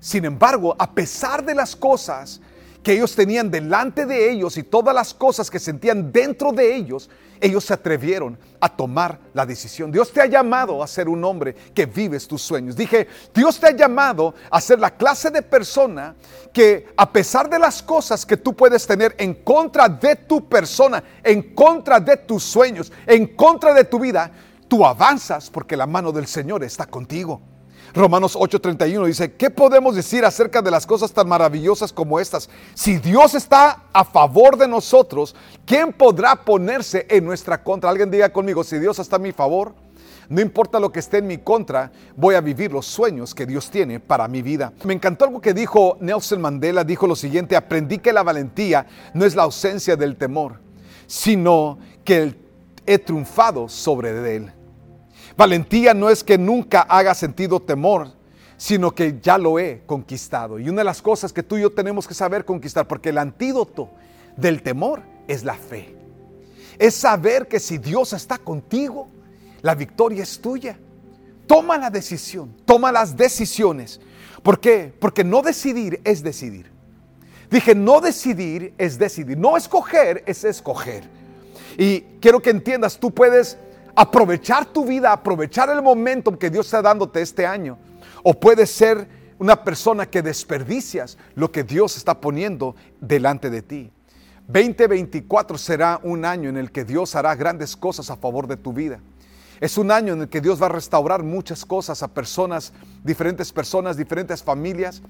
Sin 0.00 0.24
embargo, 0.24 0.74
a 0.76 0.90
pesar 0.90 1.44
de 1.44 1.54
las 1.54 1.76
cosas 1.76 2.40
que 2.84 2.92
ellos 2.92 3.16
tenían 3.16 3.50
delante 3.50 4.04
de 4.04 4.30
ellos 4.30 4.58
y 4.58 4.62
todas 4.62 4.94
las 4.94 5.14
cosas 5.14 5.50
que 5.50 5.58
sentían 5.58 6.12
dentro 6.12 6.52
de 6.52 6.76
ellos, 6.76 7.08
ellos 7.40 7.64
se 7.64 7.72
atrevieron 7.72 8.38
a 8.60 8.68
tomar 8.68 9.18
la 9.32 9.46
decisión. 9.46 9.90
Dios 9.90 10.12
te 10.12 10.20
ha 10.20 10.26
llamado 10.26 10.82
a 10.82 10.86
ser 10.86 11.08
un 11.08 11.24
hombre 11.24 11.54
que 11.74 11.86
vives 11.86 12.28
tus 12.28 12.42
sueños. 12.42 12.76
Dije, 12.76 13.08
Dios 13.34 13.58
te 13.58 13.68
ha 13.68 13.76
llamado 13.76 14.34
a 14.50 14.60
ser 14.60 14.78
la 14.78 14.90
clase 14.90 15.30
de 15.30 15.40
persona 15.40 16.14
que 16.52 16.86
a 16.96 17.10
pesar 17.10 17.48
de 17.48 17.58
las 17.58 17.82
cosas 17.82 18.24
que 18.26 18.36
tú 18.36 18.54
puedes 18.54 18.86
tener 18.86 19.14
en 19.18 19.32
contra 19.32 19.88
de 19.88 20.16
tu 20.16 20.46
persona, 20.46 21.02
en 21.22 21.54
contra 21.54 21.98
de 21.98 22.18
tus 22.18 22.44
sueños, 22.44 22.92
en 23.06 23.28
contra 23.28 23.72
de 23.72 23.84
tu 23.84 23.98
vida, 23.98 24.30
tú 24.68 24.84
avanzas 24.84 25.48
porque 25.48 25.76
la 25.76 25.86
mano 25.86 26.12
del 26.12 26.26
Señor 26.26 26.62
está 26.62 26.84
contigo. 26.84 27.40
Romanos 27.94 28.34
8:31 28.36 29.06
dice, 29.06 29.32
¿qué 29.34 29.50
podemos 29.50 29.94
decir 29.94 30.24
acerca 30.24 30.60
de 30.60 30.70
las 30.72 30.84
cosas 30.84 31.12
tan 31.12 31.28
maravillosas 31.28 31.92
como 31.92 32.18
estas? 32.18 32.50
Si 32.74 32.96
Dios 32.98 33.34
está 33.34 33.84
a 33.92 34.04
favor 34.04 34.56
de 34.56 34.66
nosotros, 34.66 35.36
¿quién 35.64 35.92
podrá 35.92 36.34
ponerse 36.34 37.06
en 37.08 37.24
nuestra 37.24 37.62
contra? 37.62 37.90
Alguien 37.90 38.10
diga 38.10 38.32
conmigo, 38.32 38.64
si 38.64 38.80
Dios 38.80 38.98
está 38.98 39.14
a 39.14 39.20
mi 39.20 39.30
favor, 39.30 39.76
no 40.28 40.40
importa 40.40 40.80
lo 40.80 40.90
que 40.90 40.98
esté 40.98 41.18
en 41.18 41.28
mi 41.28 41.38
contra, 41.38 41.92
voy 42.16 42.34
a 42.34 42.40
vivir 42.40 42.72
los 42.72 42.84
sueños 42.86 43.32
que 43.32 43.46
Dios 43.46 43.70
tiene 43.70 44.00
para 44.00 44.26
mi 44.26 44.42
vida. 44.42 44.72
Me 44.82 44.94
encantó 44.94 45.26
algo 45.26 45.40
que 45.40 45.54
dijo 45.54 45.96
Nelson 46.00 46.40
Mandela, 46.40 46.82
dijo 46.82 47.06
lo 47.06 47.14
siguiente, 47.14 47.54
aprendí 47.54 47.98
que 47.98 48.12
la 48.12 48.24
valentía 48.24 48.86
no 49.12 49.24
es 49.24 49.36
la 49.36 49.44
ausencia 49.44 49.94
del 49.94 50.16
temor, 50.16 50.58
sino 51.06 51.78
que 52.02 52.34
he 52.86 52.98
triunfado 52.98 53.68
sobre 53.68 54.34
él. 54.34 54.52
Valentía 55.36 55.94
no 55.94 56.10
es 56.10 56.22
que 56.22 56.38
nunca 56.38 56.82
haga 56.82 57.14
sentido 57.14 57.60
temor, 57.60 58.12
sino 58.56 58.94
que 58.94 59.18
ya 59.20 59.36
lo 59.36 59.58
he 59.58 59.82
conquistado. 59.84 60.58
Y 60.58 60.68
una 60.68 60.80
de 60.80 60.84
las 60.84 61.02
cosas 61.02 61.32
que 61.32 61.42
tú 61.42 61.56
y 61.56 61.62
yo 61.62 61.70
tenemos 61.70 62.06
que 62.06 62.14
saber 62.14 62.44
conquistar, 62.44 62.86
porque 62.86 63.08
el 63.08 63.18
antídoto 63.18 63.90
del 64.36 64.62
temor 64.62 65.02
es 65.26 65.44
la 65.44 65.54
fe. 65.54 65.94
Es 66.78 66.94
saber 66.94 67.48
que 67.48 67.60
si 67.60 67.78
Dios 67.78 68.12
está 68.12 68.38
contigo, 68.38 69.08
la 69.62 69.74
victoria 69.74 70.22
es 70.22 70.40
tuya. 70.40 70.78
Toma 71.46 71.78
la 71.78 71.90
decisión, 71.90 72.54
toma 72.64 72.92
las 72.92 73.16
decisiones. 73.16 74.00
¿Por 74.42 74.60
qué? 74.60 74.92
Porque 74.98 75.24
no 75.24 75.42
decidir 75.42 76.00
es 76.04 76.22
decidir. 76.22 76.70
Dije, 77.50 77.74
no 77.74 78.00
decidir 78.00 78.74
es 78.78 78.98
decidir. 78.98 79.36
No 79.36 79.56
escoger 79.56 80.22
es 80.26 80.44
escoger. 80.44 81.04
Y 81.76 82.00
quiero 82.20 82.40
que 82.40 82.50
entiendas, 82.50 82.98
tú 82.98 83.10
puedes 83.10 83.58
aprovechar 83.96 84.66
tu 84.66 84.84
vida, 84.84 85.12
aprovechar 85.12 85.70
el 85.70 85.82
momento 85.82 86.38
que 86.38 86.50
Dios 86.50 86.66
está 86.66 86.82
dándote 86.82 87.22
este 87.22 87.46
año. 87.46 87.78
O 88.22 88.38
puedes 88.38 88.70
ser 88.70 89.08
una 89.38 89.62
persona 89.62 90.06
que 90.06 90.22
desperdicias 90.22 91.18
lo 91.34 91.50
que 91.50 91.64
Dios 91.64 91.96
está 91.96 92.20
poniendo 92.20 92.74
delante 93.00 93.50
de 93.50 93.62
ti. 93.62 93.92
2024 94.46 95.56
será 95.56 96.00
un 96.02 96.24
año 96.24 96.48
en 96.48 96.56
el 96.56 96.70
que 96.70 96.84
Dios 96.84 97.14
hará 97.14 97.34
grandes 97.34 97.76
cosas 97.76 98.10
a 98.10 98.16
favor 98.16 98.46
de 98.46 98.56
tu 98.56 98.72
vida. 98.72 99.00
Es 99.60 99.78
un 99.78 99.90
año 99.90 100.12
en 100.12 100.22
el 100.22 100.28
que 100.28 100.40
Dios 100.40 100.60
va 100.60 100.66
a 100.66 100.70
restaurar 100.70 101.22
muchas 101.22 101.64
cosas 101.64 102.02
a 102.02 102.08
personas, 102.08 102.72
diferentes 103.02 103.52
personas, 103.52 103.96
diferentes 103.96 104.42
familias. 104.42 105.00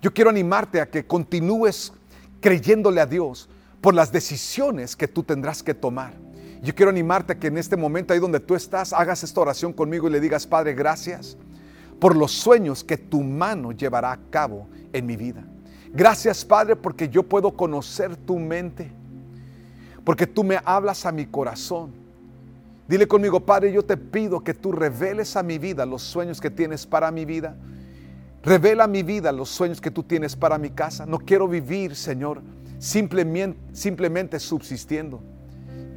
Yo 0.00 0.12
quiero 0.12 0.30
animarte 0.30 0.80
a 0.80 0.88
que 0.88 1.06
continúes 1.06 1.92
creyéndole 2.40 3.00
a 3.00 3.06
Dios 3.06 3.48
por 3.80 3.94
las 3.94 4.12
decisiones 4.12 4.94
que 4.94 5.08
tú 5.08 5.22
tendrás 5.22 5.62
que 5.62 5.74
tomar. 5.74 6.25
Yo 6.62 6.74
quiero 6.74 6.90
animarte 6.90 7.34
a 7.34 7.38
que 7.38 7.48
en 7.48 7.58
este 7.58 7.76
momento 7.76 8.12
ahí 8.12 8.20
donde 8.20 8.40
tú 8.40 8.54
estás 8.54 8.92
hagas 8.92 9.22
esta 9.22 9.40
oración 9.40 9.72
conmigo 9.72 10.08
y 10.08 10.12
le 10.12 10.20
digas, 10.20 10.46
Padre, 10.46 10.74
gracias 10.74 11.36
por 11.98 12.16
los 12.16 12.32
sueños 12.32 12.84
que 12.84 12.96
tu 12.96 13.22
mano 13.22 13.72
llevará 13.72 14.12
a 14.12 14.18
cabo 14.30 14.68
en 14.92 15.06
mi 15.06 15.16
vida. 15.16 15.44
Gracias, 15.92 16.44
Padre, 16.44 16.76
porque 16.76 17.08
yo 17.08 17.22
puedo 17.22 17.52
conocer 17.52 18.16
tu 18.16 18.38
mente, 18.38 18.90
porque 20.04 20.26
tú 20.26 20.44
me 20.44 20.58
hablas 20.64 21.06
a 21.06 21.12
mi 21.12 21.26
corazón. 21.26 21.92
Dile 22.88 23.08
conmigo, 23.08 23.40
Padre, 23.40 23.72
yo 23.72 23.84
te 23.84 23.96
pido 23.96 24.44
que 24.44 24.54
tú 24.54 24.72
reveles 24.72 25.36
a 25.36 25.42
mi 25.42 25.58
vida 25.58 25.84
los 25.86 26.02
sueños 26.02 26.40
que 26.40 26.50
tienes 26.50 26.86
para 26.86 27.10
mi 27.10 27.24
vida. 27.24 27.56
Revela 28.42 28.84
a 28.84 28.88
mi 28.88 29.02
vida 29.02 29.32
los 29.32 29.48
sueños 29.48 29.80
que 29.80 29.90
tú 29.90 30.04
tienes 30.04 30.36
para 30.36 30.56
mi 30.56 30.70
casa. 30.70 31.04
No 31.04 31.18
quiero 31.18 31.48
vivir, 31.48 31.96
Señor, 31.96 32.42
simplemente, 32.78 33.58
simplemente 33.72 34.38
subsistiendo. 34.38 35.20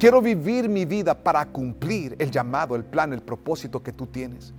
Quiero 0.00 0.22
vivir 0.22 0.66
mi 0.66 0.86
vida 0.86 1.14
para 1.14 1.44
cumplir 1.44 2.16
el 2.18 2.30
llamado, 2.30 2.74
el 2.74 2.84
plan, 2.84 3.12
el 3.12 3.20
propósito 3.20 3.82
que 3.82 3.92
tú 3.92 4.06
tienes. 4.06 4.54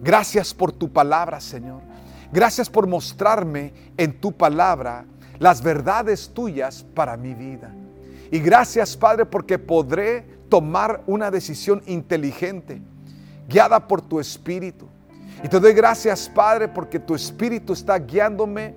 Gracias 0.00 0.54
por 0.54 0.72
tu 0.72 0.90
palabra, 0.90 1.42
Señor. 1.42 1.82
Gracias 2.32 2.70
por 2.70 2.86
mostrarme 2.86 3.74
en 3.98 4.18
tu 4.18 4.32
palabra 4.32 5.04
las 5.38 5.62
verdades 5.62 6.30
tuyas 6.32 6.86
para 6.94 7.18
mi 7.18 7.34
vida. 7.34 7.70
Y 8.30 8.38
gracias, 8.38 8.96
Padre, 8.96 9.26
porque 9.26 9.58
podré 9.58 10.22
tomar 10.48 11.02
una 11.06 11.30
decisión 11.30 11.82
inteligente, 11.84 12.80
guiada 13.46 13.86
por 13.86 14.00
tu 14.00 14.18
Espíritu. 14.18 14.88
Y 15.44 15.48
te 15.48 15.60
doy 15.60 15.74
gracias, 15.74 16.30
Padre, 16.30 16.66
porque 16.66 16.98
tu 16.98 17.14
Espíritu 17.14 17.74
está 17.74 17.98
guiándome 17.98 18.74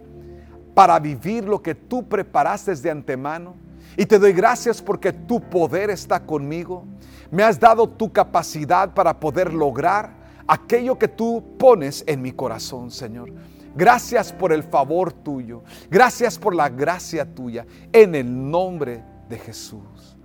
para 0.74 1.00
vivir 1.00 1.46
lo 1.46 1.62
que 1.62 1.74
tú 1.74 2.06
preparaste 2.06 2.76
de 2.76 2.92
antemano 2.92 3.71
y 3.98 4.06
te 4.06 4.20
doy 4.20 4.34
gracias 4.34 4.82
porque 4.82 5.12
tu 5.12 5.42
poder 5.42 5.90
está 5.90 6.20
conmigo. 6.20 6.86
Me 7.30 7.44
has 7.44 7.60
dado 7.60 7.88
tu 7.88 8.12
capacidad 8.12 8.94
para 8.94 9.20
poder 9.20 9.54
lograr 9.54 10.14
aquello 10.48 10.98
que 10.98 11.08
tú 11.08 11.56
pones 11.58 12.04
en 12.08 12.22
mi 12.22 12.32
corazón, 12.32 12.92
Señor. 12.92 13.32
Gracias 13.76 14.34
por 14.34 14.52
el 14.52 14.64
favor 14.64 15.14
tuyo. 15.14 15.64
Gracias 15.90 16.38
por 16.38 16.54
la 16.56 16.70
gracia 16.70 17.26
tuya. 17.26 17.66
En 17.92 18.16
el 18.16 18.50
nombre 18.50 19.04
de 19.30 19.38
Jesús. 19.40 20.18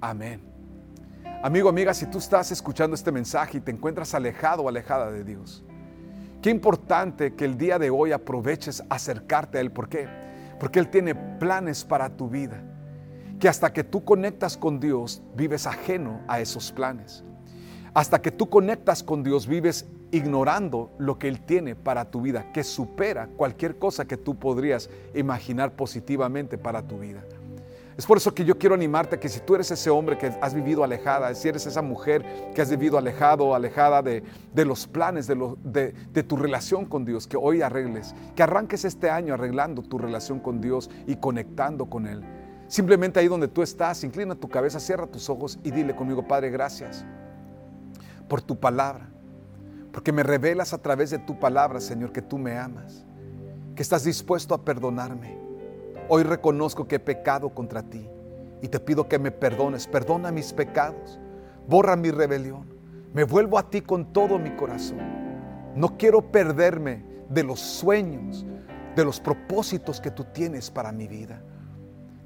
Amén. 0.00 0.40
Amigo, 1.42 1.68
amiga, 1.68 1.94
si 1.94 2.06
tú 2.06 2.18
estás 2.18 2.50
escuchando 2.52 2.94
este 2.94 3.12
mensaje 3.12 3.58
y 3.58 3.60
te 3.60 3.70
encuentras 3.70 4.14
alejado 4.14 4.62
o 4.62 4.68
alejada 4.68 5.10
de 5.10 5.24
Dios, 5.24 5.64
qué 6.42 6.50
importante 6.50 7.34
que 7.34 7.46
el 7.46 7.56
día 7.56 7.78
de 7.78 7.88
hoy 7.88 8.12
aproveches 8.12 8.82
acercarte 8.90 9.58
a 9.58 9.60
Él. 9.62 9.72
¿Por 9.72 9.88
qué? 9.88 10.06
Porque 10.58 10.78
Él 10.78 10.88
tiene 10.88 11.14
planes 11.14 11.84
para 11.84 12.10
tu 12.10 12.28
vida 12.28 12.62
que 13.40 13.48
hasta 13.48 13.72
que 13.72 13.82
tú 13.82 14.04
conectas 14.04 14.56
con 14.58 14.78
Dios 14.78 15.22
vives 15.34 15.66
ajeno 15.66 16.20
a 16.28 16.40
esos 16.40 16.70
planes. 16.70 17.24
Hasta 17.94 18.20
que 18.20 18.30
tú 18.30 18.50
conectas 18.50 19.02
con 19.02 19.24
Dios 19.24 19.48
vives 19.48 19.86
ignorando 20.12 20.92
lo 20.98 21.18
que 21.18 21.26
Él 21.26 21.40
tiene 21.40 21.74
para 21.74 22.10
tu 22.10 22.20
vida, 22.20 22.52
que 22.52 22.62
supera 22.62 23.28
cualquier 23.28 23.78
cosa 23.78 24.04
que 24.04 24.18
tú 24.18 24.38
podrías 24.38 24.90
imaginar 25.14 25.72
positivamente 25.72 26.58
para 26.58 26.86
tu 26.86 26.98
vida. 26.98 27.24
Es 27.96 28.06
por 28.06 28.18
eso 28.18 28.34
que 28.34 28.44
yo 28.44 28.58
quiero 28.58 28.74
animarte 28.74 29.18
que 29.18 29.28
si 29.28 29.40
tú 29.40 29.54
eres 29.54 29.70
ese 29.70 29.90
hombre 29.90 30.16
que 30.16 30.32
has 30.40 30.54
vivido 30.54 30.84
alejada, 30.84 31.34
si 31.34 31.48
eres 31.48 31.66
esa 31.66 31.82
mujer 31.82 32.24
que 32.54 32.62
has 32.62 32.70
vivido 32.70 32.96
alejado, 32.98 33.54
alejada 33.54 34.02
de, 34.02 34.22
los 34.54 34.86
planes, 34.86 35.26
de, 35.26 35.94
de 36.12 36.22
tu 36.22 36.36
relación 36.36 36.86
con 36.86 37.04
Dios, 37.04 37.26
que 37.26 37.36
hoy 37.36 37.62
arregles, 37.62 38.14
que 38.34 38.42
arranques 38.42 38.84
este 38.84 39.10
año 39.10 39.34
arreglando 39.34 39.82
tu 39.82 39.98
relación 39.98 40.40
con 40.40 40.60
Dios 40.60 40.90
y 41.06 41.16
conectando 41.16 41.86
con 41.86 42.06
Él 42.06 42.22
Simplemente 42.70 43.18
ahí 43.18 43.26
donde 43.26 43.48
tú 43.48 43.62
estás, 43.62 44.04
inclina 44.04 44.36
tu 44.36 44.48
cabeza, 44.48 44.78
cierra 44.78 45.04
tus 45.04 45.28
ojos 45.28 45.58
y 45.64 45.72
dile 45.72 45.96
conmigo, 45.96 46.28
Padre, 46.28 46.50
gracias 46.50 47.04
por 48.28 48.40
tu 48.42 48.60
palabra, 48.60 49.10
porque 49.90 50.12
me 50.12 50.22
revelas 50.22 50.72
a 50.72 50.78
través 50.78 51.10
de 51.10 51.18
tu 51.18 51.36
palabra, 51.36 51.80
Señor, 51.80 52.12
que 52.12 52.22
tú 52.22 52.38
me 52.38 52.56
amas, 52.56 53.04
que 53.74 53.82
estás 53.82 54.04
dispuesto 54.04 54.54
a 54.54 54.64
perdonarme. 54.64 55.36
Hoy 56.08 56.22
reconozco 56.22 56.86
que 56.86 56.94
he 56.94 57.00
pecado 57.00 57.48
contra 57.48 57.82
ti 57.82 58.08
y 58.62 58.68
te 58.68 58.78
pido 58.78 59.08
que 59.08 59.18
me 59.18 59.32
perdones, 59.32 59.88
perdona 59.88 60.30
mis 60.30 60.52
pecados, 60.52 61.18
borra 61.66 61.96
mi 61.96 62.12
rebelión, 62.12 62.72
me 63.12 63.24
vuelvo 63.24 63.58
a 63.58 63.68
ti 63.68 63.80
con 63.80 64.12
todo 64.12 64.38
mi 64.38 64.54
corazón. 64.54 65.00
No 65.74 65.98
quiero 65.98 66.30
perderme 66.30 67.04
de 67.28 67.42
los 67.42 67.58
sueños, 67.58 68.46
de 68.94 69.04
los 69.04 69.18
propósitos 69.18 70.00
que 70.00 70.12
tú 70.12 70.22
tienes 70.32 70.70
para 70.70 70.92
mi 70.92 71.08
vida. 71.08 71.42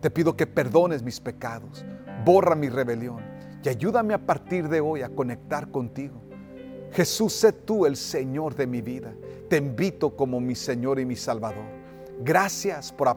Te 0.05 0.11
pido 0.11 0.37
que 0.37 0.47
perdones 0.47 1.03
mis 1.03 1.19
pecados, 1.19 1.83
borra 2.27 2.55
mi 2.55 2.69
rebelión 2.69 3.23
y 3.63 3.71
ayúdame 3.71 4.13
a 4.13 4.19
partir 4.19 4.69
de 4.69 4.79
hoy 4.79 5.01
a 5.01 5.09
conectar 5.09 5.71
contigo. 5.71 6.21
Jesús, 6.93 7.33
sé 7.33 7.55
tú 7.55 7.87
el 7.87 7.97
Señor 7.97 8.55
de 8.55 8.67
mi 8.67 8.83
vida. 8.83 9.15
Te 9.49 9.57
invito 9.57 10.15
como 10.15 10.41
mi 10.41 10.57
Señor 10.57 11.01
y 11.01 11.07
mi 11.07 11.17
Salvador. 11.17 11.65
Gracias 12.23 12.93
por, 12.93 13.17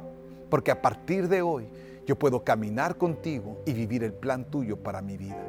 porque 0.49 0.71
a 0.71 0.81
partir 0.81 1.27
de 1.27 1.41
hoy 1.41 1.67
yo 2.05 2.17
puedo 2.17 2.45
caminar 2.45 2.97
contigo 2.97 3.61
y 3.65 3.73
vivir 3.73 4.05
el 4.05 4.13
plan 4.13 4.49
tuyo 4.49 4.81
para 4.81 5.01
mi 5.01 5.17
vida. 5.17 5.43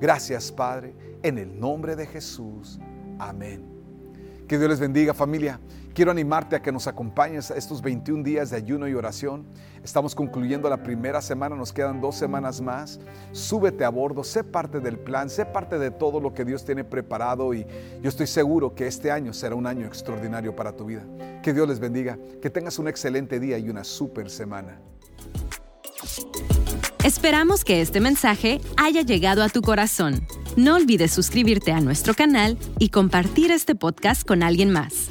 Gracias, 0.00 0.50
Padre, 0.50 0.96
en 1.22 1.38
el 1.38 1.60
nombre 1.60 1.94
de 1.94 2.06
Jesús. 2.08 2.80
Amén. 3.20 3.64
Que 4.48 4.58
Dios 4.58 4.68
les 4.68 4.80
bendiga 4.80 5.14
familia. 5.14 5.60
Quiero 5.94 6.10
animarte 6.10 6.56
a 6.56 6.62
que 6.62 6.72
nos 6.72 6.86
acompañes 6.86 7.50
a 7.50 7.56
estos 7.56 7.82
21 7.82 8.22
días 8.22 8.48
de 8.48 8.56
ayuno 8.56 8.88
y 8.88 8.94
oración. 8.94 9.44
Estamos 9.84 10.14
concluyendo 10.14 10.70
la 10.70 10.82
primera 10.82 11.20
semana, 11.20 11.54
nos 11.54 11.70
quedan 11.70 12.00
dos 12.00 12.16
semanas 12.16 12.62
más. 12.62 12.98
Súbete 13.32 13.84
a 13.84 13.90
bordo, 13.90 14.24
sé 14.24 14.42
parte 14.42 14.80
del 14.80 14.98
plan, 14.98 15.28
sé 15.28 15.44
parte 15.44 15.78
de 15.78 15.90
todo 15.90 16.18
lo 16.18 16.32
que 16.32 16.46
Dios 16.46 16.64
tiene 16.64 16.82
preparado 16.82 17.52
y 17.52 17.66
yo 18.00 18.08
estoy 18.08 18.26
seguro 18.26 18.74
que 18.74 18.86
este 18.86 19.10
año 19.10 19.34
será 19.34 19.54
un 19.54 19.66
año 19.66 19.86
extraordinario 19.86 20.56
para 20.56 20.74
tu 20.74 20.86
vida. 20.86 21.04
Que 21.42 21.52
Dios 21.52 21.68
les 21.68 21.78
bendiga, 21.78 22.18
que 22.40 22.48
tengas 22.48 22.78
un 22.78 22.88
excelente 22.88 23.38
día 23.38 23.58
y 23.58 23.68
una 23.68 23.84
super 23.84 24.30
semana. 24.30 24.80
Esperamos 27.04 27.64
que 27.64 27.82
este 27.82 28.00
mensaje 28.00 28.62
haya 28.78 29.02
llegado 29.02 29.42
a 29.42 29.50
tu 29.50 29.60
corazón. 29.60 30.26
No 30.56 30.76
olvides 30.76 31.10
suscribirte 31.10 31.72
a 31.72 31.80
nuestro 31.80 32.14
canal 32.14 32.56
y 32.78 32.88
compartir 32.88 33.50
este 33.50 33.74
podcast 33.74 34.26
con 34.26 34.42
alguien 34.42 34.70
más. 34.70 35.10